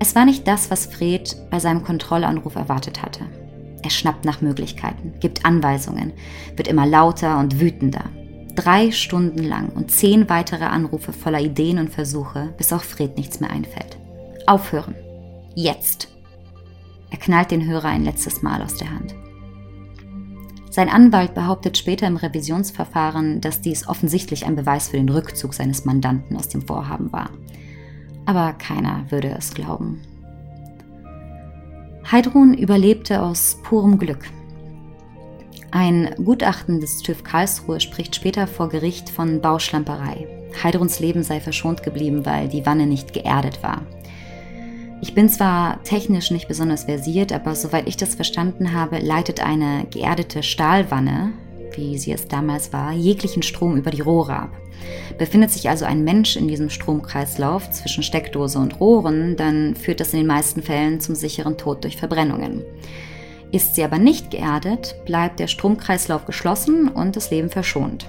es 0.00 0.14
war 0.14 0.24
nicht 0.24 0.46
das, 0.46 0.70
was 0.70 0.86
Fred 0.86 1.36
bei 1.50 1.58
seinem 1.58 1.82
Kontrollanruf 1.82 2.54
erwartet 2.54 3.02
hatte. 3.02 3.24
Er 3.82 3.90
schnappt 3.90 4.24
nach 4.24 4.40
Möglichkeiten, 4.40 5.14
gibt 5.18 5.44
Anweisungen, 5.44 6.12
wird 6.56 6.68
immer 6.68 6.86
lauter 6.86 7.38
und 7.38 7.60
wütender. 7.60 8.04
Drei 8.58 8.90
Stunden 8.90 9.44
lang 9.44 9.68
und 9.68 9.92
zehn 9.92 10.28
weitere 10.28 10.64
Anrufe 10.64 11.12
voller 11.12 11.40
Ideen 11.40 11.78
und 11.78 11.90
Versuche, 11.90 12.52
bis 12.58 12.72
auch 12.72 12.82
Fred 12.82 13.16
nichts 13.16 13.38
mehr 13.38 13.50
einfällt. 13.50 13.98
Aufhören. 14.46 14.96
Jetzt. 15.54 16.08
Er 17.10 17.18
knallt 17.18 17.52
den 17.52 17.64
Hörer 17.66 17.88
ein 17.88 18.04
letztes 18.04 18.42
Mal 18.42 18.60
aus 18.60 18.74
der 18.74 18.90
Hand. 18.90 19.14
Sein 20.70 20.88
Anwalt 20.88 21.34
behauptet 21.34 21.78
später 21.78 22.06
im 22.08 22.16
Revisionsverfahren, 22.16 23.40
dass 23.40 23.60
dies 23.60 23.86
offensichtlich 23.86 24.44
ein 24.44 24.56
Beweis 24.56 24.88
für 24.88 24.96
den 24.96 25.08
Rückzug 25.08 25.54
seines 25.54 25.84
Mandanten 25.84 26.36
aus 26.36 26.48
dem 26.48 26.62
Vorhaben 26.62 27.12
war 27.12 27.30
aber 28.28 28.52
keiner 28.52 29.06
würde 29.08 29.34
es 29.38 29.54
glauben. 29.54 30.02
Heidrun 32.12 32.52
überlebte 32.52 33.22
aus 33.22 33.56
purem 33.62 33.98
Glück. 33.98 34.26
Ein 35.70 36.14
Gutachten 36.24 36.80
des 36.80 37.02
TÜV 37.02 37.24
Karlsruhe 37.24 37.78
spricht 37.80 38.16
später 38.16 38.46
vor 38.46 38.70
Gericht 38.70 39.10
von 39.10 39.42
Bauschlamperei. 39.42 40.26
Heidruns 40.62 40.98
Leben 40.98 41.22
sei 41.22 41.40
verschont 41.40 41.82
geblieben, 41.82 42.24
weil 42.24 42.48
die 42.48 42.64
Wanne 42.64 42.86
nicht 42.86 43.12
geerdet 43.12 43.62
war. 43.62 43.82
Ich 45.02 45.14
bin 45.14 45.28
zwar 45.28 45.82
technisch 45.82 46.30
nicht 46.30 46.48
besonders 46.48 46.84
versiert, 46.84 47.32
aber 47.32 47.54
soweit 47.54 47.86
ich 47.86 47.98
das 47.98 48.14
verstanden 48.14 48.72
habe, 48.72 48.98
leitet 48.98 49.44
eine 49.44 49.86
geerdete 49.90 50.42
Stahlwanne, 50.42 51.32
wie 51.76 51.98
sie 51.98 52.12
es 52.12 52.26
damals 52.28 52.72
war, 52.72 52.92
jeglichen 52.92 53.42
Strom 53.42 53.76
über 53.76 53.90
die 53.90 54.00
Rohre 54.00 54.36
ab. 54.36 54.50
Befindet 55.18 55.50
sich 55.50 55.68
also 55.68 55.84
ein 55.84 56.02
Mensch 56.02 56.36
in 56.36 56.48
diesem 56.48 56.70
Stromkreislauf 56.70 57.70
zwischen 57.70 58.02
Steckdose 58.02 58.58
und 58.58 58.80
Rohren, 58.80 59.36
dann 59.36 59.76
führt 59.76 60.00
das 60.00 60.14
in 60.14 60.20
den 60.20 60.26
meisten 60.26 60.62
Fällen 60.62 61.00
zum 61.00 61.14
sicheren 61.14 61.58
Tod 61.58 61.84
durch 61.84 61.98
Verbrennungen. 61.98 62.64
Ist 63.50 63.74
sie 63.74 63.84
aber 63.84 63.98
nicht 63.98 64.30
geerdet, 64.30 64.94
bleibt 65.06 65.40
der 65.40 65.46
Stromkreislauf 65.46 66.26
geschlossen 66.26 66.88
und 66.88 67.16
das 67.16 67.30
Leben 67.30 67.48
verschont. 67.48 68.06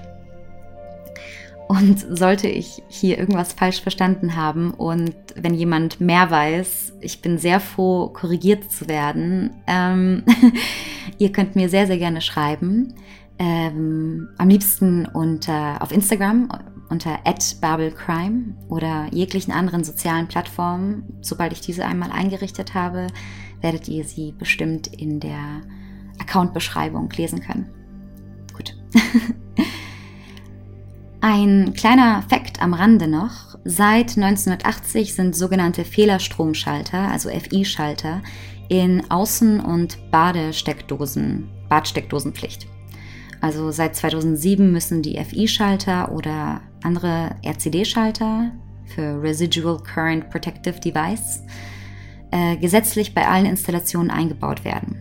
Und 1.70 2.00
sollte 2.18 2.48
ich 2.48 2.82
hier 2.88 3.20
irgendwas 3.20 3.54
falsch 3.54 3.82
verstanden 3.82 4.36
haben 4.36 4.72
und 4.72 5.14
wenn 5.36 5.54
jemand 5.54 6.02
mehr 6.02 6.32
weiß, 6.32 6.94
ich 7.00 7.22
bin 7.22 7.38
sehr 7.38 7.60
froh, 7.60 8.08
korrigiert 8.08 8.72
zu 8.72 8.88
werden. 8.88 9.52
Ähm, 9.68 10.24
ihr 11.20 11.32
könnt 11.32 11.56
mir 11.56 11.70
sehr, 11.70 11.86
sehr 11.86 12.00
gerne 12.00 12.22
schreiben. 12.22 12.96
Ähm, 13.38 14.30
am 14.40 14.50
liebsten 14.50 15.06
unter, 15.06 15.82
auf 15.82 15.92
Instagram 15.92 16.50
unter 16.90 17.20
@babelcrime 17.62 18.56
oder 18.68 19.06
jeglichen 19.12 19.54
anderen 19.54 19.84
sozialen 19.84 20.28
Plattformen. 20.28 21.04
Sobald 21.22 21.54
ich 21.54 21.62
diese 21.62 21.86
einmal 21.86 22.12
eingerichtet 22.12 22.74
habe, 22.74 23.08
werdet 23.62 23.88
ihr 23.88 24.04
sie 24.04 24.34
bestimmt 24.38 24.88
in 24.88 25.20
der 25.20 25.62
Account-Beschreibung 26.20 27.10
lesen 27.12 27.42
können. 27.42 27.70
Gut. 28.54 28.76
Ein 31.22 31.74
kleiner 31.74 32.24
Fakt 32.30 32.62
am 32.62 32.74
Rande 32.74 33.08
noch. 33.08 33.58
Seit 33.66 34.18
1980 34.18 35.14
sind 35.14 35.36
sogenannte 35.36 35.84
Fehlerstromschalter, 35.84 37.10
also 37.10 37.30
FI-Schalter, 37.30 38.22
in 38.70 39.02
Außen- 39.08 39.62
und 39.62 39.98
Badesteckdosen, 40.12 41.50
Badsteckdosenpflicht. 41.68 42.68
Also 43.42 43.72
seit 43.72 43.96
2007 43.96 44.72
müssen 44.72 45.02
die 45.02 45.22
FI-Schalter 45.22 46.12
oder 46.12 46.62
andere 46.84 47.36
RCD-Schalter 47.44 48.52
für 48.86 49.22
Residual 49.22 49.80
Current 49.80 50.30
Protective 50.30 50.80
Device 50.80 51.44
äh, 52.32 52.58
gesetzlich 52.58 53.14
bei 53.14 53.28
allen 53.28 53.46
Installationen 53.46 54.12
eingebaut 54.12 54.66
werden. 54.66 54.98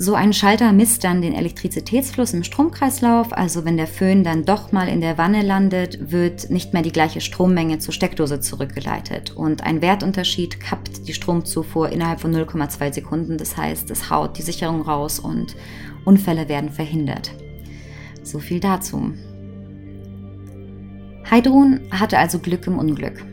So 0.00 0.14
ein 0.14 0.32
Schalter 0.32 0.72
misst 0.72 1.02
dann 1.02 1.22
den 1.22 1.34
Elektrizitätsfluss 1.34 2.32
im 2.32 2.44
Stromkreislauf, 2.44 3.32
also 3.32 3.64
wenn 3.64 3.76
der 3.76 3.88
Föhn 3.88 4.22
dann 4.22 4.44
doch 4.44 4.70
mal 4.70 4.88
in 4.88 5.00
der 5.00 5.18
Wanne 5.18 5.42
landet, 5.42 6.12
wird 6.12 6.50
nicht 6.50 6.72
mehr 6.72 6.82
die 6.82 6.92
gleiche 6.92 7.20
Strommenge 7.20 7.80
zur 7.80 7.92
Steckdose 7.92 8.38
zurückgeleitet 8.38 9.32
und 9.32 9.64
ein 9.64 9.82
Wertunterschied 9.82 10.60
kappt 10.60 11.08
die 11.08 11.14
Stromzufuhr 11.14 11.90
innerhalb 11.90 12.20
von 12.20 12.32
0,2 12.32 12.94
Sekunden, 12.94 13.38
das 13.38 13.56
heißt, 13.56 13.90
es 13.90 14.08
haut 14.08 14.38
die 14.38 14.42
Sicherung 14.42 14.82
raus 14.82 15.18
und 15.18 15.56
Unfälle 16.04 16.48
werden 16.48 16.70
verhindert. 16.70 17.32
So 18.22 18.38
viel 18.38 18.60
dazu. 18.60 19.14
Heidrun 21.28 21.80
hatte 21.90 22.18
also 22.18 22.38
Glück 22.38 22.68
im 22.68 22.78
Unglück. 22.78 23.24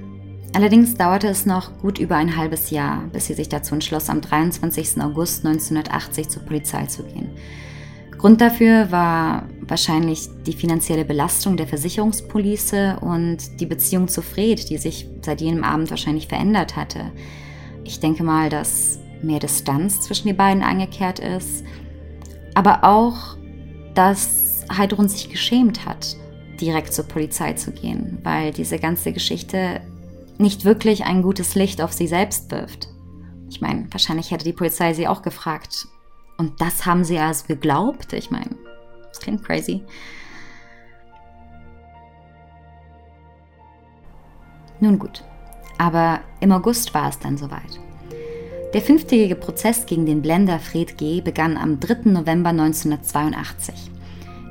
Allerdings 0.56 0.96
dauerte 0.96 1.28
es 1.28 1.46
noch 1.46 1.78
gut 1.80 2.00
über 2.00 2.16
ein 2.16 2.38
halbes 2.38 2.70
Jahr, 2.70 3.04
bis 3.12 3.26
sie 3.26 3.34
sich 3.34 3.50
dazu 3.50 3.74
entschloss, 3.74 4.10
am 4.10 4.22
23. 4.22 5.02
August 5.02 5.46
1980 5.46 6.30
zur 6.30 6.44
Polizei 6.44 6.86
zu 6.86 7.04
gehen. 7.04 7.32
Grund 8.18 8.40
dafür 8.40 8.90
war 8.90 9.50
wahrscheinlich 9.60 10.30
die 10.48 10.54
finanzielle 10.54 11.04
Belastung 11.04 11.58
der 11.58 11.68
Versicherungspolice 11.68 12.98
und 13.02 13.60
die 13.60 13.66
Beziehung 13.66 14.08
zu 14.08 14.22
Fred, 14.22 14.70
die 14.70 14.78
sich 14.78 15.10
seit 15.24 15.42
jenem 15.42 15.66
Abend 15.66 15.90
wahrscheinlich 15.90 16.30
verändert 16.30 16.78
hatte. 16.78 17.12
Ich 17.84 18.00
denke 18.00 18.24
mal, 18.24 18.48
dass 18.48 18.98
mehr 19.22 19.40
Distanz 19.40 20.00
zwischen 20.00 20.30
den 20.30 20.38
beiden 20.38 20.64
eingekehrt 20.64 21.20
ist, 21.20 21.66
aber 22.54 22.86
auch, 22.86 23.36
dass 23.94 24.64
Heidrun 24.72 25.10
sich 25.10 25.30
geschämt 25.30 25.86
hat, 25.86 26.16
direkt 26.62 26.94
zur 26.94 27.04
Polizei 27.10 27.52
zu 27.54 27.74
gehen, 27.74 28.20
weil 28.24 28.54
diese 28.54 28.80
ganze 28.80 29.12
Geschichte 29.12 29.82
nicht 30.40 30.66
wirklich 30.66 31.06
ein 31.06 31.22
gutes 31.22 31.56
Licht 31.56 31.82
auf 31.82 31.94
sie 31.94 32.08
selbst 32.08 32.52
wirft. 32.52 32.90
Ich 33.50 33.62
meine, 33.62 33.88
wahrscheinlich 33.92 34.32
hätte 34.32 34.46
die 34.46 34.54
Polizei 34.54 34.94
sie 34.94 35.08
auch 35.08 35.22
gefragt. 35.22 35.88
Und 36.38 36.60
das 36.60 36.86
haben 36.86 37.04
sie 37.04 37.20
also 37.20 37.46
geglaubt? 37.48 38.14
Ich 38.14 38.32
meine, 38.32 38.56
das 39.08 39.20
klingt 39.20 39.44
crazy. 39.44 39.84
Nun 44.82 45.00
gut, 45.00 45.24
aber 45.78 46.20
im 46.42 46.52
August 46.52 46.94
war 46.94 47.10
es 47.10 47.20
dann 47.20 47.38
soweit. 47.38 47.80
Der 48.74 48.82
fünftägige 48.82 49.36
Prozess 49.36 49.86
gegen 49.86 50.06
den 50.06 50.22
Blender 50.22 50.60
Fred 50.60 50.98
G. 50.98 51.22
begann 51.22 51.56
am 51.56 51.80
3. 51.80 52.10
November 52.10 52.50
1982. 52.50 53.74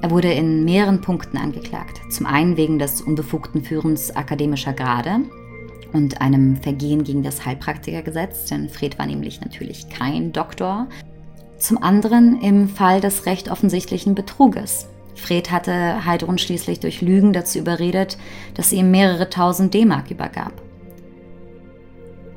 Er 0.00 0.10
wurde 0.10 0.32
in 0.32 0.64
mehreren 0.64 1.02
Punkten 1.02 1.36
angeklagt. 1.36 2.00
Zum 2.10 2.24
einen 2.24 2.56
wegen 2.56 2.78
des 2.78 3.02
unbefugten 3.02 3.62
Führens 3.62 4.16
akademischer 4.16 4.72
Grade, 4.72 5.20
und 5.94 6.20
einem 6.20 6.56
Vergehen 6.56 7.04
gegen 7.04 7.22
das 7.22 7.46
Heilpraktikergesetz, 7.46 8.46
denn 8.46 8.68
Fred 8.68 8.98
war 8.98 9.06
nämlich 9.06 9.40
natürlich 9.40 9.88
kein 9.88 10.32
Doktor. 10.32 10.88
Zum 11.56 11.82
anderen 11.82 12.42
im 12.42 12.68
Fall 12.68 13.00
des 13.00 13.24
recht 13.24 13.50
offensichtlichen 13.50 14.14
Betruges. 14.14 14.88
Fred 15.14 15.52
hatte 15.52 16.04
Heidrun 16.04 16.36
schließlich 16.36 16.80
durch 16.80 17.00
Lügen 17.00 17.32
dazu 17.32 17.60
überredet, 17.60 18.18
dass 18.54 18.70
sie 18.70 18.76
ihm 18.76 18.90
mehrere 18.90 19.30
tausend 19.30 19.72
D-Mark 19.72 20.10
übergab. 20.10 20.52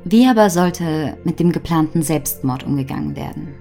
Wie 0.04 0.26
aber 0.28 0.48
sollte 0.48 1.18
mit 1.24 1.40
dem 1.40 1.52
geplanten 1.52 2.02
Selbstmord 2.02 2.64
umgegangen 2.64 3.16
werden? 3.16 3.54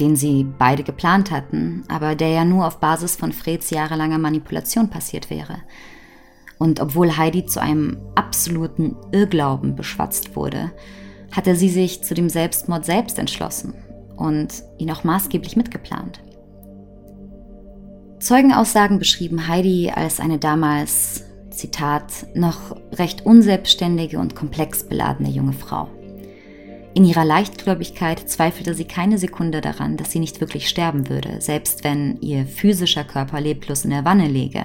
Den 0.00 0.16
sie 0.16 0.46
beide 0.58 0.82
geplant 0.82 1.30
hatten, 1.30 1.84
aber 1.88 2.14
der 2.14 2.30
ja 2.30 2.44
nur 2.44 2.66
auf 2.66 2.80
Basis 2.80 3.16
von 3.16 3.32
Freds 3.32 3.70
jahrelanger 3.70 4.18
Manipulation 4.18 4.88
passiert 4.88 5.30
wäre. 5.30 5.58
Und 6.58 6.80
obwohl 6.80 7.16
Heidi 7.16 7.46
zu 7.46 7.60
einem 7.60 7.98
absoluten 8.14 8.96
Irrglauben 9.12 9.76
beschwatzt 9.76 10.36
wurde, 10.36 10.72
hatte 11.32 11.54
sie 11.54 11.68
sich 11.68 12.02
zu 12.02 12.14
dem 12.14 12.28
Selbstmord 12.28 12.84
selbst 12.84 13.18
entschlossen 13.18 13.74
und 14.16 14.62
ihn 14.78 14.90
auch 14.90 15.04
maßgeblich 15.04 15.56
mitgeplant. 15.56 16.20
Zeugenaussagen 18.20 18.98
beschrieben 18.98 19.46
Heidi 19.46 19.92
als 19.94 20.20
eine 20.20 20.38
damals, 20.38 21.24
Zitat, 21.50 22.26
noch 22.34 22.76
recht 22.92 23.24
unselbstständige 23.24 24.18
und 24.18 24.34
komplex 24.34 24.84
beladene 24.84 25.30
junge 25.30 25.52
Frau. 25.52 25.88
In 26.94 27.04
ihrer 27.04 27.26
Leichtgläubigkeit 27.26 28.30
zweifelte 28.30 28.72
sie 28.72 28.86
keine 28.86 29.18
Sekunde 29.18 29.60
daran, 29.60 29.98
dass 29.98 30.12
sie 30.12 30.18
nicht 30.18 30.40
wirklich 30.40 30.66
sterben 30.66 31.10
würde, 31.10 31.42
selbst 31.42 31.84
wenn 31.84 32.18
ihr 32.22 32.46
physischer 32.46 33.04
Körper 33.04 33.38
leblos 33.38 33.84
in 33.84 33.90
der 33.90 34.06
Wanne 34.06 34.28
läge, 34.28 34.64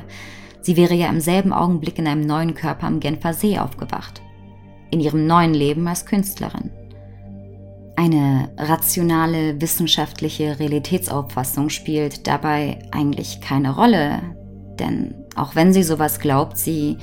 Sie 0.62 0.78
wäre 0.78 0.94
ja 0.94 1.10
im 1.10 1.20
selben 1.20 1.54
Augenblick 1.54 1.98
in 1.98 2.08
einem 2.08 2.26
neuen 2.26 2.54
Körper 2.54 2.88
am 2.88 3.00
Genfer 3.00 3.34
See 3.34 3.58
aufgewacht. 3.58 4.22
In 4.92 5.00
ihrem 5.00 5.26
neuen 5.26 5.54
Leben 5.54 5.88
als 5.88 6.06
Künstlerin. 6.06 6.72
Eine 7.96 8.50
rationale 8.58 9.60
wissenschaftliche 9.60 10.60
Realitätsauffassung 10.60 11.70
spielt 11.70 12.28
dabei 12.28 12.80
eigentlich 12.92 13.42
keine 13.42 13.76
Rolle, 13.76 14.22
denn 14.80 15.16
auch 15.36 15.56
wenn 15.56 15.74
sie 15.74 15.84
sowas 15.84 16.20
glaubt, 16.20 16.58
sie 16.58 16.98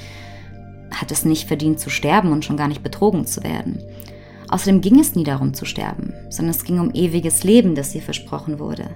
hat 0.93 1.13
es 1.13 1.25
nicht 1.25 1.47
verdient 1.47 1.81
zu 1.81 1.91
sterben 1.91 2.33
und 2.33 2.45
schon 2.45 2.57
gar 2.57 2.69
nicht 2.69 2.83
betrogen 2.83 3.27
zu 3.27 3.43
werden. 3.43 3.83
Außerdem 4.49 4.81
ging 4.81 4.99
es 4.99 5.15
nie 5.15 5.25
darum 5.25 5.53
zu 5.53 5.67
sterben, 5.67 6.15
sondern 6.31 6.55
es 6.55 6.65
ging 6.65 6.81
um 6.81 6.91
ewiges 6.95 7.45
Leben, 7.45 7.75
das 7.75 7.95
ihr 7.95 8.03
versprochen 8.03 8.59
wurde. 8.59 8.89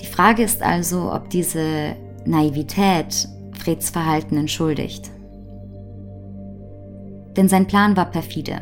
Die 0.00 0.06
Frage 0.06 0.42
ist 0.42 0.62
also, 0.62 1.12
ob 1.12 1.28
diese 1.28 1.94
Naivität 2.24 3.28
Freds 3.62 3.90
Verhalten 3.90 4.36
entschuldigt. 4.36 5.10
Denn 7.36 7.48
sein 7.48 7.68
Plan 7.68 7.96
war 7.96 8.06
perfide. 8.10 8.60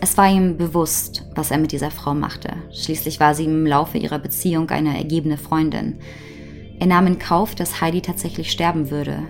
Es 0.00 0.16
war 0.16 0.28
ihm 0.28 0.56
bewusst, 0.56 1.24
was 1.36 1.52
er 1.52 1.58
mit 1.58 1.70
dieser 1.70 1.92
Frau 1.92 2.14
machte. 2.14 2.54
Schließlich 2.72 3.20
war 3.20 3.34
sie 3.36 3.44
im 3.44 3.64
Laufe 3.64 3.98
ihrer 3.98 4.18
Beziehung 4.18 4.68
eine 4.70 4.96
ergebene 4.96 5.38
Freundin. 5.38 6.00
Er 6.80 6.88
nahm 6.88 7.06
in 7.06 7.18
Kauf, 7.20 7.54
dass 7.54 7.80
Heidi 7.80 8.00
tatsächlich 8.00 8.50
sterben 8.50 8.90
würde. 8.90 9.22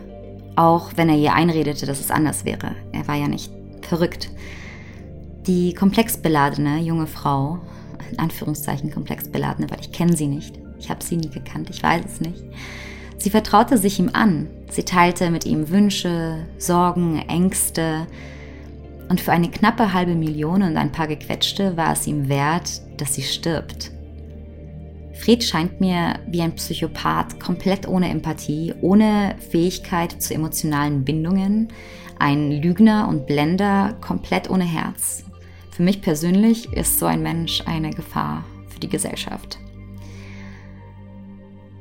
Auch 0.56 0.92
wenn 0.96 1.10
er 1.10 1.16
ihr 1.16 1.34
einredete, 1.34 1.84
dass 1.84 2.00
es 2.00 2.10
anders 2.10 2.46
wäre. 2.46 2.74
Er 2.92 3.06
war 3.06 3.16
ja 3.16 3.28
nicht 3.28 3.50
verrückt. 3.82 4.30
Die 5.46 5.74
komplex 5.74 6.16
beladene 6.16 6.78
junge 6.78 7.06
Frau, 7.06 7.58
in 8.10 8.18
Anführungszeichen 8.18 8.90
komplex 8.90 9.28
beladene, 9.28 9.70
weil 9.70 9.80
ich 9.80 9.92
kenne 9.92 10.16
sie 10.16 10.28
nicht. 10.28 10.58
Ich 10.78 10.88
habe 10.88 11.04
sie 11.04 11.16
nie 11.16 11.30
gekannt, 11.30 11.68
ich 11.68 11.82
weiß 11.82 12.04
es 12.06 12.20
nicht 12.22 12.42
Sie 13.20 13.28
vertraute 13.28 13.76
sich 13.76 13.98
ihm 13.98 14.10
an. 14.12 14.48
Sie 14.70 14.82
teilte 14.82 15.30
mit 15.30 15.44
ihm 15.44 15.68
Wünsche, 15.68 16.46
Sorgen, 16.56 17.22
Ängste. 17.28 18.06
Und 19.10 19.20
für 19.20 19.32
eine 19.32 19.50
knappe 19.50 19.92
halbe 19.92 20.14
Million 20.14 20.62
und 20.62 20.76
ein 20.78 20.90
paar 20.90 21.06
gequetschte 21.06 21.76
war 21.76 21.92
es 21.92 22.06
ihm 22.06 22.30
wert, 22.30 22.80
dass 22.96 23.14
sie 23.14 23.22
stirbt. 23.22 23.92
Fred 25.12 25.44
scheint 25.44 25.82
mir 25.82 26.14
wie 26.28 26.40
ein 26.40 26.54
Psychopath, 26.54 27.38
komplett 27.38 27.86
ohne 27.86 28.08
Empathie, 28.08 28.72
ohne 28.80 29.34
Fähigkeit 29.50 30.22
zu 30.22 30.32
emotionalen 30.32 31.04
Bindungen, 31.04 31.68
ein 32.18 32.50
Lügner 32.50 33.06
und 33.06 33.26
Blender, 33.26 33.98
komplett 34.00 34.48
ohne 34.48 34.64
Herz. 34.64 35.24
Für 35.72 35.82
mich 35.82 36.00
persönlich 36.00 36.72
ist 36.72 36.98
so 36.98 37.04
ein 37.04 37.22
Mensch 37.22 37.62
eine 37.66 37.90
Gefahr 37.90 38.46
für 38.70 38.80
die 38.80 38.88
Gesellschaft. 38.88 39.58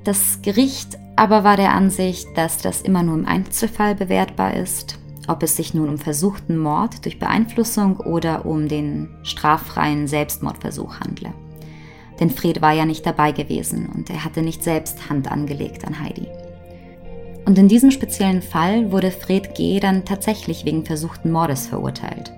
Das 0.04 0.42
Gericht 0.42 0.98
aber 1.16 1.44
war 1.44 1.58
der 1.58 1.74
Ansicht, 1.74 2.28
dass 2.36 2.60
das 2.60 2.82
immer 2.82 3.04
nur 3.04 3.16
im 3.16 3.26
Einzelfall 3.26 3.94
bewertbar 3.94 4.54
ist, 4.54 4.98
ob 5.28 5.44
es 5.44 5.58
sich 5.58 5.74
nun 5.74 5.90
um 5.90 5.98
versuchten 5.98 6.58
Mord 6.58 7.04
durch 7.04 7.20
Beeinflussung 7.20 7.98
oder 7.98 8.46
um 8.46 8.70
den 8.70 9.10
straffreien 9.24 10.08
Selbstmordversuch 10.08 11.02
handle. 11.02 11.34
Denn 12.20 12.30
Fred 12.30 12.62
war 12.62 12.72
ja 12.72 12.86
nicht 12.86 13.06
dabei 13.06 13.34
gewesen 13.34 13.90
und 13.94 14.10
er 14.10 14.24
hatte 14.24 14.42
nicht 14.42 14.64
selbst 14.64 15.10
Hand 15.10 15.30
angelegt 15.30 15.86
an 15.86 16.00
Heidi. 16.00 16.28
Und 17.46 17.58
in 17.58 17.68
diesem 17.68 17.92
speziellen 17.92 18.42
Fall 18.42 18.92
wurde 18.92 19.12
Fred 19.12 19.56
G. 19.56 19.80
dann 19.80 20.06
tatsächlich 20.06 20.66
wegen 20.66 20.86
versuchten 20.86 21.32
Mordes 21.32 21.68
verurteilt. 21.68 22.32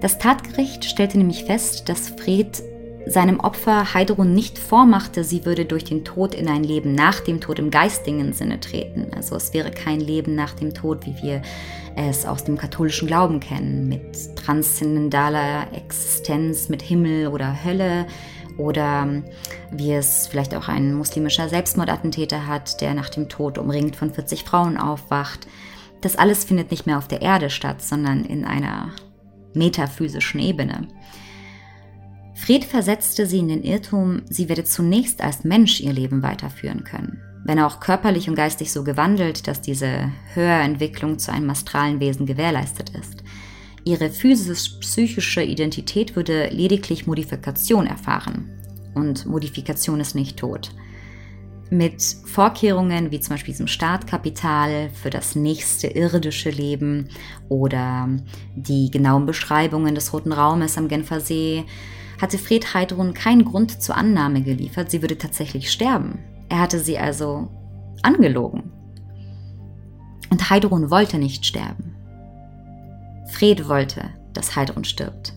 Das 0.00 0.18
Tatgericht 0.18 0.84
stellte 0.84 1.18
nämlich 1.18 1.44
fest, 1.44 1.88
dass 1.88 2.08
Fred 2.08 2.62
seinem 3.10 3.40
Opfer 3.40 3.92
Heidrun 3.92 4.34
nicht 4.34 4.56
vormachte, 4.56 5.24
sie 5.24 5.44
würde 5.44 5.64
durch 5.64 5.82
den 5.82 6.04
Tod 6.04 6.32
in 6.32 6.48
ein 6.48 6.62
Leben 6.62 6.94
nach 6.94 7.18
dem 7.18 7.40
Tod 7.40 7.58
im 7.58 7.70
geistigen 7.70 8.32
Sinne 8.32 8.60
treten. 8.60 9.08
Also 9.14 9.34
es 9.34 9.52
wäre 9.52 9.72
kein 9.72 9.98
Leben 9.98 10.36
nach 10.36 10.54
dem 10.54 10.74
Tod, 10.74 11.04
wie 11.06 11.20
wir 11.20 11.42
es 11.96 12.24
aus 12.24 12.44
dem 12.44 12.56
katholischen 12.56 13.08
Glauben 13.08 13.40
kennen, 13.40 13.88
mit 13.88 14.36
transzendentaler 14.36 15.66
Existenz, 15.72 16.68
mit 16.68 16.82
Himmel 16.82 17.26
oder 17.26 17.64
Hölle 17.64 18.06
oder 18.56 19.08
wie 19.72 19.92
es 19.92 20.28
vielleicht 20.28 20.54
auch 20.54 20.68
ein 20.68 20.94
muslimischer 20.94 21.48
Selbstmordattentäter 21.48 22.46
hat, 22.46 22.80
der 22.80 22.94
nach 22.94 23.08
dem 23.08 23.28
Tod 23.28 23.58
umringt 23.58 23.96
von 23.96 24.12
40 24.12 24.44
Frauen 24.44 24.76
aufwacht. 24.76 25.48
Das 26.00 26.14
alles 26.14 26.44
findet 26.44 26.70
nicht 26.70 26.86
mehr 26.86 26.98
auf 26.98 27.08
der 27.08 27.22
Erde 27.22 27.50
statt, 27.50 27.82
sondern 27.82 28.24
in 28.24 28.44
einer 28.44 28.90
metaphysischen 29.52 30.38
Ebene. 30.38 30.86
Fred 32.40 32.64
versetzte 32.64 33.26
sie 33.26 33.38
in 33.38 33.48
den 33.48 33.62
Irrtum, 33.62 34.22
sie 34.30 34.48
werde 34.48 34.64
zunächst 34.64 35.20
als 35.20 35.44
Mensch 35.44 35.80
ihr 35.80 35.92
Leben 35.92 36.22
weiterführen 36.22 36.84
können. 36.84 37.20
Wenn 37.44 37.60
auch 37.60 37.80
körperlich 37.80 38.30
und 38.30 38.34
geistig 38.34 38.72
so 38.72 38.82
gewandelt, 38.82 39.46
dass 39.46 39.60
diese 39.60 40.10
Höherentwicklung 40.32 41.18
zu 41.18 41.32
einem 41.32 41.50
astralen 41.50 42.00
Wesen 42.00 42.24
gewährleistet 42.24 42.90
ist. 42.90 43.22
Ihre 43.84 44.08
physisch-psychische 44.08 45.42
Identität 45.42 46.16
würde 46.16 46.48
lediglich 46.48 47.06
Modifikation 47.06 47.86
erfahren. 47.86 48.48
Und 48.94 49.26
Modifikation 49.26 50.00
ist 50.00 50.14
nicht 50.14 50.38
tot. 50.38 50.70
Mit 51.68 52.02
Vorkehrungen 52.24 53.10
wie 53.10 53.20
zum 53.20 53.34
Beispiel 53.34 53.52
diesem 53.52 53.68
Startkapital 53.68 54.88
für 54.90 55.10
das 55.10 55.36
nächste 55.36 55.88
irdische 55.88 56.50
Leben 56.50 57.10
oder 57.50 58.08
die 58.56 58.90
genauen 58.90 59.26
Beschreibungen 59.26 59.94
des 59.94 60.12
Roten 60.14 60.32
Raumes 60.32 60.78
am 60.78 60.88
Genfer 60.88 61.20
See 61.20 61.66
hatte 62.20 62.38
Fred 62.38 62.74
Heidrun 62.74 63.14
keinen 63.14 63.44
Grund 63.44 63.82
zur 63.82 63.96
Annahme 63.96 64.42
geliefert, 64.42 64.90
sie 64.90 65.02
würde 65.02 65.18
tatsächlich 65.18 65.70
sterben. 65.70 66.18
Er 66.48 66.60
hatte 66.60 66.78
sie 66.78 66.98
also 66.98 67.48
angelogen. 68.02 68.72
Und 70.30 70.50
Heidrun 70.50 70.90
wollte 70.90 71.18
nicht 71.18 71.46
sterben. 71.46 71.96
Fred 73.30 73.68
wollte, 73.68 74.10
dass 74.32 74.56
Heidrun 74.56 74.84
stirbt, 74.84 75.32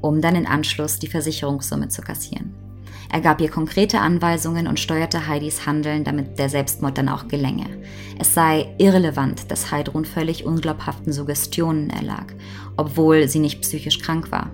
um 0.00 0.20
dann 0.20 0.36
in 0.36 0.46
Anschluss 0.46 0.98
die 0.98 1.08
Versicherungssumme 1.08 1.88
zu 1.88 2.02
kassieren. 2.02 2.54
Er 3.10 3.20
gab 3.20 3.40
ihr 3.40 3.50
konkrete 3.50 4.00
Anweisungen 4.00 4.66
und 4.66 4.78
steuerte 4.78 5.26
Heidis 5.26 5.66
Handeln, 5.66 6.04
damit 6.04 6.38
der 6.38 6.50
Selbstmord 6.50 6.98
dann 6.98 7.08
auch 7.08 7.26
gelänge. 7.26 7.66
Es 8.18 8.34
sei 8.34 8.74
irrelevant, 8.76 9.50
dass 9.50 9.70
Heidrun 9.70 10.04
völlig 10.04 10.44
unglaubhaften 10.44 11.12
Suggestionen 11.12 11.88
erlag, 11.88 12.26
obwohl 12.76 13.26
sie 13.26 13.38
nicht 13.38 13.62
psychisch 13.62 14.00
krank 14.00 14.30
war. 14.30 14.50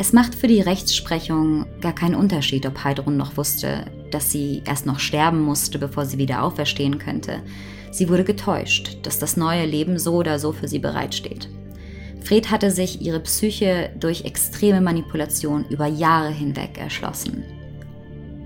Es 0.00 0.12
macht 0.12 0.36
für 0.36 0.46
die 0.46 0.60
Rechtsprechung 0.60 1.66
gar 1.80 1.92
keinen 1.92 2.14
Unterschied, 2.14 2.64
ob 2.66 2.84
Heidrun 2.84 3.16
noch 3.16 3.36
wusste, 3.36 3.86
dass 4.12 4.30
sie 4.30 4.62
erst 4.64 4.86
noch 4.86 5.00
sterben 5.00 5.40
musste, 5.40 5.80
bevor 5.80 6.06
sie 6.06 6.18
wieder 6.18 6.44
auferstehen 6.44 6.98
könnte. 6.98 7.42
Sie 7.90 8.08
wurde 8.08 8.22
getäuscht, 8.22 8.98
dass 9.02 9.18
das 9.18 9.36
neue 9.36 9.66
Leben 9.66 9.98
so 9.98 10.14
oder 10.14 10.38
so 10.38 10.52
für 10.52 10.68
sie 10.68 10.78
bereitsteht. 10.78 11.48
Fred 12.22 12.50
hatte 12.50 12.70
sich 12.70 13.02
ihre 13.02 13.20
Psyche 13.20 13.90
durch 13.98 14.24
extreme 14.24 14.80
Manipulation 14.80 15.64
über 15.68 15.86
Jahre 15.86 16.30
hinweg 16.30 16.78
erschlossen. 16.78 17.42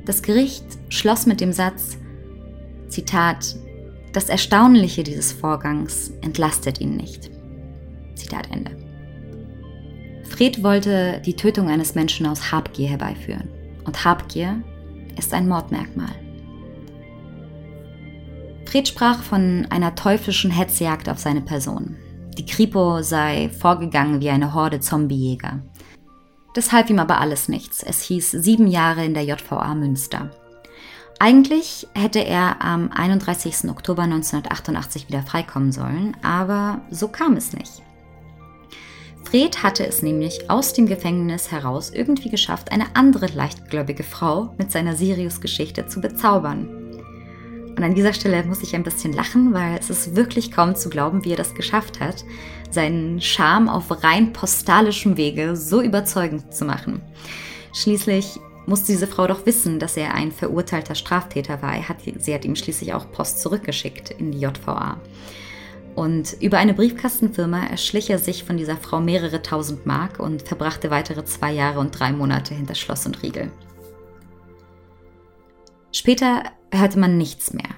Das 0.07 0.23
Gericht 0.23 0.65
schloss 0.89 1.27
mit 1.27 1.41
dem 1.41 1.53
Satz, 1.53 1.99
Zitat, 2.89 3.57
das 4.13 4.29
Erstaunliche 4.29 5.03
dieses 5.03 5.33
Vorgangs 5.33 6.13
entlastet 6.23 6.81
ihn 6.81 6.97
nicht. 6.97 7.31
Zitat 8.15 8.51
Ende. 8.51 8.82
Fred 10.33 10.63
wollte 10.63 11.21
die 11.27 11.37
Tötung 11.37 11.69
eines 11.69 11.95
Menschen 11.95 12.25
aus 12.25 12.51
Habgier 12.51 12.89
herbeiführen. 12.89 13.51
Und 13.85 14.03
Habgier 14.03 14.63
ist 15.19 15.35
ein 15.35 15.47
Mordmerkmal. 15.47 16.15
Fred 18.65 18.89
sprach 18.89 19.23
von 19.23 19.67
einer 19.69 19.95
teuflischen 19.95 20.51
Hetzjagd 20.51 21.11
auf 21.11 21.19
seine 21.19 21.43
Person. 21.43 21.97
Die 22.39 22.47
Kripo 22.47 23.03
sei 23.03 23.51
vorgegangen 23.51 24.23
wie 24.23 24.31
eine 24.31 24.55
Horde 24.55 24.81
Zombiejäger. 24.81 25.61
Das 26.55 26.73
half 26.73 26.89
ihm 26.89 26.99
aber 26.99 27.21
alles 27.21 27.49
nichts. 27.49 27.83
Es 27.83 28.01
hieß 28.01 28.31
sieben 28.31 28.69
Jahre 28.69 29.05
in 29.05 29.13
der 29.13 29.25
JVA 29.25 29.75
Münster. 29.75 30.31
Eigentlich 31.19 31.87
hätte 31.95 32.21
er 32.21 32.63
am 32.63 32.91
31. 32.91 33.69
Oktober 33.69 34.05
1988 34.05 35.09
wieder 35.09 35.23
freikommen 35.23 35.73
sollen, 35.73 36.17
aber 36.23 36.81
so 36.91 37.09
kam 37.09 37.37
es 37.37 37.53
nicht. 37.53 37.83
Fred 39.33 39.63
hatte 39.63 39.87
es 39.87 40.03
nämlich 40.03 40.51
aus 40.51 40.75
dem 40.75 40.85
Gefängnis 40.85 41.51
heraus 41.51 41.89
irgendwie 41.89 42.29
geschafft, 42.29 42.71
eine 42.71 42.95
andere 42.95 43.29
leichtgläubige 43.29 44.03
Frau 44.03 44.55
mit 44.59 44.71
seiner 44.71 44.95
Sirius-Geschichte 44.95 45.87
zu 45.87 46.03
bezaubern. 46.03 46.69
Und 47.71 47.83
an 47.83 47.95
dieser 47.95 48.13
Stelle 48.13 48.45
muss 48.45 48.63
ich 48.63 48.75
ein 48.75 48.83
bisschen 48.83 49.15
lachen, 49.15 49.55
weil 49.55 49.79
es 49.79 49.89
ist 49.89 50.17
wirklich 50.17 50.53
kaum 50.53 50.77
zu 50.77 50.91
glauben, 50.91 51.25
wie 51.25 51.31
er 51.31 51.39
das 51.39 51.55
geschafft 51.55 51.99
hat, 51.99 52.27
seinen 52.71 53.23
Charme 53.23 53.71
auf 53.71 54.05
rein 54.05 54.35
postalischem 54.35 55.17
Wege 55.17 55.57
so 55.57 55.81
überzeugend 55.81 56.53
zu 56.53 56.67
machen. 56.67 57.01
Schließlich 57.73 58.39
musste 58.67 58.93
diese 58.93 59.07
Frau 59.07 59.27
doch 59.27 59.47
wissen, 59.47 59.79
dass 59.79 59.97
er 59.97 60.13
ein 60.13 60.31
verurteilter 60.31 60.95
Straftäter 60.95 61.63
war. 61.63 61.73
sie 62.19 62.35
hat 62.35 62.45
ihm 62.45 62.55
schließlich 62.55 62.93
auch 62.93 63.11
Post 63.11 63.41
zurückgeschickt 63.41 64.11
in 64.11 64.31
die 64.31 64.41
JVA. 64.41 65.01
Und 65.95 66.37
über 66.41 66.59
eine 66.59 66.75
Briefkastenfirma 66.75 67.67
erschlich 67.67 68.09
er 68.09 68.19
sich 68.19 68.45
von 68.45 68.57
dieser 68.57 68.77
Frau 68.77 69.01
mehrere 69.01 69.43
tausend 69.43 69.85
Mark 69.85 70.21
und 70.21 70.43
verbrachte 70.43 70.91
weitere 70.91 71.25
zwei 71.25 71.53
Jahre 71.53 71.81
und 71.81 71.99
drei 71.99 72.13
Monate 72.13 72.55
hinter 72.55 72.75
Schloss 72.75 73.05
und 73.05 73.23
Riegel. 73.23 73.51
Später 75.93 76.45
hörte 76.73 76.99
man 76.99 77.19
nichts 77.19 77.53
mehr, 77.53 77.69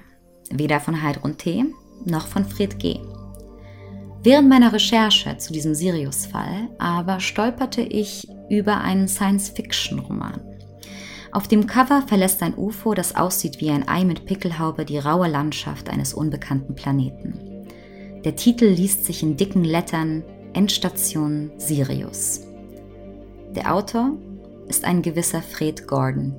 weder 0.49 0.79
von 0.79 1.01
Heidrun 1.01 1.37
T. 1.37 1.65
noch 2.05 2.27
von 2.27 2.45
Fred 2.45 2.79
G. 2.79 3.01
Während 4.23 4.49
meiner 4.49 4.71
Recherche 4.71 5.37
zu 5.37 5.51
diesem 5.51 5.75
Sirius-Fall 5.75 6.69
aber 6.79 7.19
stolperte 7.19 7.81
ich 7.81 8.27
über 8.49 8.79
einen 8.79 9.07
Science-Fiction-Roman. 9.07 10.41
Auf 11.31 11.49
dem 11.49 11.67
Cover 11.67 12.01
verlässt 12.07 12.41
ein 12.41 12.55
UFO, 12.55 12.93
das 12.93 13.15
aussieht 13.15 13.59
wie 13.59 13.69
ein 13.69 13.87
Ei 13.87 14.05
mit 14.05 14.25
Pickelhaube, 14.25 14.85
die 14.85 14.97
raue 14.97 15.27
Landschaft 15.27 15.89
eines 15.89 16.13
unbekannten 16.13 16.75
Planeten. 16.75 17.54
Der 18.25 18.35
Titel 18.35 18.65
liest 18.65 19.05
sich 19.05 19.21
in 19.21 19.37
dicken 19.37 19.63
Lettern 19.63 20.23
Endstation 20.53 21.51
Sirius. 21.57 22.41
Der 23.55 23.71
Autor 23.71 24.13
ist 24.67 24.83
ein 24.83 25.03
gewisser 25.03 25.43
Fred 25.43 25.87
Gordon. 25.87 26.33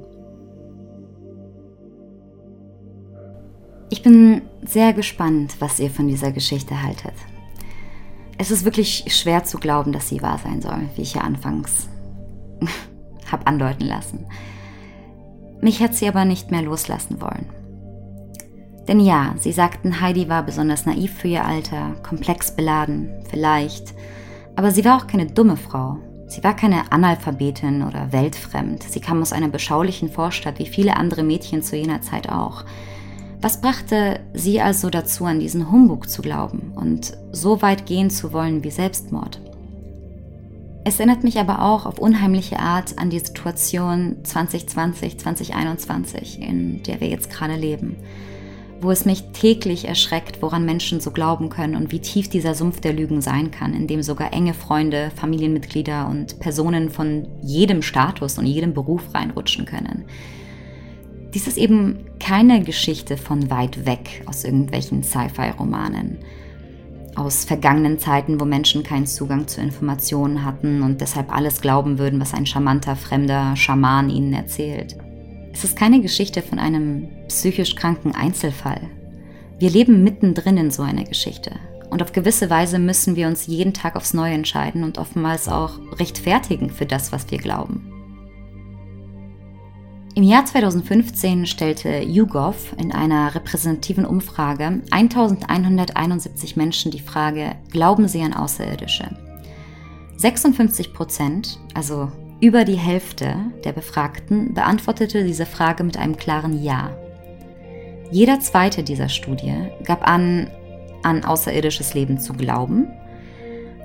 Ich 3.89 4.03
bin 4.03 4.43
sehr 4.67 4.95
gespannt, 4.95 5.55
was 5.61 5.79
ihr 5.79 5.91
von 5.91 6.09
dieser 6.09 6.33
Geschichte 6.33 6.83
haltet. 6.83 7.15
Es 8.37 8.51
ist 8.51 8.65
wirklich 8.65 9.05
schwer 9.07 9.45
zu 9.45 9.59
glauben, 9.59 9.93
dass 9.93 10.09
sie 10.09 10.21
wahr 10.23 10.41
sein 10.43 10.61
soll, 10.61 10.89
wie 10.97 11.03
ich 11.03 11.15
ja 11.15 11.21
anfangs 11.21 11.89
habe 13.31 13.47
andeuten 13.47 13.87
lassen. 13.87 14.27
Mich 15.61 15.81
hat 15.81 15.95
sie 15.95 16.09
aber 16.09 16.25
nicht 16.25 16.51
mehr 16.51 16.63
loslassen 16.63 17.21
wollen. 17.21 17.47
Denn 18.89 19.01
ja, 19.01 19.35
sie 19.39 19.53
sagten, 19.53 20.01
Heidi 20.01 20.29
war 20.29 20.45
besonders 20.45 20.87
naiv 20.87 21.13
für 21.13 21.29
ihr 21.29 21.45
Alter, 21.45 21.97
komplex 22.03 22.53
beladen, 22.53 23.11
vielleicht. 23.29 23.95
Aber 24.55 24.71
sie 24.71 24.85
war 24.85 24.97
auch 24.97 25.07
keine 25.07 25.27
dumme 25.27 25.57
Frau. 25.57 25.99
Sie 26.29 26.43
war 26.43 26.55
keine 26.55 26.91
Analphabetin 26.91 27.83
oder 27.83 28.13
weltfremd. 28.13 28.83
Sie 28.83 29.01
kam 29.01 29.23
aus 29.23 29.33
einer 29.33 29.49
beschaulichen 29.49 30.11
Vorstadt, 30.11 30.59
wie 30.59 30.67
viele 30.67 30.97
andere 30.97 31.23
Mädchen 31.23 31.63
zu 31.63 31.77
jener 31.77 32.01
Zeit 32.01 32.29
auch. 32.29 32.65
Was 33.41 33.61
brachte 33.61 34.21
sie 34.33 34.61
also 34.61 34.89
dazu, 34.89 35.25
an 35.25 35.41
diesen 35.41 35.71
Humbug 35.71 36.09
zu 36.09 36.23
glauben 36.23 36.73
und 36.75 37.17
so 37.33 37.63
weit 37.63 37.87
gehen 37.87 38.11
zu 38.11 38.33
wollen 38.33 38.65
wie 38.65 38.71
Selbstmord? 38.71 39.41
Es 40.85 40.99
erinnert 40.99 41.25
mich 41.25 41.39
aber 41.39 41.63
auch 41.63 41.85
auf 41.85 41.99
unheimliche 41.99 42.61
Art 42.61 42.99
an 42.99 43.11
die 43.11 43.19
Situation 43.19 44.19
2020, 44.23 45.19
2021, 45.19 46.41
in 46.41 46.83
der 46.85 47.01
wir 47.01 47.09
jetzt 47.09 47.31
gerade 47.31 47.57
leben 47.57 47.97
wo 48.81 48.91
es 48.91 49.05
mich 49.05 49.25
täglich 49.33 49.87
erschreckt, 49.87 50.43
woran 50.43 50.65
Menschen 50.65 51.01
so 51.01 51.11
glauben 51.11 51.49
können 51.49 51.77
und 51.77 51.93
wie 51.93 52.01
tief 52.01 52.29
dieser 52.29 52.55
Sumpf 52.55 52.81
der 52.81 52.93
Lügen 52.93 53.21
sein 53.21 53.51
kann, 53.51 53.75
in 53.75 53.87
dem 53.87 54.03
sogar 54.03 54.33
enge 54.33 54.55
Freunde, 54.55 55.11
Familienmitglieder 55.17 56.09
und 56.09 56.39
Personen 56.41 56.91
von 56.91 57.29
jedem 57.43 57.83
Status 57.83 58.39
und 58.39 58.47
jedem 58.47 58.75
Beruf 58.75 59.03
reinrutschen 59.15 59.65
können. 59.65 60.05
Dies 61.35 61.47
ist 61.47 61.59
eben 61.59 62.07
keine 62.19 62.63
Geschichte 62.63 63.17
von 63.17 63.51
weit 63.51 63.85
weg 63.85 64.23
aus 64.27 64.45
irgendwelchen 64.45 65.03
Sci-Fi-Romanen. 65.03 66.19
aus 67.15 67.47
vergangenen 67.47 67.99
Zeiten, 67.99 68.39
wo 68.39 68.45
Menschen 68.45 68.83
keinen 68.83 69.07
Zugang 69.07 69.49
zu 69.49 69.63
Informationen 69.63 70.45
hatten 70.45 70.83
und 70.83 71.01
deshalb 71.01 71.35
alles 71.35 71.63
glauben 71.63 71.99
würden, 71.99 72.21
was 72.21 72.35
ein 72.35 72.45
charmanter, 72.45 72.95
fremder 72.95 73.57
Schaman 73.57 74.11
ihnen 74.11 74.35
erzählt. 74.35 74.99
Es 75.57 75.65
ist 75.65 75.75
keine 75.75 76.03
Geschichte 76.03 76.43
von 76.43 76.59
einem 76.59 77.09
psychisch 77.29 77.77
kranken 77.77 78.15
Einzelfall. 78.15 78.91
Wir 79.59 79.71
leben 79.71 80.05
mittendrin 80.05 80.59
in 80.59 80.71
so 80.71 80.83
einer 80.83 81.05
Geschichte. 81.05 81.51
Und 81.89 82.03
auf 82.03 82.13
gewisse 82.13 82.51
Weise 82.51 82.79
müssen 82.79 83.17
wir 83.17 83.27
uns 83.27 83.47
jeden 83.47 83.73
Tag 83.73 83.97
aufs 83.97 84.13
Neue 84.13 84.35
entscheiden 84.35 84.85
und 84.85 84.99
oftmals 84.99 85.49
auch 85.49 85.79
rechtfertigen 85.99 86.69
für 86.69 86.85
das, 86.85 87.11
was 87.11 87.31
wir 87.31 87.39
glauben. 87.39 87.91
Im 90.15 90.25
Jahr 90.25 90.45
2015 90.45 91.47
stellte 91.47 92.03
YouGov 92.03 92.75
in 92.77 92.93
einer 92.93 93.35
repräsentativen 93.35 94.05
Umfrage 94.05 94.83
1171 94.91 96.57
Menschen 96.57 96.91
die 96.91 97.01
Frage, 97.01 97.57
glauben 97.71 98.09
sie 98.09 98.21
an 98.21 98.35
Außerirdische? 98.35 99.09
56 100.19 100.93
Prozent, 100.93 101.59
also 101.73 102.13
über 102.41 102.65
die 102.65 102.77
Hälfte 102.77 103.37
der 103.65 103.73
Befragten 103.73 104.53
beantwortete 104.53 105.25
diese 105.25 105.47
Frage 105.47 105.85
mit 105.85 105.97
einem 105.97 106.17
klaren 106.17 106.63
Ja. 106.63 106.91
Jeder 108.11 108.41
zweite 108.41 108.83
dieser 108.83 109.09
Studie 109.09 109.55
gab 109.85 110.07
an, 110.07 110.51
an 111.03 111.25
außerirdisches 111.25 111.95
Leben 111.95 112.19
zu 112.19 112.35
glauben. 112.35 112.89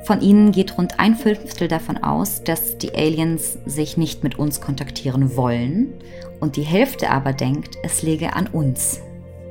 Von 0.04 0.22
ihnen 0.22 0.52
geht 0.52 0.78
rund 0.78 1.00
ein 1.00 1.16
Fünftel 1.16 1.68
davon 1.68 1.98
aus, 1.98 2.44
dass 2.44 2.78
die 2.78 2.94
Aliens 2.94 3.58
sich 3.66 3.98
nicht 3.98 4.24
mit 4.24 4.38
uns 4.38 4.60
kontaktieren 4.60 5.38
wollen 5.38 5.94
und 6.40 6.58
die 6.58 6.64
Hälfte 6.64 7.10
aber 7.10 7.34
denkt, 7.34 7.78
es 7.84 8.02
läge 8.02 8.34
an 8.34 8.48
uns. 8.48 9.00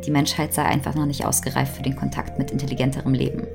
Die 0.05 0.11
Menschheit 0.11 0.53
sei 0.53 0.65
einfach 0.65 0.95
noch 0.95 1.07
nicht 1.07 1.25
ausgereift 1.25 1.77
für 1.77 1.83
den 1.83 1.97
Kontakt 1.97 2.39
mit 2.39 2.51
intelligenterem 2.51 3.15
Leben. 3.15 3.47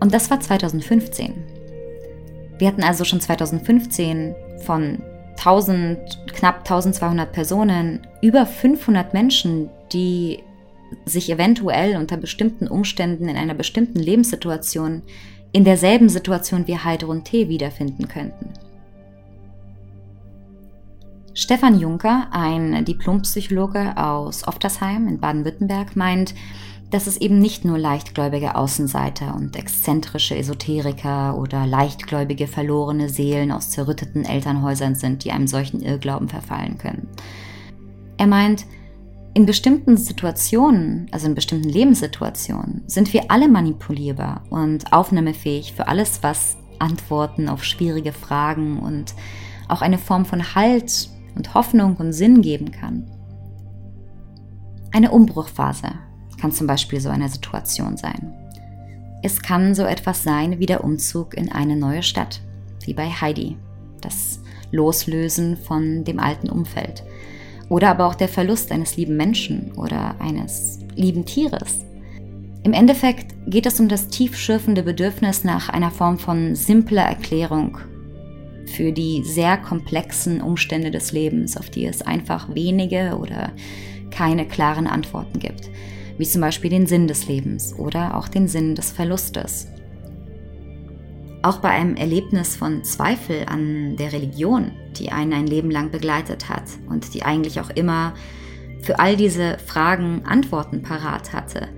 Und 0.00 0.14
das 0.14 0.30
war 0.30 0.40
2015. 0.40 1.53
Wir 2.58 2.68
hatten 2.68 2.82
also 2.82 3.04
schon 3.04 3.20
2015 3.20 4.34
von 4.64 5.02
1000, 5.38 5.98
knapp 6.32 6.58
1200 6.58 7.32
Personen 7.32 8.06
über 8.22 8.46
500 8.46 9.12
Menschen, 9.12 9.68
die 9.92 10.40
sich 11.04 11.30
eventuell 11.30 11.96
unter 11.96 12.16
bestimmten 12.16 12.68
Umständen 12.68 13.28
in 13.28 13.36
einer 13.36 13.54
bestimmten 13.54 13.98
Lebenssituation 13.98 15.02
in 15.52 15.64
derselben 15.64 16.08
Situation 16.08 16.66
wie 16.66 16.78
Heidrun 16.78 17.24
T. 17.24 17.48
wiederfinden 17.48 18.08
könnten. 18.08 18.52
Stefan 21.36 21.80
Juncker, 21.80 22.28
ein 22.30 22.84
Diplompsychologe 22.84 23.96
aus 23.96 24.46
Oftersheim 24.46 25.08
in 25.08 25.18
Baden-Württemberg, 25.18 25.96
meint, 25.96 26.34
dass 26.94 27.08
es 27.08 27.16
eben 27.16 27.40
nicht 27.40 27.64
nur 27.64 27.76
leichtgläubige 27.76 28.54
Außenseiter 28.54 29.34
und 29.34 29.56
exzentrische 29.56 30.36
Esoteriker 30.36 31.36
oder 31.36 31.66
leichtgläubige 31.66 32.46
verlorene 32.46 33.08
Seelen 33.08 33.50
aus 33.50 33.70
zerrütteten 33.70 34.24
Elternhäusern 34.24 34.94
sind, 34.94 35.24
die 35.24 35.32
einem 35.32 35.48
solchen 35.48 35.80
Irrglauben 35.80 36.28
verfallen 36.28 36.78
können. 36.78 37.08
Er 38.16 38.28
meint, 38.28 38.64
in 39.34 39.44
bestimmten 39.44 39.96
Situationen, 39.96 41.08
also 41.10 41.26
in 41.26 41.34
bestimmten 41.34 41.68
Lebenssituationen, 41.68 42.84
sind 42.86 43.12
wir 43.12 43.28
alle 43.28 43.48
manipulierbar 43.48 44.44
und 44.50 44.92
aufnahmefähig 44.92 45.72
für 45.72 45.88
alles, 45.88 46.22
was 46.22 46.56
Antworten 46.78 47.48
auf 47.48 47.64
schwierige 47.64 48.12
Fragen 48.12 48.78
und 48.78 49.16
auch 49.66 49.82
eine 49.82 49.98
Form 49.98 50.24
von 50.26 50.54
Halt 50.54 51.08
und 51.34 51.54
Hoffnung 51.54 51.96
und 51.96 52.12
Sinn 52.12 52.40
geben 52.40 52.70
kann. 52.70 53.10
Eine 54.92 55.10
Umbruchphase 55.10 55.88
kann 56.44 56.52
zum 56.52 56.66
Beispiel 56.66 57.00
so 57.00 57.08
eine 57.08 57.30
Situation 57.30 57.96
sein. 57.96 58.34
Es 59.22 59.40
kann 59.40 59.74
so 59.74 59.84
etwas 59.84 60.22
sein 60.22 60.58
wie 60.58 60.66
der 60.66 60.84
Umzug 60.84 61.32
in 61.32 61.50
eine 61.50 61.74
neue 61.74 62.02
Stadt, 62.02 62.42
wie 62.84 62.92
bei 62.92 63.08
Heidi, 63.08 63.56
das 64.02 64.40
Loslösen 64.70 65.56
von 65.56 66.04
dem 66.04 66.18
alten 66.18 66.50
Umfeld. 66.50 67.02
Oder 67.70 67.88
aber 67.88 68.04
auch 68.04 68.14
der 68.14 68.28
Verlust 68.28 68.72
eines 68.72 68.98
lieben 68.98 69.16
Menschen 69.16 69.72
oder 69.72 70.20
eines 70.20 70.80
lieben 70.94 71.24
Tieres. 71.24 71.86
Im 72.62 72.74
Endeffekt 72.74 73.34
geht 73.46 73.64
es 73.64 73.80
um 73.80 73.88
das 73.88 74.08
tiefschürfende 74.08 74.82
Bedürfnis 74.82 75.44
nach 75.44 75.70
einer 75.70 75.90
Form 75.90 76.18
von 76.18 76.54
simpler 76.54 77.04
Erklärung 77.04 77.78
für 78.66 78.92
die 78.92 79.22
sehr 79.24 79.56
komplexen 79.56 80.42
Umstände 80.42 80.90
des 80.90 81.10
Lebens, 81.12 81.56
auf 81.56 81.70
die 81.70 81.86
es 81.86 82.02
einfach 82.02 82.54
wenige 82.54 83.16
oder 83.16 83.50
keine 84.10 84.46
klaren 84.46 84.86
Antworten 84.86 85.38
gibt 85.38 85.70
wie 86.18 86.26
zum 86.26 86.40
Beispiel 86.40 86.70
den 86.70 86.86
Sinn 86.86 87.08
des 87.08 87.26
Lebens 87.26 87.74
oder 87.78 88.16
auch 88.16 88.28
den 88.28 88.48
Sinn 88.48 88.74
des 88.74 88.92
Verlustes. 88.92 89.68
Auch 91.42 91.58
bei 91.58 91.70
einem 91.70 91.96
Erlebnis 91.96 92.56
von 92.56 92.84
Zweifel 92.84 93.44
an 93.46 93.96
der 93.96 94.12
Religion, 94.12 94.72
die 94.96 95.12
einen 95.12 95.32
ein 95.32 95.46
Leben 95.46 95.70
lang 95.70 95.90
begleitet 95.90 96.48
hat 96.48 96.64
und 96.88 97.12
die 97.12 97.22
eigentlich 97.22 97.60
auch 97.60 97.70
immer 97.70 98.14
für 98.80 98.98
all 98.98 99.16
diese 99.16 99.58
Fragen 99.58 100.22
Antworten 100.24 100.82
parat 100.82 101.32
hatte. 101.32 101.68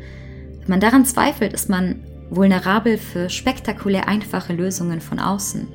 Wenn 0.61 0.68
man 0.68 0.80
daran 0.80 1.05
zweifelt, 1.05 1.53
ist 1.53 1.68
man 1.68 2.05
vulnerabel 2.30 2.99
für 2.99 3.30
spektakulär 3.30 4.09
einfache 4.09 4.53
Lösungen 4.53 5.01
von 5.01 5.18
außen. 5.18 5.68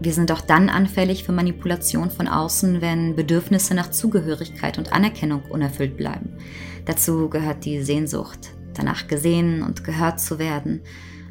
Wir 0.00 0.12
sind 0.12 0.30
auch 0.30 0.40
dann 0.40 0.68
anfällig 0.68 1.24
für 1.24 1.32
Manipulation 1.32 2.10
von 2.10 2.28
außen, 2.28 2.80
wenn 2.80 3.16
Bedürfnisse 3.16 3.74
nach 3.74 3.90
Zugehörigkeit 3.90 4.78
und 4.78 4.92
Anerkennung 4.92 5.42
unerfüllt 5.50 5.96
bleiben. 5.96 6.38
Dazu 6.84 7.28
gehört 7.28 7.64
die 7.64 7.82
Sehnsucht, 7.82 8.50
danach 8.74 9.08
gesehen 9.08 9.62
und 9.62 9.82
gehört 9.82 10.20
zu 10.20 10.38
werden, 10.38 10.82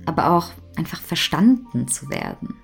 aber 0.05 0.31
auch 0.31 0.51
einfach 0.75 0.99
verstanden 0.99 1.87
zu 1.87 2.09
werden. 2.09 2.55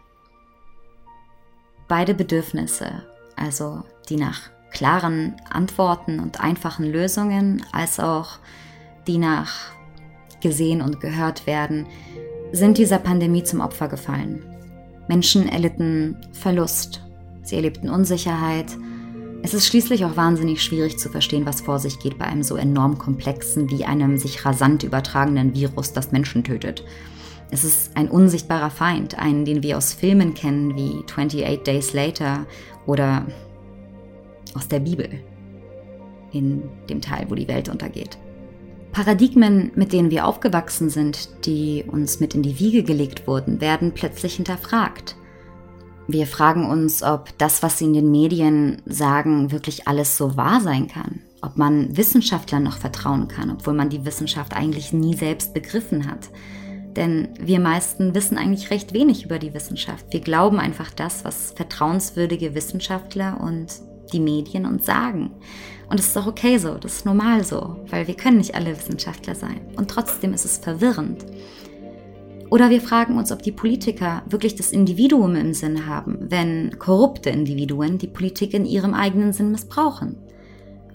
Beide 1.87 2.13
Bedürfnisse, 2.13 3.03
also 3.37 3.83
die 4.09 4.17
nach 4.17 4.49
klaren 4.71 5.35
Antworten 5.49 6.19
und 6.19 6.41
einfachen 6.41 6.85
Lösungen, 6.85 7.63
als 7.71 7.99
auch 7.99 8.39
die 9.07 9.17
nach 9.17 9.71
gesehen 10.41 10.81
und 10.81 10.99
gehört 10.99 11.47
werden, 11.47 11.87
sind 12.51 12.77
dieser 12.77 12.99
Pandemie 12.99 13.43
zum 13.43 13.61
Opfer 13.61 13.87
gefallen. 13.87 14.52
Menschen 15.07 15.47
erlitten 15.47 16.17
Verlust, 16.31 17.01
sie 17.43 17.55
erlebten 17.55 17.89
Unsicherheit. 17.89 18.77
Es 19.41 19.53
ist 19.53 19.67
schließlich 19.67 20.05
auch 20.05 20.15
wahnsinnig 20.15 20.63
schwierig 20.63 20.97
zu 20.97 21.09
verstehen, 21.09 21.45
was 21.45 21.61
vor 21.61 21.79
sich 21.79 21.99
geht 21.99 22.17
bei 22.17 22.25
einem 22.25 22.43
so 22.43 22.55
enorm 22.55 22.97
komplexen 22.97 23.69
wie 23.69 23.83
einem 23.83 24.17
sich 24.17 24.45
rasant 24.45 24.83
übertragenen 24.83 25.53
Virus, 25.53 25.91
das 25.91 26.11
Menschen 26.11 26.43
tötet. 26.43 26.83
Es 27.51 27.63
ist 27.63 27.95
ein 27.95 28.09
unsichtbarer 28.09 28.71
Feind, 28.71 29.19
einen, 29.19 29.45
den 29.45 29.61
wir 29.61 29.77
aus 29.77 29.93
Filmen 29.93 30.33
kennen 30.33 30.75
wie 30.75 31.03
28 31.07 31.59
Days 31.63 31.93
Later 31.93 32.47
oder 32.87 33.25
aus 34.55 34.67
der 34.67 34.79
Bibel, 34.79 35.09
in 36.31 36.63
dem 36.89 37.01
Teil, 37.01 37.25
wo 37.29 37.35
die 37.35 37.47
Welt 37.47 37.69
untergeht. 37.69 38.17
Paradigmen, 38.93 39.71
mit 39.73 39.91
denen 39.91 40.11
wir 40.11 40.27
aufgewachsen 40.27 40.89
sind, 40.89 41.45
die 41.45 41.83
uns 41.87 42.19
mit 42.19 42.35
in 42.35 42.43
die 42.43 42.59
Wiege 42.59 42.83
gelegt 42.83 43.27
wurden, 43.27 43.59
werden 43.59 43.91
plötzlich 43.93 44.35
hinterfragt. 44.35 45.15
Wir 46.07 46.27
fragen 46.27 46.69
uns, 46.69 47.01
ob 47.01 47.35
das, 47.39 47.63
was 47.63 47.79
sie 47.79 47.85
in 47.85 47.93
den 47.93 48.11
Medien 48.11 48.81
sagen, 48.85 49.51
wirklich 49.51 49.87
alles 49.87 50.15
so 50.15 50.37
wahr 50.37 50.61
sein 50.61 50.87
kann. 50.87 51.21
Ob 51.41 51.57
man 51.57 51.97
Wissenschaftlern 51.97 52.61
noch 52.61 52.77
vertrauen 52.77 53.27
kann, 53.27 53.49
obwohl 53.49 53.73
man 53.73 53.89
die 53.89 54.05
Wissenschaft 54.05 54.53
eigentlich 54.53 54.93
nie 54.93 55.15
selbst 55.15 55.53
begriffen 55.53 56.09
hat. 56.09 56.29
Denn 56.95 57.29
wir 57.39 57.59
meisten 57.59 58.13
wissen 58.13 58.37
eigentlich 58.37 58.69
recht 58.69 58.93
wenig 58.93 59.25
über 59.25 59.39
die 59.39 59.55
Wissenschaft. 59.55 60.05
Wir 60.11 60.19
glauben 60.19 60.59
einfach 60.59 60.91
das, 60.91 61.25
was 61.25 61.51
vertrauenswürdige 61.55 62.53
Wissenschaftler 62.53 63.41
und 63.41 63.67
die 64.11 64.19
Medien 64.19 64.67
uns 64.67 64.85
sagen. 64.85 65.31
Und 65.89 65.99
es 65.99 66.07
ist 66.07 66.17
auch 66.17 66.27
okay 66.27 66.57
so, 66.57 66.75
das 66.75 66.93
ist 66.95 67.05
normal 67.05 67.43
so, 67.43 67.77
weil 67.89 68.07
wir 68.07 68.15
können 68.15 68.37
nicht 68.37 68.55
alle 68.55 68.75
Wissenschaftler 68.77 69.35
sein. 69.35 69.61
Und 69.75 69.89
trotzdem 69.89 70.33
ist 70.33 70.45
es 70.45 70.57
verwirrend. 70.57 71.25
Oder 72.49 72.69
wir 72.69 72.81
fragen 72.81 73.17
uns, 73.17 73.31
ob 73.31 73.41
die 73.41 73.51
Politiker 73.51 74.21
wirklich 74.29 74.55
das 74.55 74.71
Individuum 74.71 75.35
im 75.35 75.53
Sinn 75.53 75.87
haben, 75.87 76.17
wenn 76.19 76.77
korrupte 76.77 77.29
Individuen 77.31 77.97
die 77.97 78.07
Politik 78.07 78.53
in 78.53 78.65
ihrem 78.65 78.93
eigenen 78.93 79.33
Sinn 79.33 79.51
missbrauchen. 79.51 80.17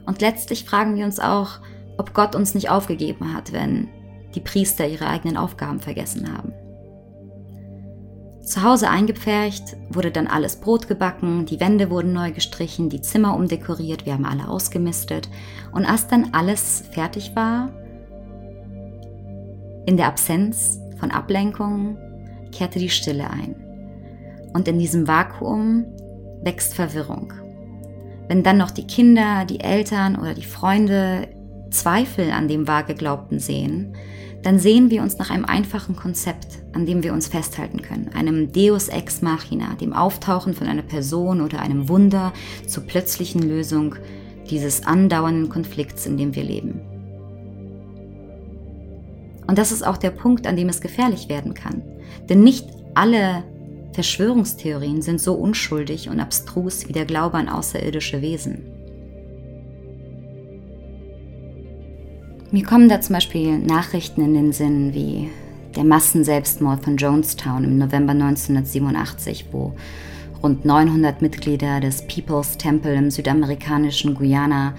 Und 0.06 0.20
letztlich 0.20 0.64
fragen 0.64 0.96
wir 0.96 1.04
uns 1.04 1.18
auch, 1.18 1.58
ob 1.96 2.14
Gott 2.14 2.34
uns 2.34 2.54
nicht 2.54 2.70
aufgegeben 2.70 3.34
hat, 3.34 3.52
wenn 3.52 3.88
die 4.34 4.40
Priester 4.40 4.86
ihre 4.86 5.08
eigenen 5.08 5.36
Aufgaben 5.36 5.80
vergessen 5.80 6.32
haben. 6.32 6.52
Zu 8.48 8.62
Hause 8.62 8.88
eingepfercht, 8.88 9.76
wurde 9.90 10.10
dann 10.10 10.26
alles 10.26 10.56
Brot 10.56 10.88
gebacken, 10.88 11.44
die 11.44 11.60
Wände 11.60 11.90
wurden 11.90 12.14
neu 12.14 12.32
gestrichen, 12.32 12.88
die 12.88 13.02
Zimmer 13.02 13.36
umdekoriert, 13.36 14.06
wir 14.06 14.14
haben 14.14 14.24
alle 14.24 14.48
ausgemistet. 14.48 15.28
Und 15.70 15.84
als 15.84 16.06
dann 16.06 16.30
alles 16.32 16.82
fertig 16.90 17.36
war, 17.36 17.68
in 19.84 19.98
der 19.98 20.06
Absenz 20.06 20.80
von 20.98 21.10
Ablenkungen, 21.10 21.98
kehrte 22.50 22.78
die 22.78 22.88
Stille 22.88 23.28
ein. 23.28 23.54
Und 24.54 24.66
in 24.66 24.78
diesem 24.78 25.06
Vakuum 25.06 25.84
wächst 26.42 26.72
Verwirrung. 26.72 27.34
Wenn 28.28 28.42
dann 28.42 28.56
noch 28.56 28.70
die 28.70 28.86
Kinder, 28.86 29.44
die 29.44 29.60
Eltern 29.60 30.16
oder 30.16 30.32
die 30.32 30.46
Freunde 30.46 31.28
Zweifel 31.70 32.30
an 32.30 32.48
dem 32.48 32.66
Wahrgeglaubten 32.66 33.40
sehen, 33.40 33.94
dann 34.42 34.58
sehen 34.58 34.90
wir 34.90 35.02
uns 35.02 35.18
nach 35.18 35.30
einem 35.30 35.44
einfachen 35.44 35.96
Konzept, 35.96 36.58
an 36.72 36.86
dem 36.86 37.02
wir 37.02 37.12
uns 37.12 37.28
festhalten 37.28 37.82
können, 37.82 38.10
einem 38.14 38.52
Deus 38.52 38.88
ex 38.88 39.20
machina, 39.20 39.74
dem 39.74 39.92
Auftauchen 39.92 40.54
von 40.54 40.66
einer 40.66 40.82
Person 40.82 41.40
oder 41.40 41.60
einem 41.60 41.88
Wunder 41.88 42.32
zur 42.66 42.84
plötzlichen 42.84 43.42
Lösung 43.42 43.96
dieses 44.48 44.86
andauernden 44.86 45.48
Konflikts, 45.48 46.06
in 46.06 46.16
dem 46.16 46.34
wir 46.34 46.44
leben. 46.44 46.80
Und 49.46 49.58
das 49.58 49.72
ist 49.72 49.84
auch 49.84 49.96
der 49.96 50.10
Punkt, 50.10 50.46
an 50.46 50.56
dem 50.56 50.68
es 50.68 50.80
gefährlich 50.80 51.28
werden 51.28 51.54
kann. 51.54 51.82
Denn 52.28 52.44
nicht 52.44 52.66
alle 52.94 53.44
Verschwörungstheorien 53.92 55.02
sind 55.02 55.20
so 55.20 55.34
unschuldig 55.34 56.08
und 56.08 56.20
abstrus 56.20 56.86
wie 56.86 56.92
der 56.92 57.06
Glaube 57.06 57.38
an 57.38 57.48
außerirdische 57.48 58.22
Wesen. 58.22 58.77
Mir 62.50 62.64
kommen 62.64 62.88
da 62.88 62.98
zum 63.02 63.12
Beispiel 63.12 63.58
Nachrichten 63.58 64.22
in 64.22 64.32
den 64.32 64.52
Sinn 64.52 64.94
wie 64.94 65.28
der 65.76 65.84
Massenselbstmord 65.84 66.82
von 66.82 66.96
Jonestown 66.96 67.62
im 67.62 67.76
November 67.76 68.12
1987, 68.12 69.48
wo 69.52 69.74
rund 70.42 70.64
900 70.64 71.20
Mitglieder 71.20 71.80
des 71.80 72.06
People's 72.06 72.56
Temple 72.56 72.94
im 72.94 73.10
südamerikanischen 73.10 74.14
Guyana 74.14 74.72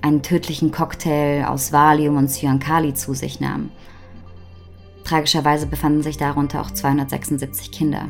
einen 0.00 0.22
tödlichen 0.22 0.70
Cocktail 0.70 1.44
aus 1.44 1.70
Valium 1.70 2.16
und 2.16 2.30
Cyankali 2.30 2.94
zu 2.94 3.12
sich 3.12 3.40
nahmen. 3.40 3.72
Tragischerweise 5.04 5.66
befanden 5.66 6.02
sich 6.02 6.16
darunter 6.16 6.62
auch 6.62 6.70
276 6.70 7.72
Kinder. 7.72 8.08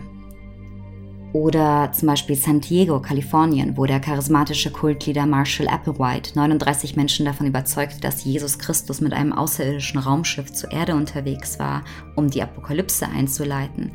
Oder 1.36 1.92
zum 1.92 2.08
Beispiel 2.08 2.34
San 2.34 2.62
Diego, 2.62 2.98
Kalifornien, 2.98 3.76
wo 3.76 3.84
der 3.84 4.00
charismatische 4.00 4.70
Kultleader 4.70 5.26
Marshall 5.26 5.68
Applewhite 5.68 6.34
39 6.34 6.96
Menschen 6.96 7.26
davon 7.26 7.46
überzeugte, 7.46 8.00
dass 8.00 8.24
Jesus 8.24 8.58
Christus 8.58 9.02
mit 9.02 9.12
einem 9.12 9.34
außerirdischen 9.34 10.00
Raumschiff 10.00 10.50
zur 10.54 10.72
Erde 10.72 10.94
unterwegs 10.94 11.58
war, 11.58 11.84
um 12.14 12.30
die 12.30 12.42
Apokalypse 12.42 13.06
einzuleiten. 13.06 13.90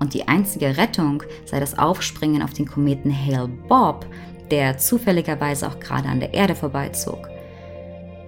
Und 0.00 0.14
die 0.14 0.26
einzige 0.26 0.78
Rettung 0.78 1.22
sei 1.44 1.60
das 1.60 1.78
Aufspringen 1.78 2.40
auf 2.40 2.54
den 2.54 2.64
Kometen 2.64 3.14
Hale 3.14 3.48
Bob, 3.68 4.06
der 4.50 4.78
zufälligerweise 4.78 5.68
auch 5.68 5.78
gerade 5.78 6.08
an 6.08 6.20
der 6.20 6.32
Erde 6.32 6.54
vorbeizog. 6.54 7.28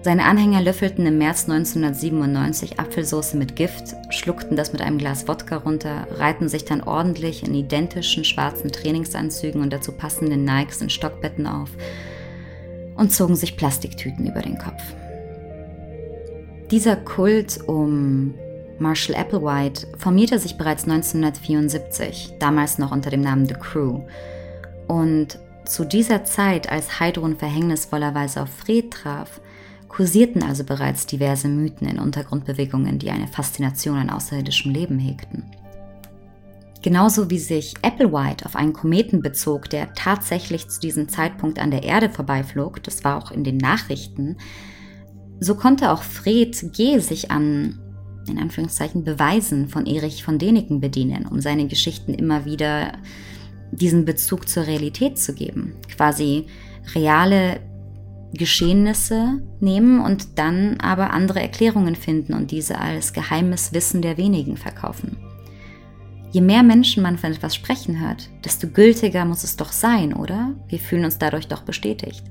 Seine 0.09 0.25
Anhänger 0.25 0.63
löffelten 0.63 1.05
im 1.05 1.19
März 1.19 1.51
1997 1.51 2.81
Apfelsauce 2.81 3.35
mit 3.35 3.57
Gift, 3.57 3.95
schluckten 4.09 4.57
das 4.57 4.73
mit 4.73 4.81
einem 4.81 4.97
Glas 4.97 5.29
Wodka 5.29 5.59
runter, 5.59 6.07
reihten 6.17 6.49
sich 6.49 6.65
dann 6.65 6.81
ordentlich 6.83 7.47
in 7.47 7.55
identischen 7.55 8.25
schwarzen 8.25 8.73
Trainingsanzügen 8.73 9.61
und 9.61 9.71
dazu 9.71 9.93
passenden 9.93 10.47
Nikes 10.47 10.81
in 10.81 10.89
Stockbetten 10.89 11.47
auf 11.47 11.69
und 12.97 13.13
zogen 13.13 13.37
sich 13.37 13.59
Plastiktüten 13.59 14.27
über 14.27 14.41
den 14.41 14.57
Kopf. 14.57 14.83
Dieser 16.71 16.97
Kult 16.97 17.61
um 17.67 18.33
Marshall 18.79 19.15
Applewhite 19.15 19.89
formierte 19.99 20.39
sich 20.39 20.57
bereits 20.57 20.85
1974, 20.85 22.33
damals 22.39 22.79
noch 22.79 22.93
unter 22.93 23.11
dem 23.11 23.21
Namen 23.21 23.45
The 23.45 23.57
Crew. 23.61 24.01
Und 24.87 25.39
zu 25.67 25.85
dieser 25.85 26.25
Zeit, 26.25 26.73
als 26.73 26.99
Heidrun 26.99 27.37
verhängnisvollerweise 27.37 28.41
auf 28.41 28.49
Fred 28.49 28.91
traf, 28.91 29.43
kursierten 29.89 30.43
also 30.43 30.65
bereits 30.65 31.07
diverse 31.07 31.49
Mythen 31.49 31.89
in 31.89 31.99
Untergrundbewegungen, 31.99 32.99
die 32.99 33.11
eine 33.11 33.29
Faszination 33.29 33.97
an 33.97 34.11
außerirdischem 34.11 34.73
Leben 34.73 34.99
hegten. 34.99 35.45
Genauso 36.83 37.29
wie 37.29 37.39
sich 37.39 37.75
Applewhite 37.83 38.47
auf 38.47 38.55
einen 38.55 38.73
Kometen 38.73 39.21
bezog, 39.21 39.69
der 39.69 39.95
tatsächlich 39.95 40.69
zu 40.69 40.81
diesem 40.81 41.09
Zeitpunkt 41.09 41.59
an 41.59 41.73
der 41.73 41.83
Erde 41.83 42.09
vorbeiflog, 42.09 42.83
das 42.85 43.03
war 43.03 43.17
auch 43.19 43.33
in 43.33 43.43
den 43.43 43.57
Nachrichten, 43.57 44.37
so 45.41 45.55
konnte 45.55 45.91
auch 45.91 46.03
Fred 46.03 46.73
G. 46.73 46.99
sich 46.99 47.31
an, 47.31 47.79
in 48.29 48.39
Anführungszeichen, 48.39 49.05
Beweisen 49.05 49.69
von 49.69 49.87
Erich 49.87 50.23
von 50.23 50.39
Däniken 50.39 50.81
bedienen, 50.81 51.27
um 51.27 51.41
seine 51.41 51.67
Geschichten 51.67 52.15
immer 52.15 52.45
wieder 52.45 52.93
diesen 53.71 54.05
Bezug 54.05 54.49
zur 54.49 54.67
Realität 54.67 55.19
zu 55.19 55.35
geben. 55.35 55.75
Quasi 55.95 56.47
reale 56.95 57.61
Geschehnisse 58.33 59.43
nehmen 59.61 60.01
und 60.01 60.39
dann 60.39 60.79
aber 60.81 61.13
andere 61.13 61.41
Erklärungen 61.41 61.97
finden 61.97 62.35
und 62.35 62.51
diese 62.51 62.79
als 62.79 63.13
geheimes 63.13 63.73
Wissen 63.73 64.03
der 64.03 64.17
wenigen 64.17 64.57
verkaufen. 64.57 65.17
Je 66.31 66.43
mehr 66.43 66.63
Menschen 66.63 67.03
man 67.03 67.17
von 67.17 67.33
etwas 67.33 67.55
sprechen 67.55 68.01
hört, 68.01 68.29
desto 68.45 68.69
gültiger 68.69 69.25
muss 69.25 69.45
es 69.45 69.57
doch 69.57 69.73
sein, 69.73 70.13
oder? 70.13 70.55
Wir 70.69 70.79
fühlen 70.79 71.07
uns 71.07 71.17
dadurch 71.17 71.49
doch 71.49 71.63
bestätigt. 71.63 72.23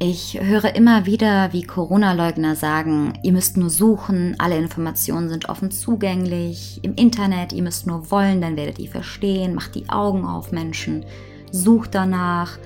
Ich 0.00 0.38
höre 0.38 0.74
immer 0.74 1.06
wieder, 1.06 1.52
wie 1.52 1.62
Corona-Leugner 1.62 2.56
sagen, 2.56 3.14
ihr 3.22 3.32
müsst 3.32 3.56
nur 3.56 3.70
suchen, 3.70 4.34
alle 4.38 4.58
Informationen 4.58 5.30
sind 5.30 5.48
offen 5.48 5.70
zugänglich, 5.70 6.80
im 6.82 6.94
Internet, 6.96 7.54
ihr 7.54 7.62
müsst 7.62 7.86
nur 7.86 8.10
wollen, 8.10 8.42
dann 8.42 8.56
werdet 8.56 8.78
ihr 8.80 8.90
verstehen, 8.90 9.54
macht 9.54 9.74
die 9.76 9.88
Augen 9.88 10.26
auf 10.26 10.52
Menschen, 10.52 11.06
sucht 11.52 11.94
danach, 11.94 12.58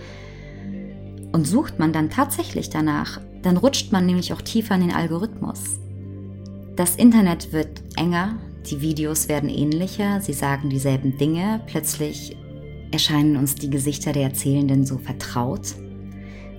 und 1.33 1.47
sucht 1.47 1.79
man 1.79 1.93
dann 1.93 2.11
tatsächlich 2.11 2.71
danach, 2.71 3.21
dann 3.43 3.57
rutscht 3.57 3.93
man 3.93 4.07
nämlich 4.07 4.33
auch 4.33 4.43
tiefer 4.43 4.75
in 4.75 4.83
den 4.83 4.95
Algorithmus. 4.95 5.79
Das 6.77 6.97
Internet 6.97 7.53
wird 7.53 7.83
enger, 7.97 8.37
die 8.71 8.81
Videos 8.81 9.29
werden 9.29 9.49
ähnlicher, 9.49 10.21
sie 10.21 10.33
sagen 10.33 10.69
dieselben 10.71 11.17
Dinge, 11.17 11.61
plötzlich 11.67 12.37
erscheinen 12.91 13.37
uns 13.37 13.55
die 13.55 13.71
Gesichter 13.71 14.13
der 14.13 14.25
Erzählenden 14.25 14.85
so 14.85 14.99
vertraut. 14.99 15.75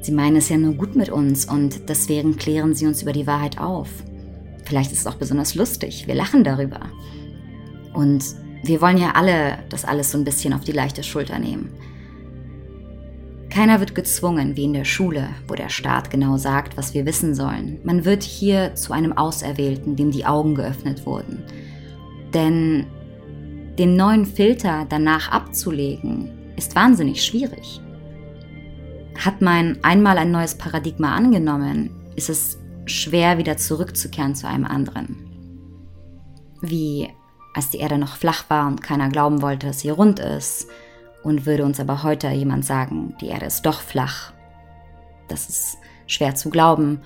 Sie 0.01 0.11
meinen 0.11 0.37
es 0.37 0.49
ja 0.49 0.57
nur 0.57 0.73
gut 0.73 0.95
mit 0.95 1.09
uns 1.09 1.45
und 1.45 1.89
deswegen 1.89 2.37
klären 2.37 2.73
sie 2.73 2.87
uns 2.87 3.01
über 3.01 3.11
die 3.11 3.27
Wahrheit 3.27 3.59
auf. 3.59 3.89
Vielleicht 4.65 4.91
ist 4.91 4.99
es 4.99 5.07
auch 5.07 5.15
besonders 5.15 5.55
lustig, 5.55 6.07
wir 6.07 6.15
lachen 6.15 6.43
darüber. 6.43 6.81
Und 7.93 8.23
wir 8.63 8.81
wollen 8.81 8.97
ja 8.97 9.11
alle 9.11 9.59
das 9.69 9.85
alles 9.85 10.11
so 10.11 10.17
ein 10.17 10.23
bisschen 10.23 10.53
auf 10.53 10.63
die 10.63 10.71
leichte 10.71 11.03
Schulter 11.03 11.39
nehmen. 11.39 11.71
Keiner 13.49 13.79
wird 13.79 13.95
gezwungen, 13.95 14.55
wie 14.55 14.65
in 14.65 14.73
der 14.73 14.85
Schule, 14.85 15.29
wo 15.47 15.55
der 15.55 15.69
Staat 15.69 16.11
genau 16.11 16.37
sagt, 16.37 16.77
was 16.77 16.93
wir 16.93 17.05
wissen 17.05 17.33
sollen. 17.33 17.79
Man 17.83 18.05
wird 18.05 18.23
hier 18.23 18.75
zu 18.75 18.93
einem 18.93 19.17
Auserwählten, 19.17 19.95
dem 19.95 20.11
die 20.11 20.25
Augen 20.25 20.53
geöffnet 20.53 21.05
wurden. 21.05 21.43
Denn 22.33 22.85
den 23.79 23.95
neuen 23.95 24.25
Filter 24.25 24.85
danach 24.87 25.31
abzulegen, 25.31 26.31
ist 26.57 26.75
wahnsinnig 26.75 27.23
schwierig. 27.23 27.81
Hat 29.17 29.41
man 29.41 29.79
einmal 29.81 30.17
ein 30.17 30.31
neues 30.31 30.55
Paradigma 30.55 31.15
angenommen, 31.15 31.89
ist 32.15 32.29
es 32.29 32.59
schwer 32.85 33.37
wieder 33.37 33.57
zurückzukehren 33.57 34.35
zu 34.35 34.47
einem 34.47 34.65
anderen. 34.65 35.25
Wie 36.61 37.09
als 37.53 37.69
die 37.69 37.79
Erde 37.79 37.97
noch 37.97 38.17
flach 38.17 38.49
war 38.49 38.67
und 38.67 38.83
keiner 38.83 39.09
glauben 39.09 39.41
wollte, 39.41 39.67
dass 39.67 39.79
sie 39.79 39.89
rund 39.89 40.19
ist, 40.19 40.67
und 41.23 41.45
würde 41.45 41.65
uns 41.65 41.79
aber 41.79 42.03
heute 42.03 42.29
jemand 42.29 42.65
sagen, 42.65 43.15
die 43.21 43.27
Erde 43.27 43.45
ist 43.45 43.65
doch 43.65 43.81
flach. 43.81 44.31
Das 45.27 45.49
ist 45.49 45.77
schwer 46.07 46.35
zu 46.35 46.49
glauben. 46.49 47.01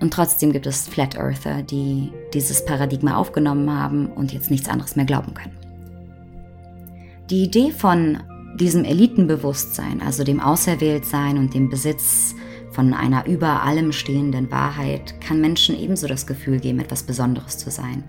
Und 0.00 0.12
trotzdem 0.12 0.52
gibt 0.52 0.66
es 0.66 0.86
Flat 0.86 1.16
Earther, 1.16 1.62
die 1.62 2.12
dieses 2.32 2.64
Paradigma 2.64 3.16
aufgenommen 3.16 3.70
haben 3.70 4.06
und 4.06 4.32
jetzt 4.32 4.50
nichts 4.50 4.68
anderes 4.68 4.96
mehr 4.96 5.06
glauben 5.06 5.34
können. 5.34 5.56
Die 7.30 7.42
Idee 7.42 7.72
von 7.72 8.18
diesem 8.54 8.84
Elitenbewusstsein, 8.84 10.00
also 10.00 10.24
dem 10.24 10.40
Auserwähltsein 10.40 11.36
und 11.36 11.52
dem 11.54 11.68
Besitz 11.68 12.34
von 12.70 12.94
einer 12.94 13.26
über 13.26 13.62
allem 13.62 13.92
stehenden 13.92 14.50
Wahrheit, 14.50 15.20
kann 15.20 15.40
Menschen 15.40 15.78
ebenso 15.78 16.06
das 16.06 16.26
Gefühl 16.26 16.60
geben, 16.60 16.80
etwas 16.80 17.02
Besonderes 17.02 17.58
zu 17.58 17.70
sein. 17.70 18.04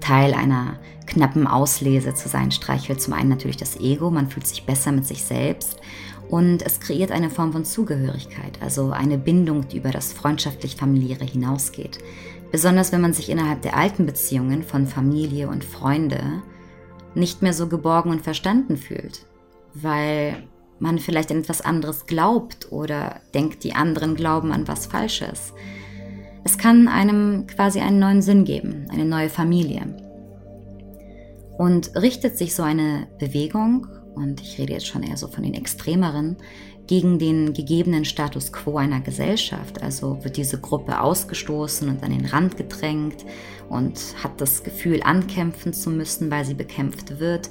Teil 0.00 0.34
einer 0.34 0.78
knappen 1.06 1.46
Auslese 1.46 2.14
zu 2.14 2.28
sein, 2.28 2.50
streichelt 2.50 3.00
zum 3.00 3.12
einen 3.12 3.28
natürlich 3.28 3.56
das 3.56 3.78
Ego, 3.78 4.10
man 4.10 4.28
fühlt 4.28 4.46
sich 4.46 4.64
besser 4.64 4.92
mit 4.92 5.06
sich 5.06 5.22
selbst 5.24 5.80
und 6.28 6.62
es 6.62 6.80
kreiert 6.80 7.12
eine 7.12 7.30
Form 7.30 7.52
von 7.52 7.64
Zugehörigkeit, 7.64 8.58
also 8.60 8.90
eine 8.90 9.18
Bindung, 9.18 9.68
die 9.68 9.76
über 9.76 9.90
das 9.90 10.12
freundschaftlich-familiäre 10.12 11.24
hinausgeht. 11.24 11.98
Besonders 12.50 12.92
wenn 12.92 13.00
man 13.00 13.12
sich 13.12 13.30
innerhalb 13.30 13.62
der 13.62 13.76
alten 13.76 14.06
Beziehungen 14.06 14.62
von 14.62 14.86
Familie 14.86 15.48
und 15.48 15.64
Freunde 15.64 16.42
nicht 17.14 17.42
mehr 17.42 17.52
so 17.52 17.68
geborgen 17.68 18.10
und 18.10 18.22
verstanden 18.22 18.76
fühlt, 18.76 19.26
weil 19.74 20.42
man 20.78 20.98
vielleicht 20.98 21.30
an 21.30 21.38
etwas 21.38 21.60
anderes 21.60 22.06
glaubt 22.06 22.72
oder 22.72 23.20
denkt, 23.32 23.64
die 23.64 23.74
anderen 23.74 24.14
glauben 24.14 24.52
an 24.52 24.66
was 24.66 24.86
Falsches. 24.86 25.52
Es 26.44 26.58
kann 26.58 26.88
einem 26.88 27.46
quasi 27.46 27.80
einen 27.80 27.98
neuen 27.98 28.22
Sinn 28.22 28.44
geben, 28.44 28.86
eine 28.90 29.04
neue 29.04 29.30
Familie. 29.30 30.03
Und 31.58 31.94
richtet 31.96 32.36
sich 32.36 32.54
so 32.54 32.62
eine 32.62 33.06
Bewegung, 33.18 33.86
und 34.14 34.40
ich 34.40 34.58
rede 34.58 34.72
jetzt 34.72 34.86
schon 34.86 35.02
eher 35.02 35.16
so 35.16 35.28
von 35.28 35.42
den 35.42 35.54
Extremeren, 35.54 36.36
gegen 36.86 37.18
den 37.18 37.54
gegebenen 37.54 38.04
Status 38.04 38.52
quo 38.52 38.76
einer 38.76 39.00
Gesellschaft. 39.00 39.82
Also 39.82 40.22
wird 40.22 40.36
diese 40.36 40.60
Gruppe 40.60 41.00
ausgestoßen 41.00 41.88
und 41.88 42.02
an 42.02 42.10
den 42.10 42.26
Rand 42.26 42.56
gedrängt 42.56 43.24
und 43.68 43.98
hat 44.22 44.40
das 44.40 44.62
Gefühl, 44.62 45.02
ankämpfen 45.02 45.72
zu 45.72 45.90
müssen, 45.90 46.30
weil 46.30 46.44
sie 46.44 46.54
bekämpft 46.54 47.18
wird. 47.20 47.50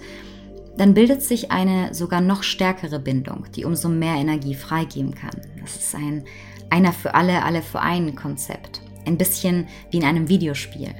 Dann 0.77 0.93
bildet 0.93 1.21
sich 1.21 1.51
eine 1.51 1.93
sogar 1.93 2.21
noch 2.21 2.43
stärkere 2.43 2.99
Bindung, 2.99 3.45
die 3.55 3.65
umso 3.65 3.89
mehr 3.89 4.15
Energie 4.15 4.55
freigeben 4.55 5.13
kann. 5.13 5.41
Das 5.61 5.75
ist 5.75 5.95
ein 5.95 6.23
einer 6.69 6.91
für 6.91 7.13
alle, 7.13 7.43
alle 7.43 7.61
für 7.61 7.81
einen 7.81 8.15
Konzept. 8.15 8.81
Ein 9.05 9.17
bisschen 9.17 9.67
wie 9.91 9.97
in 9.97 10.05
einem 10.05 10.27
Videospiel. 10.27 10.95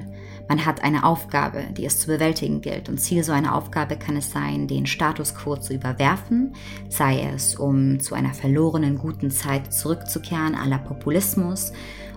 Man 0.49 0.65
hat 0.65 0.83
eine 0.83 1.05
Aufgabe, 1.05 1.63
die 1.75 1.85
es 1.85 1.99
zu 1.99 2.07
bewältigen 2.07 2.61
gilt. 2.61 2.89
Und 2.89 2.99
Ziel 2.99 3.23
so 3.23 3.31
einer 3.31 3.55
Aufgabe 3.55 3.95
kann 3.95 4.17
es 4.17 4.31
sein, 4.31 4.67
den 4.67 4.85
Status 4.85 5.35
quo 5.35 5.55
zu 5.55 5.73
überwerfen, 5.73 6.53
sei 6.89 7.29
es, 7.33 7.55
um 7.55 7.99
zu 7.99 8.13
einer 8.13 8.33
verlorenen 8.33 8.97
guten 8.97 9.31
Zeit 9.31 9.73
zurückzukehren, 9.73 10.55
aller 10.55 10.79
Populismus, 10.79 11.71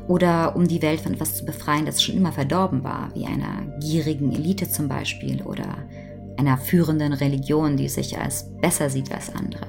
oder 0.08 0.54
um 0.54 0.68
die 0.68 0.82
Welt 0.82 1.00
von 1.00 1.14
etwas 1.14 1.36
zu 1.36 1.44
befreien, 1.44 1.86
das 1.86 2.02
schon 2.02 2.16
immer 2.16 2.32
verdorben 2.32 2.84
war, 2.84 3.10
wie 3.14 3.26
einer 3.26 3.66
gierigen 3.80 4.32
Elite 4.32 4.68
zum 4.68 4.88
Beispiel 4.88 5.42
oder 5.42 5.78
einer 6.36 6.58
führenden 6.58 7.12
Religion, 7.12 7.76
die 7.76 7.88
sich 7.88 8.18
als 8.18 8.48
besser 8.60 8.90
sieht 8.90 9.12
als 9.12 9.34
andere. 9.34 9.66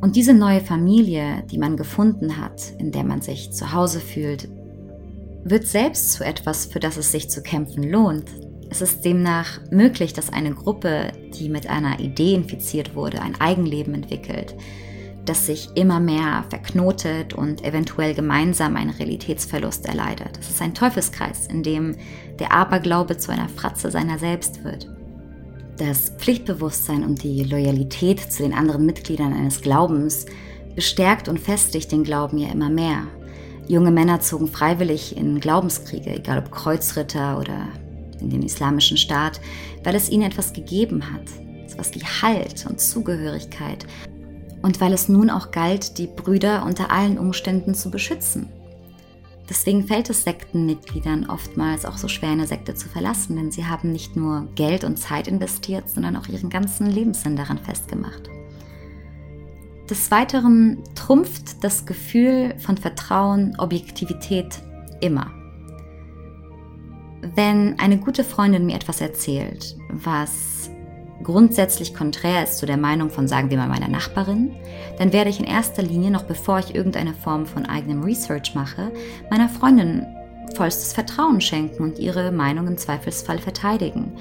Und 0.00 0.16
diese 0.16 0.34
neue 0.34 0.60
Familie, 0.60 1.44
die 1.50 1.58
man 1.58 1.76
gefunden 1.76 2.38
hat, 2.38 2.72
in 2.78 2.90
der 2.90 3.04
man 3.04 3.22
sich 3.22 3.52
zu 3.52 3.72
Hause 3.72 4.00
fühlt, 4.00 4.48
wird 5.44 5.66
selbst 5.66 6.12
zu 6.12 6.24
etwas, 6.24 6.66
für 6.66 6.80
das 6.80 6.96
es 6.96 7.12
sich 7.12 7.28
zu 7.30 7.42
kämpfen 7.42 7.82
lohnt. 7.82 8.30
Es 8.70 8.80
ist 8.80 9.04
demnach 9.04 9.60
möglich, 9.70 10.12
dass 10.12 10.32
eine 10.32 10.54
Gruppe, 10.54 11.12
die 11.38 11.48
mit 11.48 11.68
einer 11.68 12.00
Idee 12.00 12.34
infiziert 12.34 12.94
wurde, 12.94 13.20
ein 13.20 13.38
Eigenleben 13.40 13.94
entwickelt, 13.94 14.54
das 15.24 15.46
sich 15.46 15.68
immer 15.74 16.00
mehr 16.00 16.44
verknotet 16.48 17.34
und 17.34 17.64
eventuell 17.64 18.14
gemeinsam 18.14 18.76
einen 18.76 18.90
Realitätsverlust 18.90 19.86
erleidet. 19.86 20.38
Es 20.40 20.50
ist 20.50 20.62
ein 20.62 20.74
Teufelskreis, 20.74 21.46
in 21.48 21.62
dem 21.62 21.96
der 22.38 22.52
Aberglaube 22.52 23.18
zu 23.18 23.30
einer 23.30 23.48
Fratze 23.48 23.90
seiner 23.90 24.18
selbst 24.18 24.64
wird. 24.64 24.88
Das 25.76 26.10
Pflichtbewusstsein 26.18 27.04
und 27.04 27.22
die 27.22 27.44
Loyalität 27.44 28.20
zu 28.20 28.42
den 28.42 28.54
anderen 28.54 28.86
Mitgliedern 28.86 29.32
eines 29.32 29.60
Glaubens 29.60 30.26
bestärkt 30.74 31.28
und 31.28 31.38
festigt 31.38 31.92
den 31.92 32.04
Glauben 32.04 32.38
ja 32.38 32.50
immer 32.50 32.70
mehr. 32.70 33.06
Junge 33.72 33.90
Männer 33.90 34.20
zogen 34.20 34.48
freiwillig 34.48 35.16
in 35.16 35.40
Glaubenskriege, 35.40 36.10
egal 36.10 36.40
ob 36.40 36.52
Kreuzritter 36.52 37.38
oder 37.38 37.68
in 38.20 38.28
den 38.28 38.42
islamischen 38.42 38.98
Staat, 38.98 39.40
weil 39.82 39.94
es 39.94 40.10
ihnen 40.10 40.24
etwas 40.24 40.52
gegeben 40.52 41.10
hat, 41.10 41.22
etwas 41.64 41.94
wie 41.94 42.04
Halt 42.04 42.66
und 42.68 42.82
Zugehörigkeit 42.82 43.86
und 44.60 44.78
weil 44.82 44.92
es 44.92 45.08
nun 45.08 45.30
auch 45.30 45.52
galt, 45.52 45.96
die 45.96 46.06
Brüder 46.06 46.66
unter 46.66 46.90
allen 46.90 47.16
Umständen 47.16 47.74
zu 47.74 47.90
beschützen. 47.90 48.50
Deswegen 49.48 49.86
fällt 49.86 50.10
es 50.10 50.22
Sektenmitgliedern 50.22 51.30
oftmals 51.30 51.86
auch 51.86 51.96
so 51.96 52.08
schwer, 52.08 52.32
eine 52.32 52.46
Sekte 52.46 52.74
zu 52.74 52.90
verlassen, 52.90 53.36
denn 53.36 53.52
sie 53.52 53.64
haben 53.64 53.90
nicht 53.90 54.16
nur 54.16 54.48
Geld 54.54 54.84
und 54.84 54.98
Zeit 54.98 55.26
investiert, 55.26 55.88
sondern 55.88 56.16
auch 56.16 56.28
ihren 56.28 56.50
ganzen 56.50 56.90
Lebenssinn 56.90 57.36
daran 57.36 57.56
festgemacht. 57.56 58.28
Des 59.92 60.10
Weiteren 60.10 60.78
trumpft 60.94 61.62
das 61.62 61.84
Gefühl 61.84 62.54
von 62.56 62.78
Vertrauen, 62.78 63.54
Objektivität 63.58 64.62
immer. 65.02 65.30
Wenn 67.34 67.78
eine 67.78 67.98
gute 67.98 68.24
Freundin 68.24 68.64
mir 68.64 68.74
etwas 68.74 69.02
erzählt, 69.02 69.76
was 69.90 70.70
grundsätzlich 71.22 71.92
konträr 71.92 72.42
ist 72.42 72.56
zu 72.56 72.64
der 72.64 72.78
Meinung 72.78 73.10
von, 73.10 73.28
sagen 73.28 73.50
wir 73.50 73.58
mal, 73.58 73.68
meiner 73.68 73.88
Nachbarin, 73.88 74.52
dann 74.96 75.12
werde 75.12 75.28
ich 75.28 75.38
in 75.38 75.44
erster 75.44 75.82
Linie, 75.82 76.10
noch 76.10 76.22
bevor 76.22 76.58
ich 76.58 76.74
irgendeine 76.74 77.12
Form 77.12 77.44
von 77.44 77.66
eigenem 77.66 78.02
Research 78.02 78.54
mache, 78.54 78.92
meiner 79.28 79.50
Freundin 79.50 80.06
vollstes 80.56 80.94
Vertrauen 80.94 81.42
schenken 81.42 81.82
und 81.82 81.98
ihre 81.98 82.32
Meinung 82.32 82.66
im 82.66 82.78
Zweifelsfall 82.78 83.40
verteidigen. 83.40 84.12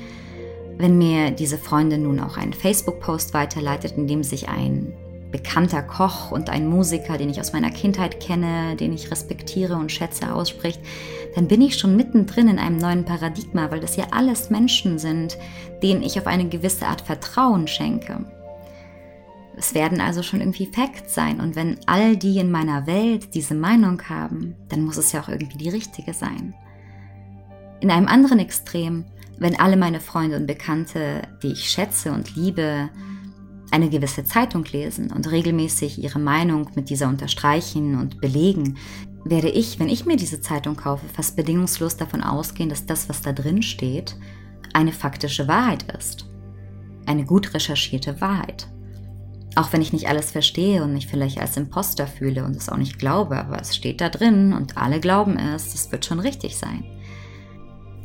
Wenn 0.77 0.97
mir 0.97 1.31
diese 1.31 1.57
Freundin 1.57 2.03
nun 2.03 2.19
auch 2.19 2.35
einen 2.35 2.51
Facebook-Post 2.51 3.33
weiterleitet, 3.33 3.93
in 3.95 4.07
dem 4.07 4.21
sich 4.21 4.49
ein 4.49 4.91
bekannter 5.31 5.81
Koch 5.81 6.31
und 6.31 6.49
ein 6.49 6.67
Musiker, 6.67 7.17
den 7.17 7.29
ich 7.29 7.39
aus 7.39 7.53
meiner 7.53 7.71
Kindheit 7.71 8.19
kenne, 8.19 8.75
den 8.75 8.93
ich 8.93 9.11
respektiere 9.11 9.75
und 9.75 9.91
schätze, 9.91 10.33
ausspricht, 10.33 10.81
dann 11.35 11.47
bin 11.47 11.61
ich 11.61 11.77
schon 11.77 11.95
mittendrin 11.95 12.49
in 12.49 12.59
einem 12.59 12.77
neuen 12.77 13.05
Paradigma, 13.05 13.71
weil 13.71 13.79
das 13.79 13.95
ja 13.95 14.05
alles 14.11 14.49
Menschen 14.49 14.99
sind, 14.99 15.37
denen 15.81 16.03
ich 16.03 16.19
auf 16.19 16.27
eine 16.27 16.49
gewisse 16.49 16.87
Art 16.87 17.01
Vertrauen 17.01 17.67
schenke. 17.67 18.25
Es 19.57 19.73
werden 19.73 20.01
also 20.01 20.23
schon 20.23 20.39
irgendwie 20.39 20.65
Facts 20.65 21.13
sein 21.13 21.39
und 21.39 21.55
wenn 21.55 21.77
all 21.85 22.17
die 22.17 22.39
in 22.39 22.51
meiner 22.51 22.87
Welt 22.87 23.33
diese 23.33 23.53
Meinung 23.53 24.01
haben, 24.09 24.55
dann 24.69 24.83
muss 24.83 24.97
es 24.97 25.11
ja 25.11 25.21
auch 25.21 25.29
irgendwie 25.29 25.57
die 25.57 25.69
richtige 25.69 26.13
sein. 26.13 26.53
In 27.79 27.91
einem 27.91 28.07
anderen 28.07 28.39
Extrem, 28.39 29.05
wenn 29.39 29.59
alle 29.59 29.77
meine 29.77 29.99
Freunde 29.99 30.37
und 30.37 30.47
Bekannte, 30.47 31.23
die 31.41 31.51
ich 31.51 31.69
schätze 31.69 32.11
und 32.11 32.35
liebe, 32.35 32.89
eine 33.71 33.89
gewisse 33.89 34.23
Zeitung 34.23 34.65
lesen 34.65 35.11
und 35.11 35.31
regelmäßig 35.31 36.03
ihre 36.03 36.19
Meinung 36.19 36.69
mit 36.75 36.89
dieser 36.89 37.07
unterstreichen 37.07 37.97
und 37.97 38.19
belegen, 38.21 38.77
werde 39.23 39.49
ich, 39.49 39.79
wenn 39.79 39.89
ich 39.89 40.05
mir 40.05 40.17
diese 40.17 40.41
Zeitung 40.41 40.75
kaufe, 40.75 41.07
fast 41.07 41.35
bedingungslos 41.35 41.95
davon 41.95 42.21
ausgehen, 42.23 42.69
dass 42.69 42.85
das, 42.85 43.07
was 43.07 43.21
da 43.21 43.31
drin 43.31 43.61
steht, 43.61 44.17
eine 44.73 44.91
faktische 44.91 45.47
Wahrheit 45.47 45.83
ist. 45.97 46.25
Eine 47.05 47.25
gut 47.25 47.53
recherchierte 47.53 48.19
Wahrheit. 48.21 48.67
Auch 49.55 49.73
wenn 49.73 49.81
ich 49.81 49.93
nicht 49.93 50.07
alles 50.07 50.31
verstehe 50.31 50.83
und 50.83 50.93
mich 50.93 51.07
vielleicht 51.07 51.39
als 51.39 51.57
Imposter 51.57 52.07
fühle 52.07 52.45
und 52.45 52.55
es 52.55 52.69
auch 52.69 52.77
nicht 52.77 52.99
glaube, 52.99 53.37
aber 53.37 53.59
es 53.59 53.75
steht 53.75 53.99
da 53.99 54.09
drin 54.09 54.53
und 54.53 54.77
alle 54.77 54.99
glauben 54.99 55.37
es, 55.37 55.73
es 55.73 55.91
wird 55.91 56.05
schon 56.05 56.19
richtig 56.19 56.57
sein. 56.57 56.83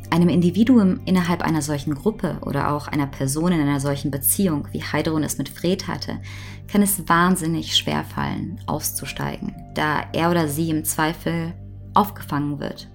Einem 0.09 0.29
Individuum 0.29 1.01
innerhalb 1.05 1.41
einer 1.41 1.61
solchen 1.61 1.93
Gruppe 1.93 2.37
oder 2.41 2.71
auch 2.71 2.87
einer 2.87 3.07
Person 3.07 3.51
in 3.51 3.61
einer 3.61 3.79
solchen 3.79 4.09
Beziehung, 4.09 4.67
wie 4.71 4.81
Heidrun 4.81 5.23
es 5.23 5.37
mit 5.37 5.49
Fred 5.49 5.87
hatte, 5.87 6.19
kann 6.67 6.81
es 6.81 7.07
wahnsinnig 7.07 7.75
schwer 7.75 8.03
fallen, 8.03 8.59
auszusteigen, 8.65 9.55
da 9.75 10.05
er 10.13 10.31
oder 10.31 10.47
sie 10.47 10.69
im 10.69 10.85
Zweifel 10.85 11.53
aufgefangen 11.93 12.59
wird 12.59 12.89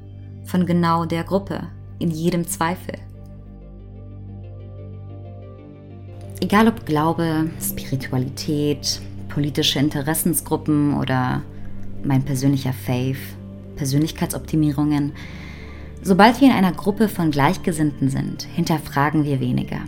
von 0.44 0.66
genau 0.66 1.04
der 1.04 1.24
Gruppe, 1.24 1.68
in 1.98 2.10
jedem 2.10 2.46
Zweifel. 2.46 2.94
Egal 6.40 6.66
ob 6.66 6.84
Glaube, 6.84 7.50
Spiritualität, 7.60 9.00
politische 9.28 9.78
Interessensgruppen 9.78 10.98
oder 10.98 11.42
mein 12.02 12.24
persönlicher 12.24 12.72
Faith, 12.72 13.16
Persönlichkeitsoptimierungen, 13.76 15.12
Sobald 16.04 16.40
wir 16.40 16.48
in 16.48 16.54
einer 16.54 16.72
Gruppe 16.72 17.08
von 17.08 17.30
Gleichgesinnten 17.30 18.08
sind, 18.08 18.42
hinterfragen 18.42 19.24
wir 19.24 19.38
weniger, 19.38 19.78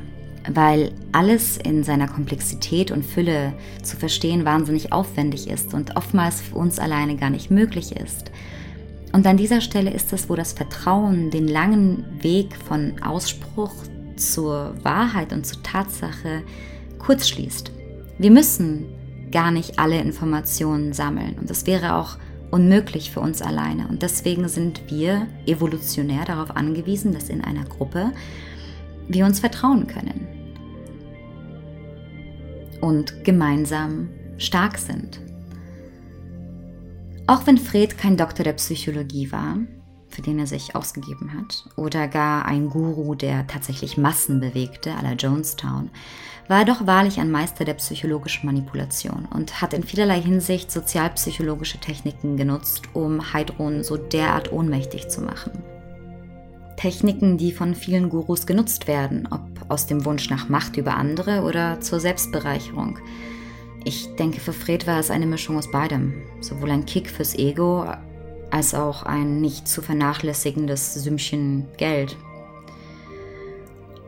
weil 0.49 0.93
alles 1.11 1.57
in 1.57 1.83
seiner 1.83 2.07
Komplexität 2.07 2.93
und 2.93 3.05
Fülle 3.05 3.53
zu 3.83 3.97
verstehen 3.97 4.45
wahnsinnig 4.45 4.93
aufwendig 4.93 5.49
ist 5.49 5.75
und 5.75 5.97
oftmals 5.97 6.41
für 6.41 6.55
uns 6.55 6.79
alleine 6.79 7.17
gar 7.17 7.31
nicht 7.31 7.51
möglich 7.51 7.97
ist. 7.97 8.31
Und 9.13 9.27
an 9.27 9.37
dieser 9.37 9.61
Stelle 9.61 9.91
ist 9.91 10.13
es, 10.13 10.29
wo 10.31 10.37
das 10.37 10.53
Vertrauen 10.53 11.33
den 11.33 11.49
langen 11.49 12.05
Weg 12.23 12.55
von 12.55 12.95
Ausspruch 13.03 13.73
zur 14.15 14.77
Wahrheit 14.85 15.33
und 15.33 15.45
zur 15.45 15.65
Tatsache 15.65 16.43
kurz 17.01 17.27
schließt. 17.27 17.73
Wir 18.19 18.31
müssen 18.31 18.87
gar 19.33 19.51
nicht 19.51 19.81
alle 19.81 20.01
Informationen 20.01 20.93
sammeln 20.93 21.37
und 21.41 21.51
es 21.51 21.67
wäre 21.67 21.97
auch 21.97 22.19
unmöglich 22.55 23.11
für 23.11 23.19
uns 23.19 23.43
alleine. 23.43 23.89
Und 23.89 24.03
deswegen 24.03 24.47
sind 24.47 24.89
wir 24.89 25.27
evolutionär 25.45 26.25
darauf 26.25 26.55
angewiesen, 26.55 27.13
dass 27.13 27.29
in 27.29 27.43
einer 27.43 27.65
Gruppe 27.65 28.13
wir 29.09 29.27
uns 29.27 29.41
vertrauen 29.41 29.89
können 29.89 30.29
und 32.81 33.25
gemeinsam 33.25 34.09
stark 34.39 34.79
sind. 34.79 35.21
Auch 37.27 37.45
wenn 37.49 37.59
Fred 37.59 37.99
kein 37.99 38.17
Doktor 38.17 38.45
der 38.45 38.53
Psychologie 38.53 39.33
war, 39.33 39.59
für 40.15 40.23
den 40.23 40.39
er 40.39 40.47
sich 40.47 40.77
ausgegeben 40.77 41.33
hat, 41.37 41.65
oder 41.77 42.09
gar 42.09 42.47
ein 42.47 42.71
Guru, 42.71 43.15
der 43.15 43.47
tatsächlich 43.47 43.97
Massen 43.97 44.41
bewegte, 44.41 44.93
à 44.93 45.03
la 45.03 45.13
Jonestown, 45.13 45.91
war 46.49 46.61
er 46.61 46.65
doch 46.65 46.87
wahrlich 46.87 47.19
ein 47.19 47.31
Meister 47.31 47.65
der 47.65 47.75
psychologischen 47.75 48.47
Manipulation 48.47 49.27
und 49.35 49.61
hat 49.61 49.75
in 49.75 49.83
vielerlei 49.83 50.21
Hinsicht 50.21 50.71
sozialpsychologische 50.71 51.79
Techniken 51.79 52.37
genutzt, 52.37 52.85
um 52.93 53.33
Heidrun 53.33 53.83
so 53.83 53.97
derart 53.97 54.53
ohnmächtig 54.53 55.09
zu 55.09 55.23
machen. 55.23 55.53
Techniken, 56.77 57.39
die 57.39 57.53
von 57.53 57.75
vielen 57.75 58.11
Gurus 58.11 58.47
genutzt 58.47 58.87
werden, 58.87 59.29
ob 59.31 59.43
aus 59.69 59.87
dem 59.87 60.05
Wunsch 60.05 60.29
nach 60.29 60.49
Macht 60.49 60.77
über 60.77 60.97
andere 60.97 61.43
oder 61.43 61.81
zur 61.81 62.01
Selbstbereicherung. 62.01 62.99
Ich 63.85 64.15
denke, 64.17 64.41
für 64.41 64.53
Fred 64.53 64.87
war 64.87 64.99
es 64.99 65.11
eine 65.11 65.27
Mischung 65.27 65.57
aus 65.57 65.71
beidem. 65.71 66.15
Sowohl 66.41 66.71
ein 66.71 66.87
Kick 66.87 67.09
fürs 67.09 67.35
Ego 67.35 67.87
als 68.55 68.73
auch 68.73 69.03
ein 69.03 69.41
nicht 69.41 69.67
zu 69.67 69.83
vernachlässigendes 69.83 70.95
Sümmchen 70.95 71.67
Geld. 71.77 72.17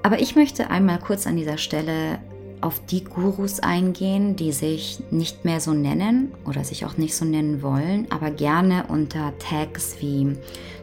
Aber 0.04 0.20
ich 0.20 0.36
möchte 0.36 0.70
einmal 0.70 1.00
kurz 1.00 1.26
an 1.26 1.36
dieser 1.36 1.58
Stelle 1.58 2.20
auf 2.60 2.80
die 2.86 3.02
Gurus 3.02 3.58
eingehen, 3.58 4.36
die 4.36 4.52
sich 4.52 5.00
nicht 5.10 5.44
mehr 5.44 5.58
so 5.58 5.72
nennen 5.72 6.32
oder 6.44 6.62
sich 6.62 6.84
auch 6.84 6.96
nicht 6.96 7.16
so 7.16 7.24
nennen 7.24 7.60
wollen, 7.60 8.06
aber 8.10 8.30
gerne 8.30 8.84
unter 8.86 9.36
Tags 9.40 9.96
wie 9.98 10.36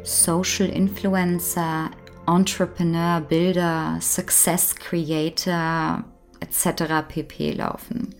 Social 0.03 0.67
Influencer, 0.67 1.89
Entrepreneur, 2.27 3.21
Bilder, 3.21 3.97
Success 4.01 4.75
Creator 4.75 6.03
etc. 6.41 7.07
pp 7.07 7.53
laufen. 7.53 8.13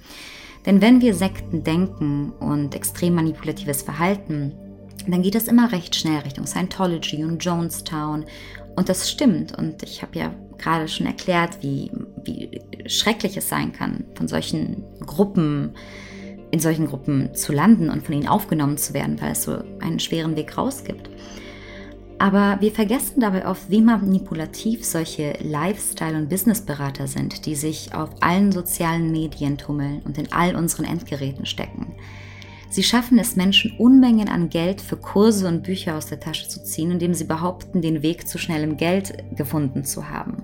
Denn 0.65 0.79
wenn 0.79 1.01
wir 1.01 1.13
Sekten 1.13 1.65
denken 1.65 2.31
und 2.39 2.75
extrem 2.75 3.15
manipulatives 3.15 3.81
Verhalten, 3.81 4.53
dann 5.11 5.21
geht 5.21 5.35
es 5.35 5.47
immer 5.47 5.71
recht 5.71 5.95
schnell 5.95 6.19
Richtung 6.19 6.47
Scientology 6.47 7.23
und 7.23 7.43
Jonestown. 7.43 8.25
Und 8.75 8.89
das 8.89 9.09
stimmt. 9.09 9.57
Und 9.57 9.83
ich 9.83 10.01
habe 10.01 10.17
ja 10.17 10.33
gerade 10.57 10.87
schon 10.87 11.05
erklärt, 11.05 11.61
wie, 11.61 11.91
wie 12.23 12.61
schrecklich 12.87 13.37
es 13.37 13.49
sein 13.49 13.73
kann, 13.73 14.05
von 14.15 14.27
solchen 14.27 14.83
Gruppen, 15.05 15.75
in 16.51 16.59
solchen 16.59 16.87
Gruppen 16.87 17.33
zu 17.35 17.51
landen 17.51 17.89
und 17.89 18.05
von 18.05 18.15
ihnen 18.15 18.27
aufgenommen 18.27 18.77
zu 18.77 18.93
werden, 18.93 19.19
weil 19.21 19.33
es 19.33 19.43
so 19.43 19.63
einen 19.79 19.99
schweren 19.99 20.35
Weg 20.35 20.57
raus 20.57 20.83
gibt. 20.83 21.09
Aber 22.19 22.57
wir 22.61 22.71
vergessen 22.71 23.19
dabei 23.19 23.45
oft, 23.47 23.69
wie 23.69 23.81
manipulativ 23.81 24.85
solche 24.85 25.33
Lifestyle- 25.41 26.15
und 26.15 26.29
Businessberater 26.29 27.07
sind, 27.07 27.45
die 27.45 27.55
sich 27.55 27.93
auf 27.93 28.11
allen 28.21 28.51
sozialen 28.51 29.11
Medien 29.11 29.57
tummeln 29.57 30.01
und 30.05 30.17
in 30.17 30.31
all 30.31 30.55
unseren 30.55 30.85
Endgeräten 30.85 31.45
stecken. 31.45 31.95
Sie 32.73 32.81
schaffen 32.81 33.19
es 33.19 33.35
Menschen 33.35 33.77
Unmengen 33.77 34.29
an 34.29 34.49
Geld 34.49 34.81
für 34.81 34.97
Kurse 34.97 35.47
und 35.47 35.61
Bücher 35.61 35.95
aus 35.95 36.07
der 36.07 36.19
Tasche 36.19 36.49
zu 36.49 36.63
ziehen, 36.63 36.89
indem 36.89 37.13
sie 37.13 37.25
behaupten, 37.25 37.83
den 37.83 38.01
Weg 38.01 38.27
zu 38.27 38.39
schnellem 38.39 38.77
Geld 38.77 39.13
gefunden 39.35 39.83
zu 39.83 40.09
haben. 40.09 40.41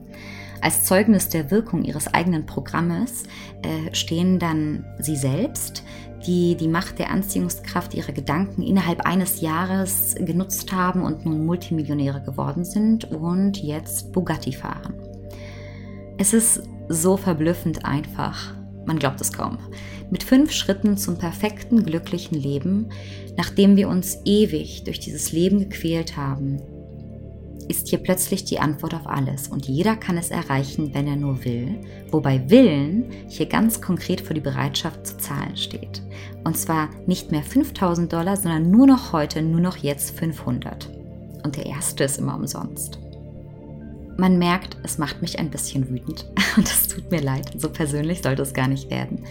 Als 0.61 0.85
Zeugnis 0.85 1.29
der 1.29 1.49
Wirkung 1.49 1.81
ihres 1.81 2.13
eigenen 2.13 2.45
Programmes 2.45 3.23
äh, 3.63 3.95
stehen 3.95 4.37
dann 4.37 4.85
sie 4.99 5.15
selbst, 5.15 5.83
die 6.27 6.55
die 6.55 6.67
Macht 6.67 6.99
der 6.99 7.09
Anziehungskraft 7.09 7.95
ihrer 7.95 8.11
Gedanken 8.11 8.61
innerhalb 8.61 9.07
eines 9.07 9.41
Jahres 9.41 10.13
genutzt 10.19 10.71
haben 10.71 11.01
und 11.01 11.25
nun 11.25 11.47
Multimillionäre 11.47 12.21
geworden 12.21 12.63
sind 12.63 13.05
und 13.05 13.57
jetzt 13.57 14.11
Bugatti 14.11 14.53
fahren. 14.53 14.93
Es 16.19 16.33
ist 16.33 16.61
so 16.89 17.17
verblüffend 17.17 17.85
einfach. 17.85 18.53
Man 18.85 18.99
glaubt 18.99 19.19
es 19.19 19.33
kaum. 19.33 19.57
Mit 20.11 20.23
fünf 20.23 20.51
Schritten 20.51 20.97
zum 20.97 21.17
perfekten, 21.17 21.83
glücklichen 21.83 22.39
Leben, 22.39 22.89
nachdem 23.37 23.75
wir 23.75 23.89
uns 23.89 24.17
ewig 24.25 24.83
durch 24.83 24.99
dieses 24.99 25.31
Leben 25.31 25.59
gequält 25.59 26.17
haben, 26.17 26.59
ist 27.67 27.89
hier 27.89 27.99
plötzlich 27.99 28.43
die 28.43 28.59
Antwort 28.59 28.95
auf 28.95 29.05
alles 29.05 29.47
und 29.47 29.67
jeder 29.67 29.95
kann 29.95 30.17
es 30.17 30.31
erreichen, 30.31 30.95
wenn 30.95 31.07
er 31.07 31.15
nur 31.15 31.45
will, 31.45 31.79
wobei 32.09 32.49
Willen 32.49 33.05
hier 33.27 33.45
ganz 33.45 33.79
konkret 33.79 34.21
für 34.21 34.33
die 34.33 34.41
Bereitschaft 34.41 35.05
zu 35.05 35.17
zahlen 35.17 35.55
steht. 35.55 36.01
Und 36.43 36.57
zwar 36.57 36.89
nicht 37.05 37.31
mehr 37.31 37.43
5000 37.43 38.11
Dollar, 38.11 38.37
sondern 38.37 38.71
nur 38.71 38.87
noch 38.87 39.13
heute, 39.13 39.43
nur 39.43 39.61
noch 39.61 39.77
jetzt 39.77 40.17
500. 40.17 40.89
Und 41.43 41.57
der 41.57 41.67
erste 41.67 42.05
ist 42.05 42.17
immer 42.17 42.35
umsonst. 42.35 42.97
Man 44.17 44.39
merkt, 44.39 44.77
es 44.83 44.97
macht 44.97 45.21
mich 45.21 45.37
ein 45.37 45.51
bisschen 45.51 45.89
wütend 45.89 46.25
und 46.57 46.67
es 46.67 46.87
tut 46.87 47.11
mir 47.11 47.21
leid. 47.21 47.51
So 47.55 47.69
persönlich 47.69 48.23
sollte 48.23 48.41
es 48.41 48.53
gar 48.53 48.67
nicht 48.67 48.89
werden. 48.89 49.23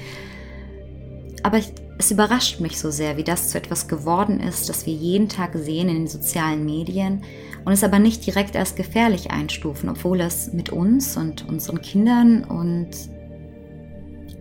Aber 1.42 1.60
es 1.98 2.10
überrascht 2.10 2.60
mich 2.60 2.78
so 2.78 2.90
sehr, 2.90 3.16
wie 3.16 3.24
das 3.24 3.50
zu 3.50 3.58
etwas 3.58 3.88
geworden 3.88 4.40
ist, 4.40 4.68
das 4.68 4.86
wir 4.86 4.94
jeden 4.94 5.28
Tag 5.28 5.54
sehen 5.54 5.88
in 5.88 5.96
den 5.96 6.06
sozialen 6.06 6.64
Medien 6.64 7.22
und 7.64 7.72
es 7.72 7.84
aber 7.84 7.98
nicht 7.98 8.26
direkt 8.26 8.56
als 8.56 8.74
gefährlich 8.74 9.30
einstufen, 9.30 9.88
obwohl 9.88 10.20
es 10.20 10.52
mit 10.52 10.70
uns 10.70 11.16
und 11.16 11.48
unseren 11.48 11.82
Kindern 11.82 12.44
und 12.44 12.90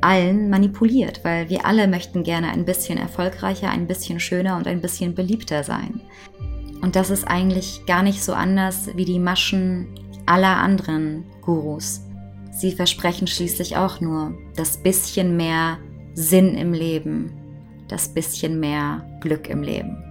allen 0.02 0.50
manipuliert, 0.50 1.22
weil 1.24 1.50
wir 1.50 1.66
alle 1.66 1.88
möchten 1.88 2.24
gerne 2.24 2.50
ein 2.50 2.66
bisschen 2.66 2.98
erfolgreicher, 2.98 3.70
ein 3.70 3.88
bisschen 3.88 4.20
schöner 4.20 4.58
und 4.58 4.68
ein 4.68 4.82
bisschen 4.82 5.16
beliebter 5.16 5.64
sein. 5.64 6.02
Und 6.82 6.96
das 6.96 7.10
ist 7.10 7.28
eigentlich 7.28 7.86
gar 7.88 8.04
nicht 8.04 8.24
so 8.24 8.34
anders 8.34 8.96
wie 8.96 9.06
die 9.06 9.20
Maschen 9.20 9.88
aller 10.28 10.58
anderen 10.58 11.26
Gurus. 11.42 12.02
Sie 12.52 12.72
versprechen 12.72 13.28
schließlich 13.28 13.78
auch 13.78 14.02
nur 14.02 14.38
das 14.56 14.78
bisschen 14.78 15.36
mehr 15.38 15.80
Sinn 16.20 16.56
im 16.56 16.74
Leben, 16.74 17.32
das 17.88 18.10
bisschen 18.10 18.60
mehr 18.60 19.06
Glück 19.22 19.48
im 19.50 19.62
Leben. 19.62 20.04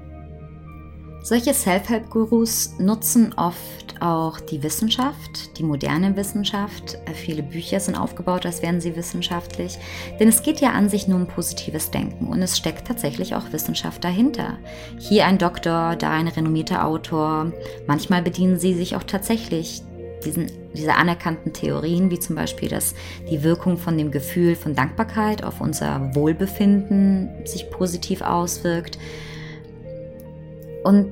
Solche 1.24 1.52
Self-Help-Gurus 1.52 2.78
nutzen 2.78 3.34
oft 3.36 4.00
auch 4.00 4.38
die 4.38 4.62
Wissenschaft, 4.62 5.58
die 5.58 5.64
moderne 5.64 6.14
Wissenschaft. 6.14 6.96
Viele 7.12 7.42
Bücher 7.42 7.80
sind 7.80 7.96
aufgebaut, 7.96 8.46
als 8.46 8.62
wären 8.62 8.80
sie 8.80 8.94
wissenschaftlich. 8.94 9.78
Denn 10.20 10.28
es 10.28 10.44
geht 10.44 10.60
ja 10.60 10.70
an 10.70 10.88
sich 10.88 11.08
nur 11.08 11.18
um 11.18 11.26
positives 11.26 11.90
Denken 11.90 12.28
und 12.28 12.40
es 12.40 12.56
steckt 12.56 12.86
tatsächlich 12.86 13.34
auch 13.34 13.52
Wissenschaft 13.52 14.04
dahinter. 14.04 14.58
Hier 15.00 15.26
ein 15.26 15.38
Doktor, 15.38 15.96
da 15.96 16.12
ein 16.12 16.28
renommierter 16.28 16.86
Autor. 16.86 17.50
Manchmal 17.88 18.22
bedienen 18.22 18.60
sie 18.60 18.74
sich 18.74 18.94
auch 18.94 19.02
tatsächlich 19.02 19.82
diesen, 20.24 20.52
diese 20.76 20.94
anerkannten 20.94 21.52
Theorien, 21.52 22.10
wie 22.10 22.18
zum 22.18 22.36
Beispiel, 22.36 22.68
dass 22.68 22.94
die 23.30 23.42
Wirkung 23.42 23.76
von 23.76 23.98
dem 23.98 24.10
Gefühl 24.10 24.54
von 24.54 24.74
Dankbarkeit 24.74 25.42
auf 25.42 25.60
unser 25.60 26.14
Wohlbefinden 26.14 27.30
sich 27.44 27.70
positiv 27.70 28.20
auswirkt. 28.20 28.98
Und 30.84 31.08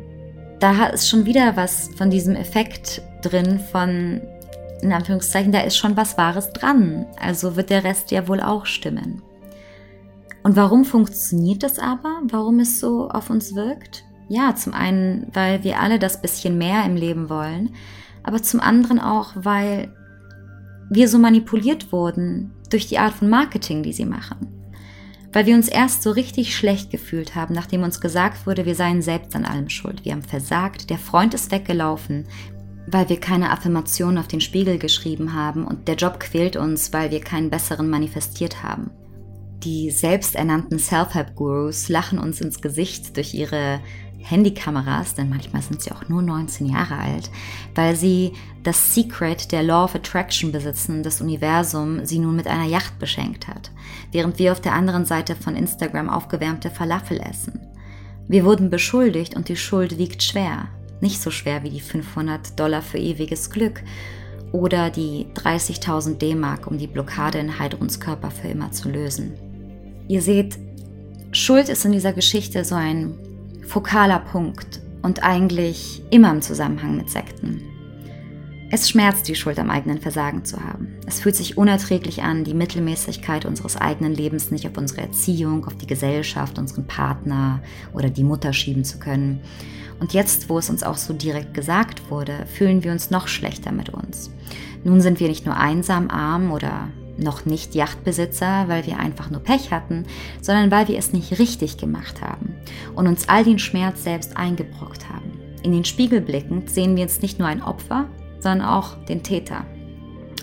da 0.60 0.86
ist 0.86 1.08
schon 1.08 1.26
wieder 1.26 1.56
was 1.56 1.90
von 1.96 2.10
diesem 2.10 2.36
Effekt 2.36 3.02
drin, 3.22 3.58
von, 3.58 4.20
in 4.82 4.92
Anführungszeichen, 4.92 5.52
da 5.52 5.60
ist 5.60 5.76
schon 5.76 5.96
was 5.96 6.16
Wahres 6.16 6.52
dran. 6.52 7.06
Also 7.20 7.56
wird 7.56 7.70
der 7.70 7.84
Rest 7.84 8.10
ja 8.10 8.28
wohl 8.28 8.40
auch 8.40 8.66
stimmen. 8.66 9.22
Und 10.42 10.56
warum 10.56 10.84
funktioniert 10.84 11.62
das 11.62 11.78
aber? 11.78 12.20
Warum 12.28 12.60
es 12.60 12.78
so 12.78 13.08
auf 13.08 13.30
uns 13.30 13.54
wirkt? 13.54 14.04
Ja, 14.28 14.54
zum 14.54 14.74
einen, 14.74 15.26
weil 15.32 15.64
wir 15.64 15.80
alle 15.80 15.98
das 15.98 16.20
bisschen 16.20 16.56
mehr 16.56 16.84
im 16.84 16.96
Leben 16.96 17.28
wollen 17.28 17.74
aber 18.24 18.42
zum 18.42 18.60
anderen 18.60 18.98
auch, 18.98 19.32
weil 19.36 19.94
wir 20.90 21.08
so 21.08 21.18
manipuliert 21.18 21.92
wurden 21.92 22.52
durch 22.70 22.88
die 22.88 22.98
Art 22.98 23.14
von 23.14 23.28
Marketing, 23.28 23.82
die 23.82 23.92
sie 23.92 24.06
machen. 24.06 24.48
Weil 25.32 25.46
wir 25.46 25.54
uns 25.54 25.68
erst 25.68 26.02
so 26.02 26.10
richtig 26.10 26.56
schlecht 26.56 26.90
gefühlt 26.90 27.34
haben, 27.34 27.54
nachdem 27.54 27.82
uns 27.82 28.00
gesagt 28.00 28.46
wurde, 28.46 28.66
wir 28.66 28.74
seien 28.74 29.02
selbst 29.02 29.34
an 29.34 29.44
allem 29.44 29.68
schuld. 29.68 30.04
Wir 30.04 30.12
haben 30.12 30.22
versagt, 30.22 30.90
der 30.90 30.98
Freund 30.98 31.34
ist 31.34 31.50
weggelaufen, 31.50 32.26
weil 32.86 33.08
wir 33.08 33.18
keine 33.18 33.50
Affirmation 33.50 34.18
auf 34.18 34.28
den 34.28 34.40
Spiegel 34.40 34.78
geschrieben 34.78 35.34
haben 35.34 35.66
und 35.66 35.88
der 35.88 35.96
Job 35.96 36.20
quält 36.20 36.56
uns, 36.56 36.92
weil 36.92 37.10
wir 37.10 37.20
keinen 37.20 37.50
besseren 37.50 37.90
manifestiert 37.90 38.62
haben. 38.62 38.90
Die 39.64 39.90
selbsternannten 39.90 40.78
Self-Help-Gurus 40.78 41.88
lachen 41.88 42.18
uns 42.18 42.40
ins 42.40 42.60
Gesicht 42.60 43.16
durch 43.16 43.34
ihre 43.34 43.80
Handykameras, 44.24 45.14
denn 45.14 45.28
manchmal 45.28 45.62
sind 45.62 45.82
sie 45.82 45.92
auch 45.92 46.08
nur 46.08 46.22
19 46.22 46.66
Jahre 46.66 46.96
alt, 46.96 47.30
weil 47.74 47.94
sie 47.94 48.32
das 48.62 48.94
Secret 48.94 49.52
der 49.52 49.62
Law 49.62 49.84
of 49.84 49.94
Attraction 49.94 50.50
besitzen, 50.50 51.02
das 51.02 51.20
Universum 51.20 52.06
sie 52.06 52.18
nun 52.18 52.34
mit 52.34 52.46
einer 52.46 52.64
Yacht 52.64 52.98
beschenkt 52.98 53.46
hat, 53.46 53.70
während 54.12 54.38
wir 54.38 54.52
auf 54.52 54.60
der 54.60 54.72
anderen 54.72 55.04
Seite 55.04 55.36
von 55.36 55.54
Instagram 55.54 56.08
aufgewärmte 56.08 56.70
Falafel 56.70 57.20
essen. 57.20 57.60
Wir 58.26 58.44
wurden 58.44 58.70
beschuldigt 58.70 59.36
und 59.36 59.48
die 59.48 59.56
Schuld 59.56 59.98
wiegt 59.98 60.22
schwer, 60.22 60.68
nicht 61.00 61.20
so 61.20 61.30
schwer 61.30 61.62
wie 61.62 61.70
die 61.70 61.80
500 61.80 62.58
Dollar 62.58 62.80
für 62.80 62.98
ewiges 62.98 63.50
Glück 63.50 63.82
oder 64.52 64.88
die 64.88 65.26
30.000 65.34 66.16
D-Mark, 66.16 66.66
um 66.66 66.78
die 66.78 66.86
Blockade 66.86 67.38
in 67.38 67.58
Heidruns 67.58 68.00
Körper 68.00 68.30
für 68.30 68.48
immer 68.48 68.72
zu 68.72 68.88
lösen. 68.88 69.34
Ihr 70.08 70.22
seht, 70.22 70.58
Schuld 71.32 71.68
ist 71.68 71.84
in 71.84 71.92
dieser 71.92 72.12
Geschichte 72.12 72.64
so 72.64 72.74
ein 72.74 73.18
fokaler 73.66 74.20
Punkt 74.20 74.80
und 75.02 75.22
eigentlich 75.22 76.02
immer 76.10 76.30
im 76.30 76.42
Zusammenhang 76.42 76.96
mit 76.96 77.10
Sekten. 77.10 77.62
Es 78.70 78.88
schmerzt, 78.88 79.28
die 79.28 79.36
Schuld 79.36 79.60
am 79.60 79.70
eigenen 79.70 80.00
Versagen 80.00 80.44
zu 80.44 80.58
haben. 80.58 80.96
Es 81.06 81.20
fühlt 81.20 81.36
sich 81.36 81.56
unerträglich 81.56 82.22
an, 82.22 82.42
die 82.42 82.54
Mittelmäßigkeit 82.54 83.44
unseres 83.44 83.76
eigenen 83.76 84.14
Lebens 84.14 84.50
nicht 84.50 84.66
auf 84.66 84.76
unsere 84.76 85.02
Erziehung, 85.02 85.64
auf 85.66 85.76
die 85.76 85.86
Gesellschaft, 85.86 86.58
unseren 86.58 86.86
Partner 86.86 87.62
oder 87.92 88.10
die 88.10 88.24
Mutter 88.24 88.52
schieben 88.52 88.82
zu 88.84 88.98
können. 88.98 89.40
Und 90.00 90.12
jetzt, 90.12 90.48
wo 90.48 90.58
es 90.58 90.70
uns 90.70 90.82
auch 90.82 90.96
so 90.96 91.12
direkt 91.12 91.54
gesagt 91.54 92.10
wurde, 92.10 92.46
fühlen 92.46 92.82
wir 92.82 92.90
uns 92.90 93.10
noch 93.10 93.28
schlechter 93.28 93.70
mit 93.70 93.90
uns. 93.90 94.32
Nun 94.82 95.00
sind 95.00 95.20
wir 95.20 95.28
nicht 95.28 95.46
nur 95.46 95.56
einsam, 95.56 96.10
arm 96.10 96.50
oder 96.50 96.88
noch 97.16 97.44
nicht 97.44 97.74
Yachtbesitzer, 97.74 98.68
weil 98.68 98.86
wir 98.86 98.98
einfach 98.98 99.30
nur 99.30 99.40
Pech 99.40 99.70
hatten, 99.70 100.04
sondern 100.40 100.70
weil 100.70 100.88
wir 100.88 100.98
es 100.98 101.12
nicht 101.12 101.38
richtig 101.38 101.76
gemacht 101.76 102.20
haben 102.20 102.54
und 102.94 103.06
uns 103.06 103.28
all 103.28 103.44
den 103.44 103.58
Schmerz 103.58 104.04
selbst 104.04 104.36
eingebrockt 104.36 105.08
haben. 105.08 105.32
In 105.62 105.72
den 105.72 105.84
Spiegel 105.84 106.20
blickend 106.20 106.70
sehen 106.70 106.96
wir 106.96 107.04
uns 107.04 107.22
nicht 107.22 107.38
nur 107.38 107.48
ein 107.48 107.62
Opfer, 107.62 108.08
sondern 108.38 108.68
auch 108.68 108.96
den 109.06 109.22
Täter. 109.22 109.64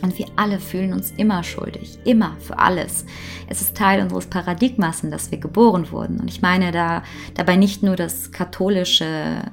Und 0.02 0.18
wir 0.18 0.26
alle 0.36 0.60
fühlen 0.60 0.94
uns 0.94 1.12
immer 1.12 1.44
schuldig, 1.44 2.00
immer 2.06 2.36
für 2.40 2.58
alles. 2.58 3.06
Es 3.48 3.62
ist 3.62 3.78
Teil 3.78 4.02
unseres 4.02 4.26
Paradigmas, 4.26 5.04
in 5.04 5.12
das 5.12 5.30
wir 5.30 5.38
geboren 5.38 5.92
wurden. 5.92 6.20
Und 6.20 6.28
ich 6.28 6.42
meine 6.42 6.72
da 6.72 7.04
dabei 7.36 7.56
nicht 7.56 7.84
nur 7.84 7.96
das 7.96 8.32
katholische 8.32 9.44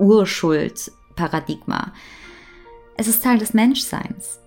Urschuldparadigma. 0.00 1.92
Es 2.96 3.06
ist 3.06 3.22
Teil 3.22 3.38
des 3.38 3.54
Menschseins. 3.54 4.40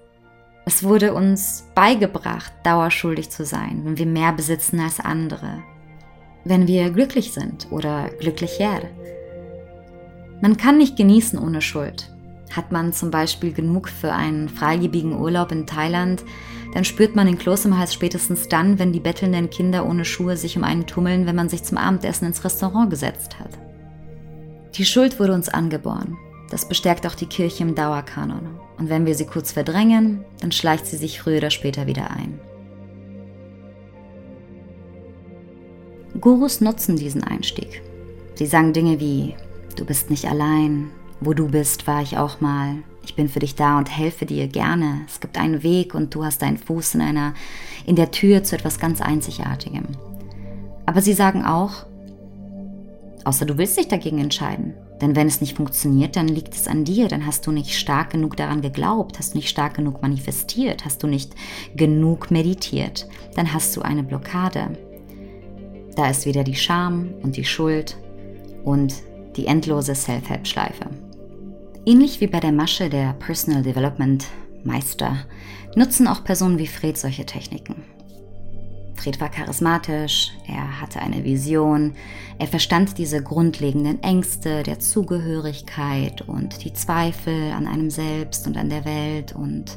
Es 0.65 0.83
wurde 0.83 1.13
uns 1.13 1.67
beigebracht, 1.73 2.53
dauerschuldig 2.63 3.29
zu 3.29 3.45
sein, 3.45 3.81
wenn 3.83 3.97
wir 3.97 4.05
mehr 4.05 4.31
besitzen 4.31 4.79
als 4.79 4.99
andere, 4.99 5.63
wenn 6.45 6.67
wir 6.67 6.89
glücklich 6.91 7.33
sind 7.33 7.67
oder 7.71 8.09
glücklicher. 8.19 8.81
Man 10.41 10.57
kann 10.57 10.77
nicht 10.77 10.97
genießen 10.97 11.39
ohne 11.39 11.61
Schuld. 11.61 12.11
Hat 12.55 12.71
man 12.71 12.93
zum 12.93 13.11
Beispiel 13.11 13.53
genug 13.53 13.89
für 13.89 14.13
einen 14.13 14.49
freigebigen 14.49 15.19
Urlaub 15.19 15.51
in 15.51 15.65
Thailand, 15.65 16.23
dann 16.73 16.85
spürt 16.85 17.15
man 17.15 17.27
den 17.27 17.37
Kloß 17.37 17.65
im 17.65 17.77
Hals 17.77 17.93
spätestens 17.93 18.47
dann, 18.47 18.79
wenn 18.79 18.93
die 18.93 18.99
bettelnden 18.99 19.49
Kinder 19.49 19.85
ohne 19.85 20.05
Schuhe 20.05 20.37
sich 20.37 20.57
um 20.57 20.63
einen 20.63 20.85
tummeln, 20.85 21.25
wenn 21.25 21.35
man 21.35 21.49
sich 21.49 21.63
zum 21.63 21.77
Abendessen 21.77 22.27
ins 22.27 22.43
Restaurant 22.43 22.89
gesetzt 22.89 23.39
hat. 23.39 23.57
Die 24.75 24.85
Schuld 24.85 25.19
wurde 25.19 25.33
uns 25.33 25.49
angeboren. 25.49 26.17
Das 26.49 26.67
bestärkt 26.67 27.05
auch 27.07 27.15
die 27.15 27.25
Kirche 27.25 27.63
im 27.63 27.75
Dauerkanon. 27.75 28.59
Und 28.81 28.89
wenn 28.89 29.05
wir 29.05 29.13
sie 29.13 29.25
kurz 29.25 29.51
verdrängen, 29.51 30.25
dann 30.39 30.51
schleicht 30.51 30.87
sie 30.87 30.97
sich 30.97 31.21
früher 31.21 31.37
oder 31.37 31.51
später 31.51 31.85
wieder 31.85 32.09
ein. 32.09 32.39
Gurus 36.19 36.61
nutzen 36.61 36.95
diesen 36.95 37.23
Einstieg. 37.23 37.83
Sie 38.33 38.47
sagen 38.47 38.73
Dinge 38.73 38.99
wie, 38.99 39.35
du 39.75 39.85
bist 39.85 40.09
nicht 40.09 40.25
allein, 40.25 40.89
wo 41.19 41.35
du 41.35 41.49
bist, 41.49 41.85
war 41.85 42.01
ich 42.01 42.17
auch 42.17 42.41
mal, 42.41 42.77
ich 43.03 43.13
bin 43.13 43.29
für 43.29 43.37
dich 43.37 43.53
da 43.53 43.77
und 43.77 43.95
helfe 43.95 44.25
dir 44.25 44.47
gerne. 44.47 45.01
Es 45.07 45.19
gibt 45.19 45.37
einen 45.37 45.61
Weg 45.61 45.93
und 45.93 46.15
du 46.15 46.25
hast 46.25 46.41
deinen 46.41 46.57
Fuß 46.57 46.95
in 46.95 47.01
einer 47.01 47.35
in 47.85 47.95
der 47.95 48.09
Tür 48.09 48.43
zu 48.43 48.55
etwas 48.55 48.79
ganz 48.79 48.99
einzigartigem. 48.99 49.89
Aber 50.87 51.01
sie 51.01 51.13
sagen 51.13 51.45
auch, 51.45 51.85
außer 53.25 53.45
du 53.45 53.59
willst 53.59 53.77
dich 53.77 53.89
dagegen 53.89 54.17
entscheiden. 54.17 54.73
Denn 55.01 55.15
wenn 55.15 55.27
es 55.27 55.41
nicht 55.41 55.57
funktioniert, 55.57 56.15
dann 56.15 56.27
liegt 56.27 56.53
es 56.53 56.67
an 56.67 56.85
dir, 56.85 57.07
dann 57.07 57.25
hast 57.25 57.47
du 57.47 57.51
nicht 57.51 57.77
stark 57.77 58.11
genug 58.11 58.37
daran 58.37 58.61
geglaubt, 58.61 59.17
hast 59.17 59.33
du 59.33 59.39
nicht 59.39 59.49
stark 59.49 59.73
genug 59.73 60.01
manifestiert, 60.01 60.85
hast 60.85 61.01
du 61.01 61.07
nicht 61.07 61.33
genug 61.75 62.29
meditiert, 62.29 63.07
dann 63.35 63.51
hast 63.51 63.75
du 63.75 63.81
eine 63.81 64.03
Blockade. 64.03 64.77
Da 65.95 66.09
ist 66.09 66.25
wieder 66.25 66.43
die 66.43 66.55
Scham 66.55 67.15
und 67.23 67.35
die 67.35 67.43
Schuld 67.43 67.97
und 68.63 68.93
die 69.35 69.47
endlose 69.47 69.95
Self-Help-Schleife. 69.95 70.85
Ähnlich 71.85 72.21
wie 72.21 72.27
bei 72.27 72.39
der 72.39 72.51
Masche 72.51 72.89
der 72.89 73.13
Personal 73.13 73.63
Development 73.63 74.23
Meister 74.63 75.25
nutzen 75.75 76.07
auch 76.07 76.23
Personen 76.23 76.59
wie 76.59 76.67
Fred 76.67 76.97
solche 76.97 77.25
Techniken. 77.25 77.83
Fred 79.01 79.19
war 79.19 79.29
charismatisch, 79.29 80.31
er 80.47 80.79
hatte 80.79 80.99
eine 80.99 81.23
Vision, 81.23 81.95
er 82.37 82.45
verstand 82.45 82.99
diese 82.99 83.23
grundlegenden 83.23 84.03
Ängste 84.03 84.61
der 84.61 84.79
Zugehörigkeit 84.79 86.21
und 86.21 86.63
die 86.63 86.73
Zweifel 86.73 87.51
an 87.51 87.65
einem 87.65 87.89
selbst 87.89 88.45
und 88.45 88.57
an 88.57 88.69
der 88.69 88.85
Welt 88.85 89.33
und 89.33 89.75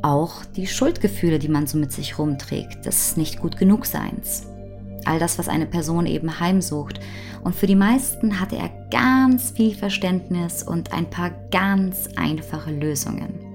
auch 0.00 0.46
die 0.56 0.66
Schuldgefühle, 0.66 1.38
die 1.38 1.48
man 1.48 1.66
so 1.66 1.76
mit 1.76 1.92
sich 1.92 2.18
rumträgt, 2.18 2.86
des 2.86 3.18
nicht 3.18 3.38
gut 3.38 3.58
genug 3.58 3.84
Seins. 3.84 4.46
All 5.04 5.18
das, 5.18 5.38
was 5.38 5.48
eine 5.48 5.66
Person 5.66 6.06
eben 6.06 6.40
heimsucht. 6.40 7.00
Und 7.44 7.54
für 7.54 7.66
die 7.66 7.76
meisten 7.76 8.40
hatte 8.40 8.56
er 8.56 8.70
ganz 8.90 9.50
viel 9.50 9.74
Verständnis 9.74 10.62
und 10.62 10.92
ein 10.92 11.10
paar 11.10 11.30
ganz 11.50 12.08
einfache 12.16 12.70
Lösungen. 12.70 13.51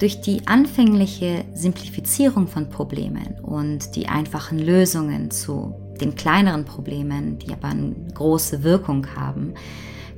Durch 0.00 0.22
die 0.22 0.46
anfängliche 0.46 1.44
Simplifizierung 1.52 2.48
von 2.48 2.70
Problemen 2.70 3.38
und 3.42 3.94
die 3.96 4.08
einfachen 4.08 4.58
Lösungen 4.58 5.30
zu 5.30 5.74
den 6.00 6.14
kleineren 6.14 6.64
Problemen, 6.64 7.38
die 7.38 7.52
aber 7.52 7.68
eine 7.68 7.94
große 8.14 8.62
Wirkung 8.62 9.06
haben, 9.14 9.52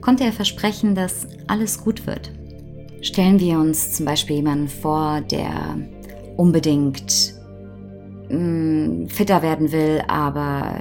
konnte 0.00 0.22
er 0.22 0.32
versprechen, 0.32 0.94
dass 0.94 1.26
alles 1.48 1.82
gut 1.82 2.06
wird. 2.06 2.30
Stellen 3.00 3.40
wir 3.40 3.58
uns 3.58 3.92
zum 3.92 4.06
Beispiel 4.06 4.36
jemanden 4.36 4.68
vor, 4.68 5.20
der 5.20 5.76
unbedingt 6.36 7.34
mh, 8.30 8.38
mm, 8.38 9.08
fitter 9.08 9.42
werden 9.42 9.72
will, 9.72 10.00
aber 10.06 10.76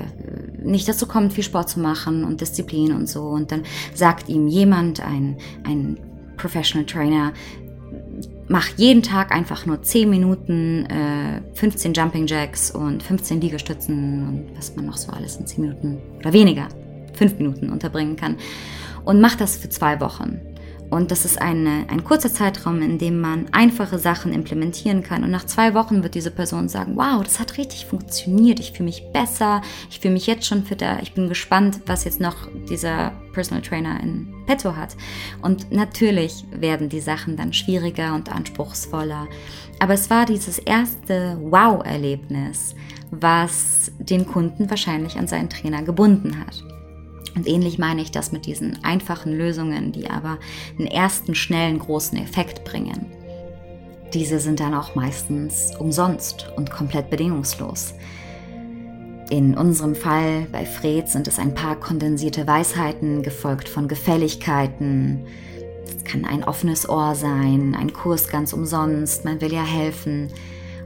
nicht 0.61 0.87
dazu 0.87 1.07
kommt, 1.07 1.33
viel 1.33 1.43
Sport 1.43 1.69
zu 1.69 1.79
machen 1.79 2.23
und 2.23 2.39
Disziplin 2.39 2.93
und 2.93 3.09
so. 3.09 3.23
Und 3.23 3.51
dann 3.51 3.63
sagt 3.95 4.29
ihm 4.29 4.47
jemand, 4.47 4.99
ein, 4.99 5.37
ein 5.63 5.97
Professional 6.37 6.85
Trainer, 6.85 7.33
mach 8.51 8.67
jeden 8.75 9.01
Tag 9.01 9.31
einfach 9.31 9.65
nur 9.65 9.81
10 9.81 10.09
Minuten, 10.09 10.85
äh, 10.85 11.41
15 11.55 11.93
Jumping 11.93 12.27
Jacks 12.27 12.69
und 12.69 13.01
15 13.01 13.39
Liegestützen 13.39 14.27
und 14.27 14.57
was 14.57 14.75
man 14.75 14.85
noch 14.85 14.97
so 14.97 15.11
alles 15.11 15.37
in 15.37 15.47
10 15.47 15.61
Minuten 15.63 15.97
oder 16.19 16.33
weniger, 16.33 16.67
5 17.13 17.37
Minuten 17.37 17.69
unterbringen 17.69 18.17
kann. 18.17 18.35
Und 19.05 19.21
mach 19.21 19.35
das 19.35 19.55
für 19.55 19.69
zwei 19.69 19.99
Wochen. 20.01 20.41
Und 20.91 21.09
das 21.09 21.23
ist 21.23 21.41
eine, 21.41 21.85
ein 21.87 22.03
kurzer 22.03 22.31
Zeitraum, 22.31 22.81
in 22.81 22.97
dem 22.97 23.21
man 23.21 23.47
einfache 23.53 23.97
Sachen 23.97 24.33
implementieren 24.33 25.03
kann. 25.03 25.23
Und 25.23 25.31
nach 25.31 25.45
zwei 25.45 25.73
Wochen 25.73 26.03
wird 26.03 26.15
diese 26.15 26.31
Person 26.31 26.67
sagen, 26.67 26.97
wow, 26.97 27.23
das 27.23 27.39
hat 27.39 27.57
richtig 27.57 27.85
funktioniert. 27.85 28.59
Ich 28.59 28.73
fühle 28.73 28.85
mich 28.85 29.05
besser. 29.13 29.61
Ich 29.89 30.01
fühle 30.01 30.13
mich 30.13 30.27
jetzt 30.27 30.45
schon 30.45 30.65
fitter. 30.65 30.99
Ich 31.01 31.13
bin 31.13 31.29
gespannt, 31.29 31.79
was 31.85 32.03
jetzt 32.03 32.19
noch 32.19 32.35
dieser 32.69 33.13
Personal 33.31 33.61
Trainer 33.61 34.01
in 34.03 34.33
petto 34.45 34.75
hat. 34.75 34.97
Und 35.41 35.71
natürlich 35.71 36.43
werden 36.51 36.89
die 36.89 36.99
Sachen 36.99 37.37
dann 37.37 37.53
schwieriger 37.53 38.13
und 38.13 38.29
anspruchsvoller. 38.29 39.29
Aber 39.79 39.93
es 39.93 40.09
war 40.09 40.25
dieses 40.25 40.59
erste 40.59 41.37
Wow-Erlebnis, 41.41 42.75
was 43.11 43.93
den 43.97 44.27
Kunden 44.27 44.69
wahrscheinlich 44.69 45.15
an 45.17 45.27
seinen 45.27 45.49
Trainer 45.49 45.83
gebunden 45.83 46.37
hat. 46.37 46.63
Und 47.35 47.47
ähnlich 47.47 47.77
meine 47.77 48.01
ich 48.01 48.11
das 48.11 48.31
mit 48.31 48.45
diesen 48.45 48.83
einfachen 48.83 49.33
Lösungen, 49.33 49.91
die 49.91 50.09
aber 50.09 50.37
einen 50.77 50.87
ersten 50.87 51.35
schnellen 51.35 51.79
großen 51.79 52.17
Effekt 52.17 52.63
bringen. 52.63 53.11
Diese 54.13 54.39
sind 54.39 54.59
dann 54.59 54.73
auch 54.73 54.95
meistens 54.95 55.71
umsonst 55.79 56.51
und 56.57 56.69
komplett 56.69 57.09
bedingungslos. 57.09 57.93
In 59.29 59.57
unserem 59.57 59.95
Fall 59.95 60.45
bei 60.51 60.65
Fred 60.65 61.07
sind 61.07 61.25
es 61.29 61.39
ein 61.39 61.53
paar 61.53 61.77
kondensierte 61.77 62.45
Weisheiten, 62.45 63.23
gefolgt 63.23 63.69
von 63.69 63.87
Gefälligkeiten. 63.87 65.25
Es 65.85 66.03
kann 66.03 66.25
ein 66.25 66.43
offenes 66.43 66.89
Ohr 66.89 67.15
sein, 67.15 67.73
ein 67.79 67.93
Kurs 67.93 68.27
ganz 68.27 68.51
umsonst, 68.51 69.23
man 69.23 69.39
will 69.39 69.53
ja 69.53 69.63
helfen. 69.63 70.27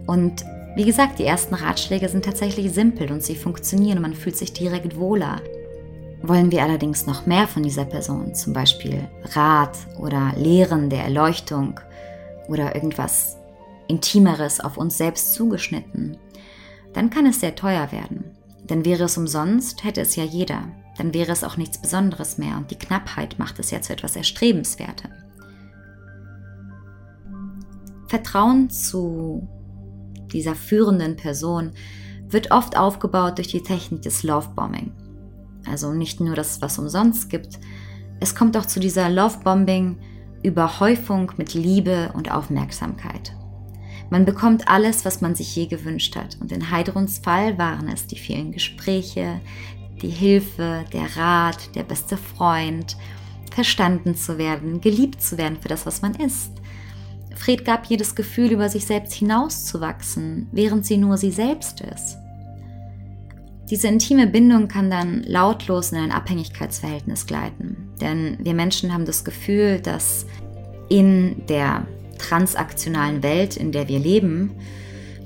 Und 0.06 0.46
wie 0.76 0.86
gesagt, 0.86 1.18
die 1.18 1.26
ersten 1.26 1.56
Ratschläge 1.56 2.08
sind 2.08 2.26
tatsächlich 2.26 2.72
simpel 2.72 3.12
und 3.12 3.24
sie 3.24 3.36
funktionieren 3.36 3.98
und 3.98 4.04
man 4.04 4.14
fühlt 4.14 4.38
sich 4.38 4.54
direkt 4.54 4.98
wohler. 4.98 5.41
Wollen 6.28 6.52
wir 6.52 6.64
allerdings 6.64 7.06
noch 7.06 7.28
mehr 7.28 7.48
von 7.48 7.62
dieser 7.62 7.86
Person, 7.86 8.34
zum 8.34 8.52
Beispiel 8.52 9.08
Rat 9.34 9.78
oder 10.00 10.34
Lehren 10.36 10.90
der 10.90 11.04
Erleuchtung 11.04 11.80
oder 12.48 12.74
irgendwas 12.74 13.38
Intimeres 13.88 14.60
auf 14.60 14.78
uns 14.78 14.98
selbst 14.98 15.36
zugeschnitten, 15.36 16.18
dann 16.94 17.12
kann 17.12 17.28
es 17.28 17.42
sehr 17.42 17.56
teuer 17.56 17.92
werden. 17.92 18.36
Denn 18.64 18.86
wäre 18.86 19.04
es 19.04 19.20
umsonst, 19.20 19.84
hätte 19.84 20.02
es 20.02 20.16
ja 20.16 20.24
jeder. 20.24 20.64
Dann 20.98 21.14
wäre 21.14 21.32
es 21.32 21.44
auch 21.44 21.58
nichts 21.58 21.78
Besonderes 21.78 22.40
mehr 22.40 22.58
und 22.58 22.72
die 22.72 22.80
Knappheit 22.80 23.38
macht 23.38 23.60
es 23.60 23.70
ja 23.70 23.82
zu 23.82 23.94
etwas 23.94 24.16
Erstrebenswertem. 24.16 25.12
Vertrauen 28.08 28.72
zu 28.72 29.48
dieser 30.34 30.56
führenden 30.56 31.18
Person 31.18 31.74
wird 32.30 32.50
oft 32.50 32.78
aufgebaut 32.78 33.38
durch 33.38 33.50
die 33.50 33.62
Technik 33.62 34.02
des 34.02 34.24
Lovebombing. 34.24 34.92
Also 35.70 35.93
nicht 35.93 36.20
nur 36.20 36.36
das, 36.36 36.62
was 36.62 36.79
umsonst 36.79 37.29
gibt. 37.29 37.59
Es 38.20 38.36
kommt 38.36 38.55
auch 38.58 38.66
zu 38.66 38.79
dieser 38.79 39.09
Lovebombing, 39.09 39.97
Überhäufung 40.43 41.32
mit 41.37 41.54
Liebe 41.54 42.12
und 42.13 42.32
Aufmerksamkeit. 42.32 43.36
Man 44.09 44.25
bekommt 44.25 44.67
alles, 44.67 45.04
was 45.04 45.21
man 45.21 45.36
sich 45.36 45.55
je 45.55 45.66
gewünscht 45.66 46.16
hat. 46.16 46.37
Und 46.39 46.51
in 46.51 46.70
Heidruns 46.70 47.17
Fall 47.17 47.58
waren 47.58 47.87
es 47.87 48.05
die 48.08 48.17
vielen 48.17 48.51
Gespräche, 48.51 49.42
die 50.01 50.09
Hilfe, 50.09 50.86
der 50.93 51.17
Rat, 51.17 51.75
der 51.75 51.83
beste 51.83 52.17
Freund, 52.17 52.96
verstanden 53.54 54.16
zu 54.16 54.37
werden, 54.37 54.82
geliebt 54.82 55.21
zu 55.21 55.37
werden 55.37 55.58
für 55.59 55.70
das, 55.70 55.86
was 55.86 56.01
man 56.01 56.13
ist. 56.16 56.51
Fred 57.36 57.66
gab 57.66 57.86
jedes 57.87 58.16
Gefühl, 58.16 58.51
über 58.51 58.70
sich 58.70 58.86
selbst 58.86 59.13
hinauszuwachsen, 59.13 60.47
während 60.51 60.86
sie 60.86 60.97
nur 60.97 61.17
sie 61.17 61.32
selbst 61.32 61.82
ist. 61.82 62.17
Diese 63.70 63.87
intime 63.87 64.28
Bindung 64.28 64.67
kann 64.67 64.92
dann 64.92 65.24
lautlos 65.24 65.92
in 65.92 65.97
ein 65.97 66.12
Abhängigkeitsverhältnis 66.12 67.25
gleiten. 67.25 67.89
Denn 68.00 68.37
wir 68.39 68.54
Menschen 68.54 68.93
haben 68.93 69.05
das 69.05 69.25
Gefühl, 69.25 69.79
dass 69.79 70.28
in 70.87 71.47
der 71.47 71.87
transaktionalen 72.20 73.24
Welt, 73.24 73.58
in 73.58 73.71
der 73.71 73.87
wir 73.87 73.97
leben, 73.97 74.51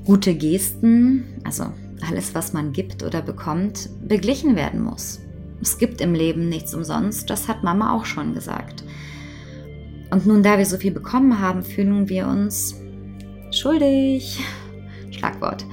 gute 0.06 0.34
Gesten, 0.36 1.26
also 1.44 1.66
alles, 2.10 2.34
was 2.34 2.53
man 2.53 2.72
gibt 2.72 3.03
oder 3.03 3.22
bekommt, 3.22 3.90
beglichen 4.07 4.56
werden 4.56 4.82
muss. 4.84 5.20
Es 5.61 5.78
gibt 5.78 5.99
im 5.99 6.14
Leben 6.14 6.48
nichts 6.48 6.74
umsonst, 6.74 7.30
das 7.30 7.49
hat 7.49 7.64
Mama 7.64 7.94
auch 7.94 8.06
schon 8.06 8.34
gesagt. 8.34 8.86
Und 10.11 10.26
nun, 10.26 10.44
da 10.44 10.57
wir 10.57 10.66
so 10.66 10.78
viel 10.78 10.91
bekommen 10.91 11.41
haben, 11.41 11.61
fühlen 11.61 12.07
wir 12.07 12.28
uns 12.28 12.76
schuldig. 13.52 14.40
Schlagwort. 15.11 15.66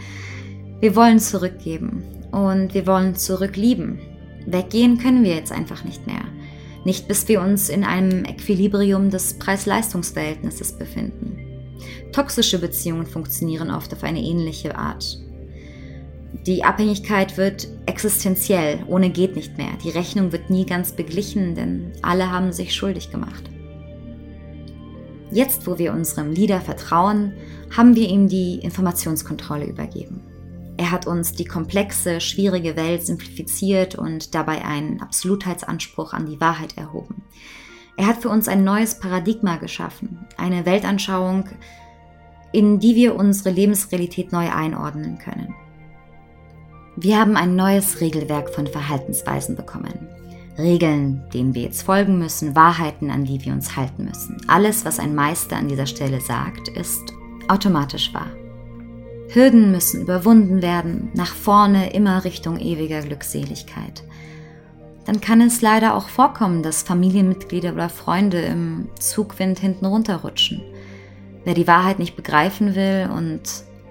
Wir 0.81 0.97
wollen 0.97 1.21
zurückgeben 1.21 2.03
und 2.37 2.75
wir 2.75 2.87
wollen 2.87 3.17
zurücklieben. 3.17 3.99
Weggehen 4.47 4.99
können 4.99 5.25
wir 5.25 5.35
jetzt 5.35 5.53
einfach 5.53 5.85
nicht 5.85 6.07
mehr. 6.07 6.23
Nicht 6.85 7.09
bis 7.09 7.27
wir 7.29 7.41
uns 7.41 7.69
in 7.69 7.83
einem 7.83 8.25
Äquilibrium 8.25 9.11
des 9.11 9.39
Preis-Leistungs-Verhältnisses 9.39 10.73
befinden. 10.73 11.39
Toxische 12.13 12.59
Beziehungen 12.59 13.07
funktionieren 13.07 13.71
oft 13.71 13.93
auf 13.93 14.05
eine 14.05 14.21
ähnliche 14.21 14.77
Art. 14.77 15.19
Die 16.47 16.63
Abhängigkeit 16.63 17.39
wird 17.39 17.69
existenziell, 17.87 18.81
ohne 18.87 19.11
geht 19.11 19.35
nicht 19.35 19.57
mehr. 19.57 19.71
Die 19.83 19.91
Rechnung 19.91 20.31
wird 20.31 20.51
nie 20.51 20.67
ganz 20.67 20.93
beglichen, 20.93 21.55
denn 21.55 21.93
alle 22.03 22.31
haben 22.31 22.53
sich 22.53 22.75
schuldig 22.75 23.11
gemacht. 23.11 23.45
Jetzt, 25.33 25.67
wo 25.67 25.79
wir 25.79 25.93
unserem 25.93 26.31
Leader 26.33 26.61
vertrauen, 26.61 27.33
haben 27.77 27.97
wir 27.97 28.09
ihm 28.09 28.29
die 28.29 28.57
Informationskontrolle 28.57 29.65
übergeben. 29.65 30.21
Er 30.77 30.91
hat 30.91 31.07
uns 31.07 31.33
die 31.33 31.45
komplexe, 31.45 32.21
schwierige 32.21 32.77
Welt 32.77 33.07
simplifiziert 33.07 33.95
und 33.95 34.35
dabei 34.35 34.65
einen 34.65 35.01
Absolutheitsanspruch 35.01 36.13
an 36.13 36.27
die 36.27 36.41
Wahrheit 36.41 36.77
erhoben. 36.77 37.23
Er 37.97 38.07
hat 38.07 38.19
für 38.19 38.29
uns 38.29 38.47
ein 38.47 38.63
neues 38.63 38.99
Paradigma 38.99 39.57
geschaffen, 39.57 40.27
eine 40.37 40.67
Weltanschauung, 40.67 41.49
in 42.53 42.79
die 42.79 42.95
wir 42.95 43.17
unsere 43.17 43.51
Lebensrealität 43.51 44.33
neu 44.33 44.51
einordnen 44.51 45.19
können. 45.19 45.55
Wir 46.97 47.19
haben 47.19 47.37
ein 47.37 47.57
neues 47.57 48.01
Regelwerk 48.01 48.55
von 48.55 48.67
Verhaltensweisen 48.67 49.57
bekommen. 49.57 50.09
Regeln, 50.59 51.23
denen 51.35 51.55
wir 51.55 51.63
jetzt 51.63 51.83
folgen 51.83 52.19
müssen, 52.19 52.57
Wahrheiten, 52.57 53.11
an 53.11 53.25
die 53.25 53.45
wir 53.45 53.53
uns 53.53 53.77
halten 53.77 54.05
müssen. 54.05 54.39
Alles, 54.49 54.87
was 54.87 54.99
ein 54.99 55.15
Meister 55.15 55.57
an 55.57 55.69
dieser 55.69 55.87
Stelle 55.87 56.21
sagt, 56.21 56.69
ist 56.69 57.13
automatisch 57.49 58.13
wahr. 58.15 58.31
Hürden 59.29 59.73
müssen 59.73 60.03
überwunden 60.03 60.63
werden, 60.63 61.11
nach 61.15 61.35
vorne 61.35 61.93
immer 61.93 62.25
Richtung 62.25 62.59
ewiger 62.59 63.03
Glückseligkeit. 63.03 64.05
Dann 65.05 65.21
kann 65.21 65.41
es 65.41 65.61
leider 65.61 65.95
auch 65.95 66.09
vorkommen, 66.09 66.63
dass 66.63 66.83
Familienmitglieder 66.83 67.73
oder 67.73 67.89
Freunde 67.89 68.41
im 68.41 68.89
Zugwind 68.99 69.59
hinten 69.59 69.87
runterrutschen. 69.87 70.63
Wer 71.45 71.55
die 71.55 71.67
Wahrheit 71.67 71.99
nicht 71.99 72.17
begreifen 72.17 72.75
will 72.75 73.09
und 73.15 73.43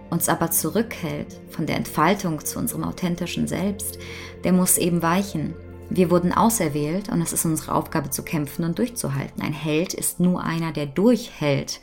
uns 0.10 0.30
aber 0.30 0.52
zurückhält 0.52 1.40
von 1.50 1.66
der 1.66 1.78
Entfaltung 1.78 2.44
zu 2.44 2.60
unserem 2.60 2.84
authentischen 2.84 3.48
Selbst, 3.48 3.98
der 4.44 4.52
muss 4.52 4.78
eben 4.78 5.02
weichen. 5.02 5.54
Wir 5.90 6.10
wurden 6.10 6.34
auserwählt 6.34 7.10
und 7.10 7.22
es 7.22 7.34
ist 7.34 7.46
unsere 7.46 7.76
Aufgabe 7.76 8.10
zu 8.10 8.24
kämpfen 8.24 8.66
und 8.66 8.78
durchzuhalten. 8.78 9.42
Ein 9.42 9.54
Held 9.54 9.94
ist 9.94 10.20
nur 10.20 10.44
einer, 10.44 10.72
der 10.72 10.86
durchhält 10.86 11.80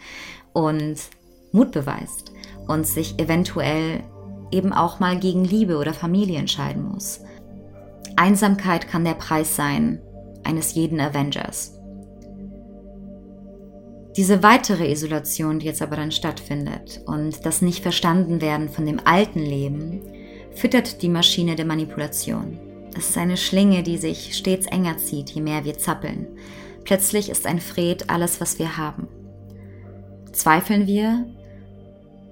und 0.53 0.97
Mut 1.53 1.73
beweist 1.73 2.32
und 2.69 2.87
sich 2.87 3.19
eventuell 3.19 4.03
eben 4.51 4.73
auch 4.73 5.01
mal 5.01 5.19
gegen 5.19 5.45
Liebe 5.45 5.79
oder 5.79 5.95
Familie 5.95 6.39
entscheiden 6.39 6.85
muss. 6.85 7.21
Einsamkeit 8.17 8.89
kann 8.89 9.05
der 9.05 9.15
Preis 9.15 9.57
sein 9.57 10.01
eines 10.45 10.75
jeden 10.75 11.01
Avengers. 11.01 11.79
Diese 14.17 14.43
weitere 14.43 14.91
Isolation, 14.91 15.59
die 15.59 15.67
jetzt 15.67 15.81
aber 15.81 15.97
dann 15.97 16.13
stattfindet 16.13 17.01
und 17.07 17.47
das 17.47 17.63
Nicht-Verstanden-Werden 17.63 18.69
von 18.69 18.85
dem 18.85 19.01
alten 19.05 19.39
Leben, 19.39 20.03
füttert 20.55 21.01
die 21.01 21.09
Maschine 21.09 21.57
der 21.57 21.65
Manipulation. 21.65 22.59
Es 22.95 23.09
ist 23.09 23.17
eine 23.17 23.39
Schlinge, 23.39 23.83
die 23.83 23.97
sich 23.97 24.37
stets 24.37 24.67
enger 24.67 24.99
zieht, 24.99 25.31
je 25.31 25.41
mehr 25.41 25.65
wir 25.65 25.79
zappeln. 25.79 26.27
Plötzlich 26.85 27.31
ist 27.31 27.47
ein 27.47 27.59
Fred 27.59 28.11
alles, 28.11 28.39
was 28.39 28.59
wir 28.59 28.77
haben. 28.77 29.09
Zweifeln 30.33 30.87
wir, 30.87 31.25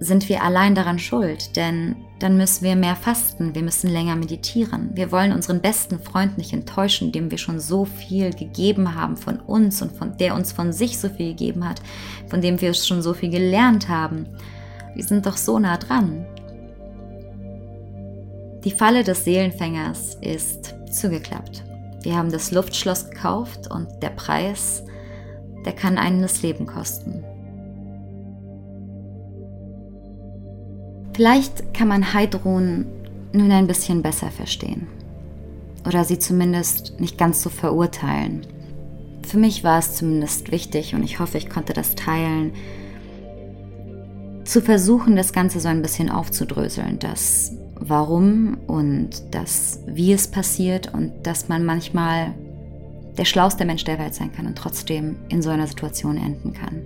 sind 0.01 0.31
wir 0.31 0.43
allein 0.43 0.75
daran 0.75 0.99
schuld, 0.99 1.57
denn 1.57 1.95
dann 2.19 2.39
müssen 2.39 2.65
wir 2.65 2.75
mehr 2.75 2.97
fasten, 2.97 3.55
wir 3.55 3.63
müssen 3.63 3.91
länger 3.91 4.17
meditieren. 4.17 4.91
Wir 4.95 5.13
wollen 5.13 5.33
unseren 5.33 5.61
besten 5.61 5.99
Freund 6.01 6.39
nicht 6.39 6.55
enttäuschen, 6.55 7.13
dem 7.13 7.31
wir 7.31 7.37
schon 7.37 7.61
so 7.61 7.85
viel 7.85 8.33
gegeben 8.33 8.95
haben 8.95 9.19
von 9.19 9.39
uns 9.39 9.83
und 9.83 9.93
von 9.93 10.17
der 10.17 10.35
uns 10.35 10.53
von 10.53 10.73
sich 10.73 10.99
so 10.99 11.11
viel 11.11 11.29
gegeben 11.29 11.69
hat, 11.69 11.83
von 12.29 12.41
dem 12.41 12.61
wir 12.63 12.73
schon 12.73 13.03
so 13.03 13.13
viel 13.13 13.29
gelernt 13.29 13.91
haben. 13.91 14.27
Wir 14.95 15.05
sind 15.05 15.27
doch 15.27 15.37
so 15.37 15.59
nah 15.59 15.77
dran. 15.77 16.25
Die 18.65 18.71
Falle 18.71 19.05
des 19.05 19.25
Seelenfängers 19.25 20.17
ist 20.23 20.75
zugeklappt. 20.91 21.63
Wir 22.03 22.17
haben 22.17 22.33
das 22.33 22.53
Luftschloss 22.53 23.11
gekauft 23.11 23.71
und 23.71 23.89
der 24.03 24.11
Preis, 24.11 24.83
der 25.67 25.75
kann 25.75 25.99
einen 25.99 26.23
das 26.23 26.41
Leben 26.41 26.65
kosten. 26.65 27.23
Vielleicht 31.13 31.75
kann 31.75 31.89
man 31.89 32.15
Heidrun 32.15 32.87
nun 33.33 33.51
ein 33.53 33.67
bisschen 33.67 34.03
besser 34.03 34.31
verstehen. 34.31 34.87
Oder 35.87 36.05
sie 36.05 36.19
zumindest 36.19 37.01
nicht 37.01 37.19
ganz 37.19 37.43
so 37.43 37.51
verurteilen. 37.51 38.47
Für 39.27 39.39
mich 39.39 39.65
war 39.65 39.79
es 39.79 39.95
zumindest 39.95 40.51
wichtig 40.51 40.95
und 40.95 41.03
ich 41.03 41.19
hoffe, 41.19 41.39
ich 41.39 41.49
konnte 41.49 41.73
das 41.73 41.95
teilen, 41.95 42.53
zu 44.45 44.61
versuchen, 44.61 45.15
das 45.15 45.33
Ganze 45.33 45.61
so 45.61 45.69
ein 45.69 45.83
bisschen 45.83 46.11
aufzudröseln, 46.11 46.99
das 46.99 47.53
Warum 47.77 48.59
und 48.67 49.23
das 49.31 49.81
Wie 49.87 50.13
es 50.13 50.29
passiert 50.29 50.93
und 50.93 51.13
dass 51.23 51.49
man 51.49 51.65
manchmal 51.65 52.35
der 53.17 53.25
schlauste 53.25 53.65
Mensch 53.65 53.85
der 53.85 53.99
Welt 53.99 54.15
sein 54.15 54.33
kann 54.33 54.47
und 54.47 54.57
trotzdem 54.57 55.17
in 55.29 55.41
so 55.41 55.51
einer 55.51 55.67
Situation 55.67 56.17
enden 56.17 56.53
kann. 56.53 56.83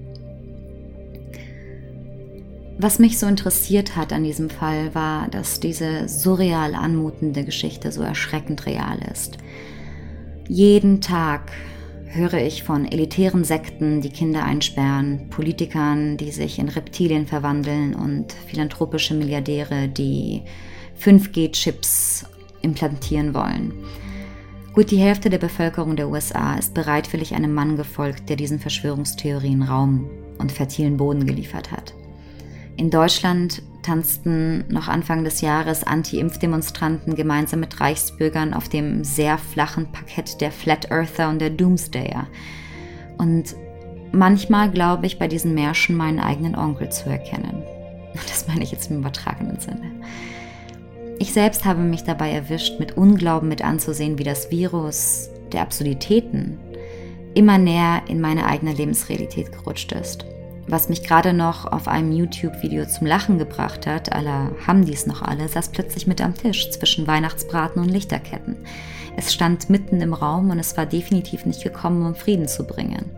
Was 2.76 2.98
mich 2.98 3.18
so 3.18 3.26
interessiert 3.26 3.94
hat 3.94 4.12
an 4.12 4.24
diesem 4.24 4.50
Fall 4.50 4.94
war, 4.94 5.28
dass 5.28 5.60
diese 5.60 6.08
surreal 6.08 6.74
anmutende 6.74 7.44
Geschichte 7.44 7.92
so 7.92 8.02
erschreckend 8.02 8.66
real 8.66 8.98
ist. 9.12 9.38
Jeden 10.48 11.00
Tag 11.00 11.52
höre 12.06 12.34
ich 12.34 12.64
von 12.64 12.84
elitären 12.84 13.44
Sekten, 13.44 14.00
die 14.00 14.10
Kinder 14.10 14.44
einsperren, 14.44 15.28
Politikern, 15.30 16.16
die 16.16 16.32
sich 16.32 16.58
in 16.58 16.68
Reptilien 16.68 17.26
verwandeln 17.26 17.94
und 17.94 18.32
philanthropische 18.46 19.14
Milliardäre, 19.14 19.88
die 19.88 20.42
5G-Chips 21.00 22.26
implantieren 22.60 23.34
wollen. 23.34 23.72
Gut 24.74 24.90
die 24.90 24.98
Hälfte 24.98 25.30
der 25.30 25.38
Bevölkerung 25.38 25.94
der 25.94 26.08
USA 26.08 26.56
ist 26.56 26.74
bereitwillig 26.74 27.34
einem 27.34 27.54
Mann 27.54 27.76
gefolgt, 27.76 28.28
der 28.28 28.36
diesen 28.36 28.58
Verschwörungstheorien 28.58 29.62
Raum 29.62 30.10
und 30.38 30.50
fertilen 30.50 30.96
Boden 30.96 31.24
geliefert 31.24 31.70
hat. 31.70 31.94
In 32.76 32.90
Deutschland 32.90 33.62
tanzten 33.82 34.64
noch 34.68 34.88
Anfang 34.88 35.22
des 35.24 35.40
Jahres 35.40 35.84
Anti-Impfdemonstranten 35.84 37.14
gemeinsam 37.14 37.60
mit 37.60 37.80
Reichsbürgern 37.80 38.54
auf 38.54 38.68
dem 38.68 39.04
sehr 39.04 39.38
flachen 39.38 39.92
Parkett 39.92 40.40
der 40.40 40.50
Flat 40.50 40.90
Earther 40.90 41.28
und 41.28 41.38
der 41.38 41.50
Doomsdayer. 41.50 42.26
Und 43.18 43.54
manchmal 44.10 44.70
glaube 44.70 45.06
ich 45.06 45.18
bei 45.18 45.28
diesen 45.28 45.54
Märschen 45.54 45.96
meinen 45.96 46.18
eigenen 46.18 46.56
Onkel 46.56 46.90
zu 46.90 47.08
erkennen. 47.08 47.62
Das 48.28 48.46
meine 48.46 48.62
ich 48.62 48.70
jetzt 48.70 48.92
im 48.92 48.98
übertragenen 48.98 49.58
Sinne. 49.58 49.90
Ich 51.18 51.32
selbst 51.32 51.64
habe 51.64 51.80
mich 51.80 52.04
dabei 52.04 52.30
erwischt, 52.30 52.78
mit 52.78 52.96
Unglauben 52.96 53.48
mit 53.48 53.62
anzusehen, 53.62 54.18
wie 54.18 54.24
das 54.24 54.52
Virus 54.52 55.30
der 55.52 55.62
Absurditäten 55.62 56.58
immer 57.34 57.58
näher 57.58 58.02
in 58.06 58.20
meine 58.20 58.46
eigene 58.46 58.72
Lebensrealität 58.72 59.50
gerutscht 59.50 59.90
ist 59.90 60.24
was 60.66 60.88
mich 60.88 61.02
gerade 61.02 61.32
noch 61.32 61.70
auf 61.70 61.88
einem 61.88 62.12
YouTube-Video 62.12 62.86
zum 62.86 63.06
Lachen 63.06 63.38
gebracht 63.38 63.86
hat, 63.86 64.12
aller 64.12 64.52
haben 64.66 64.84
dies 64.84 65.06
noch 65.06 65.22
alle, 65.22 65.48
saß 65.48 65.70
plötzlich 65.70 66.06
mit 66.06 66.20
am 66.20 66.34
Tisch 66.34 66.70
zwischen 66.70 67.06
Weihnachtsbraten 67.06 67.82
und 67.82 67.88
Lichterketten. 67.88 68.56
Es 69.16 69.32
stand 69.32 69.70
mitten 69.70 70.00
im 70.00 70.14
Raum 70.14 70.50
und 70.50 70.58
es 70.58 70.76
war 70.76 70.86
definitiv 70.86 71.46
nicht 71.46 71.62
gekommen, 71.62 72.06
um 72.06 72.14
Frieden 72.14 72.48
zu 72.48 72.64
bringen. 72.64 73.10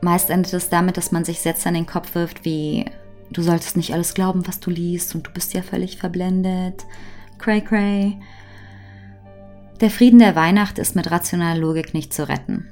Meist 0.00 0.30
endet 0.30 0.52
es 0.52 0.68
damit, 0.68 0.96
dass 0.96 1.12
man 1.12 1.24
sich 1.24 1.40
Sätze 1.40 1.68
an 1.68 1.74
den 1.74 1.86
Kopf 1.86 2.14
wirft 2.14 2.44
wie 2.44 2.84
Du 3.32 3.42
solltest 3.42 3.76
nicht 3.76 3.92
alles 3.92 4.14
glauben, 4.14 4.46
was 4.46 4.60
du 4.60 4.70
liest 4.70 5.14
und 5.14 5.26
du 5.26 5.32
bist 5.32 5.52
ja 5.52 5.62
völlig 5.62 5.98
verblendet. 5.98 6.84
Cray 7.38 7.60
cray. 7.60 8.16
Der 9.80 9.90
Frieden 9.90 10.20
der 10.20 10.36
Weihnacht 10.36 10.78
ist 10.78 10.96
mit 10.96 11.10
rationaler 11.10 11.58
Logik 11.58 11.92
nicht 11.92 12.14
zu 12.14 12.28
retten. 12.28 12.68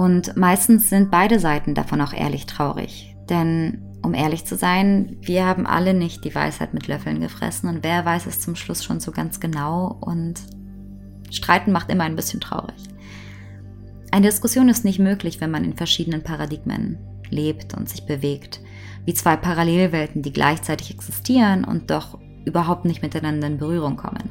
Und 0.00 0.34
meistens 0.34 0.88
sind 0.88 1.10
beide 1.10 1.38
Seiten 1.38 1.74
davon 1.74 2.00
auch 2.00 2.14
ehrlich 2.14 2.46
traurig. 2.46 3.14
Denn, 3.28 3.82
um 4.02 4.14
ehrlich 4.14 4.46
zu 4.46 4.56
sein, 4.56 5.18
wir 5.20 5.44
haben 5.44 5.66
alle 5.66 5.92
nicht 5.92 6.24
die 6.24 6.34
Weisheit 6.34 6.72
mit 6.72 6.88
Löffeln 6.88 7.20
gefressen 7.20 7.68
und 7.68 7.84
wer 7.84 8.02
weiß 8.06 8.24
es 8.24 8.40
zum 8.40 8.56
Schluss 8.56 8.82
schon 8.82 8.98
so 9.00 9.12
ganz 9.12 9.40
genau 9.40 9.98
und 10.00 10.40
Streiten 11.30 11.70
macht 11.70 11.90
immer 11.90 12.04
ein 12.04 12.16
bisschen 12.16 12.40
traurig. 12.40 12.82
Eine 14.10 14.28
Diskussion 14.28 14.70
ist 14.70 14.86
nicht 14.86 15.00
möglich, 15.00 15.38
wenn 15.42 15.50
man 15.50 15.64
in 15.64 15.76
verschiedenen 15.76 16.22
Paradigmen 16.22 16.96
lebt 17.28 17.74
und 17.74 17.86
sich 17.86 18.06
bewegt, 18.06 18.60
wie 19.04 19.12
zwei 19.12 19.36
Parallelwelten, 19.36 20.22
die 20.22 20.32
gleichzeitig 20.32 20.94
existieren 20.94 21.62
und 21.62 21.90
doch 21.90 22.18
überhaupt 22.46 22.86
nicht 22.86 23.02
miteinander 23.02 23.48
in 23.48 23.58
Berührung 23.58 23.98
kommen. 23.98 24.30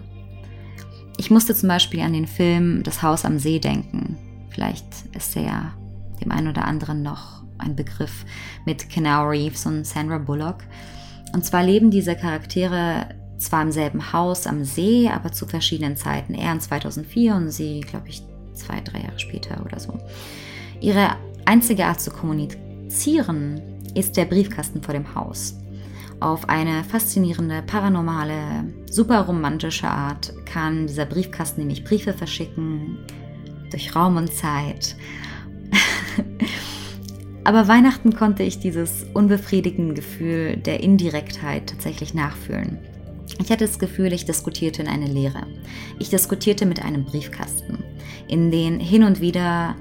Ich 1.19 1.29
musste 1.29 1.53
zum 1.53 1.69
Beispiel 1.69 1.99
an 1.99 2.13
den 2.13 2.25
Film 2.25 2.81
Das 2.81 3.03
Haus 3.03 3.23
am 3.23 3.37
See 3.37 3.59
denken, 3.59 4.17
Vielleicht 4.59 5.05
ist 5.15 5.37
er 5.37 5.71
dem 6.21 6.33
einen 6.33 6.49
oder 6.49 6.65
anderen 6.65 7.01
noch 7.01 7.43
ein 7.59 7.77
Begriff 7.77 8.25
mit 8.65 8.89
Kenau 8.89 9.29
Reeves 9.29 9.65
und 9.65 9.87
Sandra 9.87 10.17
Bullock. 10.17 10.57
Und 11.31 11.45
zwar 11.45 11.63
leben 11.63 11.91
diese 11.91 12.13
Charaktere 12.13 13.05
zwar 13.37 13.61
im 13.61 13.71
selben 13.71 14.11
Haus 14.11 14.47
am 14.47 14.65
See, 14.65 15.07
aber 15.07 15.31
zu 15.31 15.47
verschiedenen 15.47 15.95
Zeiten. 15.95 16.33
Er 16.33 16.51
in 16.51 16.59
2004 16.59 17.35
und 17.35 17.51
sie, 17.51 17.79
glaube 17.79 18.09
ich, 18.09 18.21
zwei, 18.53 18.81
drei 18.81 18.99
Jahre 18.99 19.17
später 19.17 19.63
oder 19.63 19.79
so. 19.79 19.97
Ihre 20.81 21.15
einzige 21.45 21.85
Art 21.85 22.01
zu 22.01 22.11
kommunizieren 22.11 23.61
ist 23.95 24.17
der 24.17 24.25
Briefkasten 24.25 24.83
vor 24.83 24.93
dem 24.93 25.15
Haus. 25.15 25.55
Auf 26.19 26.49
eine 26.49 26.83
faszinierende, 26.83 27.61
paranormale, 27.61 28.65
super 28.91 29.21
romantische 29.21 29.87
Art 29.87 30.33
kann 30.45 30.85
dieser 30.85 31.05
Briefkasten 31.05 31.61
nämlich 31.61 31.85
Briefe 31.85 32.11
verschicken, 32.11 32.97
durch 33.69 33.95
Raum 33.95 34.17
und 34.17 34.33
Zeit. 34.33 34.95
Aber 37.43 37.67
Weihnachten 37.67 38.13
konnte 38.13 38.43
ich 38.43 38.59
dieses 38.59 39.05
unbefriedigende 39.13 39.95
Gefühl 39.95 40.57
der 40.57 40.81
Indirektheit 40.81 41.67
tatsächlich 41.67 42.13
nachfühlen. 42.13 42.77
Ich 43.41 43.49
hatte 43.49 43.65
das 43.65 43.79
Gefühl, 43.79 44.11
ich 44.11 44.25
diskutierte 44.25 44.81
in 44.81 44.87
eine 44.87 45.07
Leere. 45.07 45.47
Ich 45.97 46.09
diskutierte 46.09 46.65
mit 46.65 46.83
einem 46.83 47.05
Briefkasten, 47.05 47.83
in 48.27 48.51
den 48.51 48.79
hin 48.79 49.03
und 49.03 49.21
wieder 49.21 49.75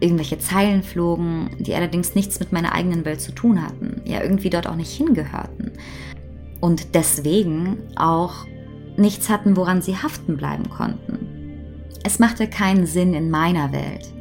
irgendwelche 0.00 0.38
Zeilen 0.38 0.82
flogen, 0.82 1.50
die 1.60 1.74
allerdings 1.74 2.14
nichts 2.14 2.40
mit 2.40 2.52
meiner 2.52 2.74
eigenen 2.74 3.04
Welt 3.04 3.20
zu 3.20 3.32
tun 3.32 3.62
hatten, 3.62 4.02
ja 4.04 4.22
irgendwie 4.22 4.50
dort 4.50 4.66
auch 4.66 4.76
nicht 4.76 4.90
hingehörten 4.90 5.72
und 6.60 6.94
deswegen 6.94 7.78
auch 7.96 8.46
nichts 8.96 9.28
hatten, 9.28 9.56
woran 9.56 9.82
sie 9.82 9.96
haften 9.96 10.36
bleiben 10.36 10.68
konnten. 10.70 11.33
Es 12.06 12.18
machte 12.18 12.48
keinen 12.48 12.84
Sinn 12.84 13.14
in 13.14 13.30
meiner 13.30 13.72
Welt. 13.72 14.12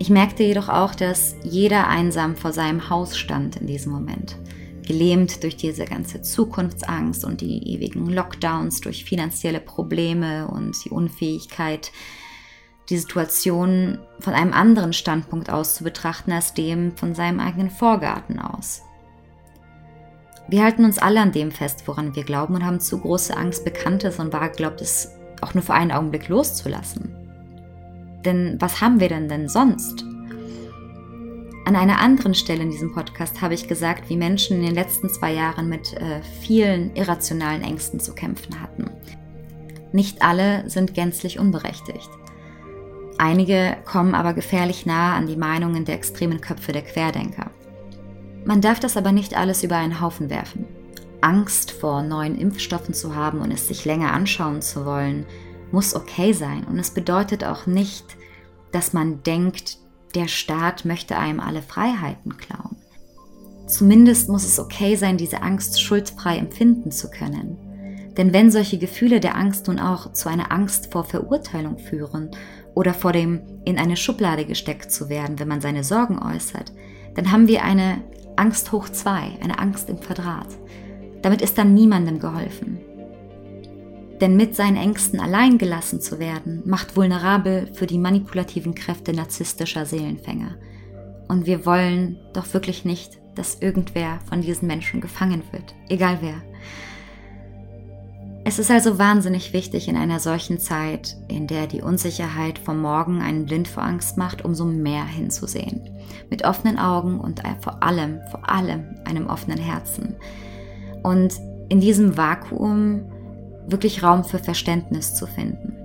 Ich 0.00 0.10
merkte 0.10 0.42
jedoch 0.42 0.68
auch, 0.68 0.96
dass 0.96 1.36
jeder 1.44 1.86
einsam 1.86 2.34
vor 2.34 2.52
seinem 2.52 2.90
Haus 2.90 3.16
stand 3.16 3.54
in 3.54 3.68
diesem 3.68 3.92
Moment, 3.92 4.36
gelähmt 4.84 5.44
durch 5.44 5.56
diese 5.56 5.84
ganze 5.84 6.22
Zukunftsangst 6.22 7.24
und 7.24 7.40
die 7.40 7.72
ewigen 7.72 8.10
Lockdowns, 8.10 8.80
durch 8.80 9.04
finanzielle 9.04 9.60
Probleme 9.60 10.48
und 10.48 10.74
die 10.84 10.90
Unfähigkeit, 10.90 11.92
die 12.88 12.98
Situation 12.98 14.00
von 14.18 14.32
einem 14.32 14.52
anderen 14.52 14.92
Standpunkt 14.92 15.50
aus 15.50 15.76
zu 15.76 15.84
betrachten 15.84 16.32
als 16.32 16.52
dem 16.52 16.96
von 16.96 17.14
seinem 17.14 17.38
eigenen 17.38 17.70
Vorgarten 17.70 18.40
aus. 18.40 18.82
Wir 20.48 20.64
halten 20.64 20.84
uns 20.84 20.98
alle 20.98 21.20
an 21.20 21.30
dem 21.30 21.52
fest, 21.52 21.84
woran 21.86 22.16
wir 22.16 22.24
glauben 22.24 22.56
und 22.56 22.66
haben 22.66 22.80
zu 22.80 22.98
große 22.98 23.36
Angst, 23.36 23.64
Bekanntes 23.64 24.18
und 24.18 24.32
Wahrglaubtes 24.32 25.12
auch 25.42 25.54
nur 25.54 25.62
für 25.62 25.74
einen 25.74 25.92
Augenblick 25.92 26.28
loszulassen. 26.28 27.19
Denn 28.24 28.56
was 28.58 28.80
haben 28.80 29.00
wir 29.00 29.08
denn 29.08 29.28
denn 29.28 29.48
sonst? 29.48 30.04
An 31.64 31.76
einer 31.76 32.00
anderen 32.00 32.34
Stelle 32.34 32.62
in 32.62 32.70
diesem 32.70 32.92
Podcast 32.92 33.42
habe 33.42 33.54
ich 33.54 33.68
gesagt, 33.68 34.08
wie 34.08 34.16
Menschen 34.16 34.56
in 34.56 34.64
den 34.64 34.74
letzten 34.74 35.08
zwei 35.08 35.32
Jahren 35.32 35.68
mit 35.68 35.92
äh, 35.94 36.20
vielen 36.40 36.94
irrationalen 36.96 37.62
Ängsten 37.62 38.00
zu 38.00 38.14
kämpfen 38.14 38.60
hatten. 38.60 38.90
Nicht 39.92 40.22
alle 40.22 40.68
sind 40.68 40.94
gänzlich 40.94 41.38
unberechtigt. 41.38 42.10
Einige 43.18 43.76
kommen 43.84 44.14
aber 44.14 44.32
gefährlich 44.32 44.86
nah 44.86 45.14
an 45.14 45.26
die 45.26 45.36
Meinungen 45.36 45.84
der 45.84 45.96
extremen 45.96 46.40
Köpfe 46.40 46.72
der 46.72 46.82
Querdenker. 46.82 47.50
Man 48.44 48.60
darf 48.60 48.80
das 48.80 48.96
aber 48.96 49.12
nicht 49.12 49.36
alles 49.36 49.62
über 49.62 49.76
einen 49.76 50.00
Haufen 50.00 50.30
werfen. 50.30 50.64
Angst 51.20 51.70
vor 51.70 52.02
neuen 52.02 52.38
Impfstoffen 52.38 52.94
zu 52.94 53.14
haben 53.14 53.40
und 53.40 53.50
es 53.50 53.68
sich 53.68 53.84
länger 53.84 54.12
anschauen 54.12 54.62
zu 54.62 54.86
wollen, 54.86 55.26
muss 55.72 55.94
okay 55.94 56.32
sein. 56.32 56.64
Und 56.64 56.78
es 56.78 56.90
bedeutet 56.90 57.44
auch 57.44 57.66
nicht, 57.66 58.04
dass 58.72 58.92
man 58.92 59.22
denkt, 59.22 59.78
der 60.14 60.28
Staat 60.28 60.84
möchte 60.84 61.16
einem 61.16 61.40
alle 61.40 61.62
Freiheiten 61.62 62.36
klauen. 62.36 62.76
Zumindest 63.66 64.28
muss 64.28 64.44
es 64.44 64.58
okay 64.58 64.96
sein, 64.96 65.16
diese 65.16 65.42
Angst 65.42 65.80
schuldfrei 65.80 66.38
empfinden 66.38 66.90
zu 66.90 67.08
können. 67.10 67.56
Denn 68.16 68.32
wenn 68.32 68.50
solche 68.50 68.78
Gefühle 68.78 69.20
der 69.20 69.36
Angst 69.36 69.68
nun 69.68 69.78
auch 69.78 70.12
zu 70.12 70.28
einer 70.28 70.50
Angst 70.50 70.92
vor 70.92 71.04
Verurteilung 71.04 71.78
führen 71.78 72.30
oder 72.74 72.92
vor 72.92 73.12
dem 73.12 73.40
in 73.64 73.78
eine 73.78 73.96
Schublade 73.96 74.44
gesteckt 74.44 74.90
zu 74.90 75.08
werden, 75.08 75.38
wenn 75.38 75.48
man 75.48 75.60
seine 75.60 75.84
Sorgen 75.84 76.18
äußert, 76.18 76.72
dann 77.14 77.30
haben 77.30 77.46
wir 77.46 77.62
eine 77.62 78.02
Angst 78.36 78.72
hoch 78.72 78.88
zwei, 78.88 79.38
eine 79.40 79.58
Angst 79.58 79.88
im 79.88 80.00
Quadrat. 80.00 80.48
Damit 81.22 81.40
ist 81.40 81.56
dann 81.56 81.74
niemandem 81.74 82.18
geholfen. 82.18 82.79
Denn 84.20 84.36
mit 84.36 84.54
seinen 84.54 84.76
Ängsten 84.76 85.18
allein 85.18 85.56
gelassen 85.56 86.00
zu 86.00 86.18
werden, 86.18 86.62
macht 86.66 86.96
vulnerabel 86.96 87.68
für 87.72 87.86
die 87.86 87.98
manipulativen 87.98 88.74
Kräfte 88.74 89.14
narzisstischer 89.14 89.86
Seelenfänger. 89.86 90.56
Und 91.28 91.46
wir 91.46 91.64
wollen 91.64 92.18
doch 92.34 92.52
wirklich 92.52 92.84
nicht, 92.84 93.18
dass 93.34 93.60
irgendwer 93.60 94.18
von 94.28 94.42
diesen 94.42 94.66
Menschen 94.66 95.00
gefangen 95.00 95.42
wird, 95.52 95.74
egal 95.88 96.18
wer. 96.20 96.42
Es 98.42 98.58
ist 98.58 98.70
also 98.70 98.98
wahnsinnig 98.98 99.52
wichtig 99.52 99.86
in 99.86 99.96
einer 99.96 100.18
solchen 100.18 100.58
Zeit, 100.58 101.16
in 101.28 101.46
der 101.46 101.66
die 101.66 101.82
Unsicherheit 101.82 102.58
vom 102.58 102.80
Morgen 102.80 103.20
einen 103.20 103.44
blind 103.44 103.68
vor 103.68 103.82
Angst 103.82 104.16
macht, 104.16 104.44
umso 104.44 104.64
mehr 104.64 105.04
hinzusehen. 105.04 105.88
Mit 106.30 106.44
offenen 106.44 106.78
Augen 106.78 107.20
und 107.20 107.42
vor 107.60 107.82
allem, 107.82 108.20
vor 108.30 108.50
allem 108.50 108.96
einem 109.04 109.26
offenen 109.26 109.58
Herzen. 109.58 110.16
Und 111.02 111.34
in 111.68 111.80
diesem 111.80 112.16
Vakuum 112.16 113.02
wirklich 113.70 114.02
Raum 114.02 114.24
für 114.24 114.38
Verständnis 114.38 115.14
zu 115.14 115.26
finden. 115.26 115.76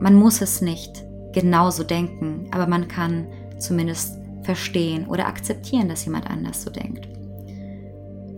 Man 0.00 0.14
muss 0.14 0.40
es 0.40 0.60
nicht 0.60 1.04
genauso 1.32 1.84
denken, 1.84 2.46
aber 2.50 2.66
man 2.66 2.88
kann 2.88 3.26
zumindest 3.58 4.18
verstehen 4.42 5.06
oder 5.06 5.26
akzeptieren, 5.26 5.88
dass 5.88 6.04
jemand 6.04 6.30
anders 6.30 6.62
so 6.62 6.70
denkt. 6.70 7.08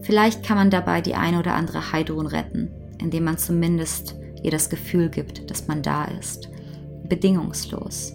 Vielleicht 0.02 0.44
kann 0.44 0.56
man 0.56 0.70
dabei 0.70 1.00
die 1.00 1.14
eine 1.14 1.38
oder 1.38 1.54
andere 1.54 1.92
Heidrun 1.92 2.26
retten 2.26 2.70
indem 3.00 3.24
man 3.24 3.38
zumindest 3.38 4.14
ihr 4.42 4.50
das 4.50 4.70
Gefühl 4.70 5.08
gibt, 5.08 5.50
dass 5.50 5.66
man 5.66 5.82
da 5.82 6.04
ist. 6.04 6.48
Bedingungslos. 7.08 8.14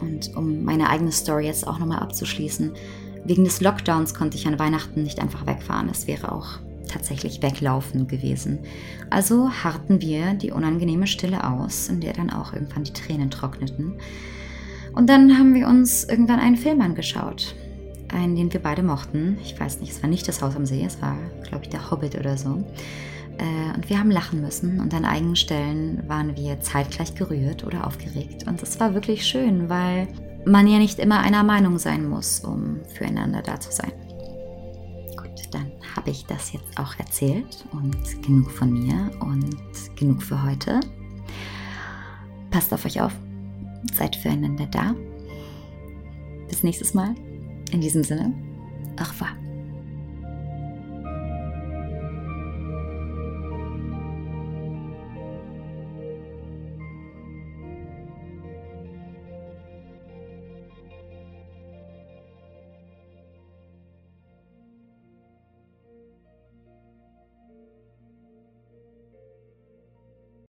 Und 0.00 0.36
um 0.36 0.64
meine 0.64 0.90
eigene 0.90 1.12
Story 1.12 1.46
jetzt 1.46 1.66
auch 1.66 1.78
nochmal 1.78 2.00
abzuschließen, 2.00 2.72
wegen 3.24 3.44
des 3.44 3.60
Lockdowns 3.60 4.14
konnte 4.14 4.36
ich 4.36 4.46
an 4.46 4.58
Weihnachten 4.58 5.02
nicht 5.02 5.20
einfach 5.20 5.46
wegfahren. 5.46 5.88
Es 5.88 6.06
wäre 6.06 6.32
auch 6.32 6.58
tatsächlich 6.86 7.42
weglaufen 7.42 8.06
gewesen. 8.06 8.60
Also 9.10 9.50
harrten 9.50 10.00
wir 10.00 10.34
die 10.34 10.50
unangenehme 10.50 11.06
Stille 11.06 11.48
aus, 11.48 11.88
in 11.88 12.00
der 12.00 12.12
dann 12.12 12.30
auch 12.30 12.52
irgendwann 12.52 12.84
die 12.84 12.92
Tränen 12.92 13.30
trockneten. 13.30 13.94
Und 14.94 15.08
dann 15.08 15.38
haben 15.38 15.54
wir 15.54 15.68
uns 15.68 16.04
irgendwann 16.04 16.40
einen 16.40 16.56
Film 16.56 16.80
angeschaut 16.80 17.54
einen, 18.12 18.36
den 18.36 18.52
wir 18.52 18.60
beide 18.60 18.82
mochten. 18.82 19.38
Ich 19.42 19.58
weiß 19.58 19.80
nicht, 19.80 19.92
es 19.92 20.02
war 20.02 20.10
nicht 20.10 20.26
das 20.28 20.42
Haus 20.42 20.56
am 20.56 20.66
See, 20.66 20.84
es 20.84 21.00
war, 21.00 21.16
glaube 21.46 21.64
ich, 21.64 21.70
der 21.70 21.90
Hobbit 21.90 22.18
oder 22.18 22.36
so. 22.36 22.64
Äh, 23.38 23.74
und 23.74 23.88
wir 23.88 23.98
haben 23.98 24.10
lachen 24.10 24.40
müssen 24.40 24.80
und 24.80 24.94
an 24.94 25.04
einigen 25.04 25.36
Stellen 25.36 26.02
waren 26.08 26.36
wir 26.36 26.60
zeitgleich 26.60 27.14
gerührt 27.14 27.64
oder 27.64 27.86
aufgeregt. 27.86 28.46
Und 28.46 28.62
es 28.62 28.80
war 28.80 28.94
wirklich 28.94 29.26
schön, 29.26 29.68
weil 29.68 30.08
man 30.44 30.66
ja 30.66 30.78
nicht 30.78 30.98
immer 30.98 31.20
einer 31.20 31.42
Meinung 31.42 31.78
sein 31.78 32.08
muss, 32.08 32.40
um 32.40 32.80
füreinander 32.94 33.42
da 33.42 33.58
zu 33.60 33.72
sein. 33.72 33.92
Dann 35.56 35.72
habe 35.96 36.10
ich 36.10 36.26
das 36.26 36.52
jetzt 36.52 36.78
auch 36.78 36.98
erzählt 36.98 37.64
und 37.72 38.22
genug 38.22 38.50
von 38.50 38.74
mir 38.74 39.10
und 39.20 39.56
genug 39.96 40.22
für 40.22 40.42
heute. 40.42 40.80
Passt 42.50 42.74
auf 42.74 42.84
euch 42.84 43.00
auf, 43.00 43.12
seid 43.94 44.16
füreinander 44.16 44.66
da. 44.66 44.94
Bis 46.46 46.62
nächstes 46.62 46.92
Mal. 46.92 47.14
In 47.72 47.80
diesem 47.80 48.04
Sinne, 48.04 48.34
au 49.00 49.04
revoir. 49.04 49.45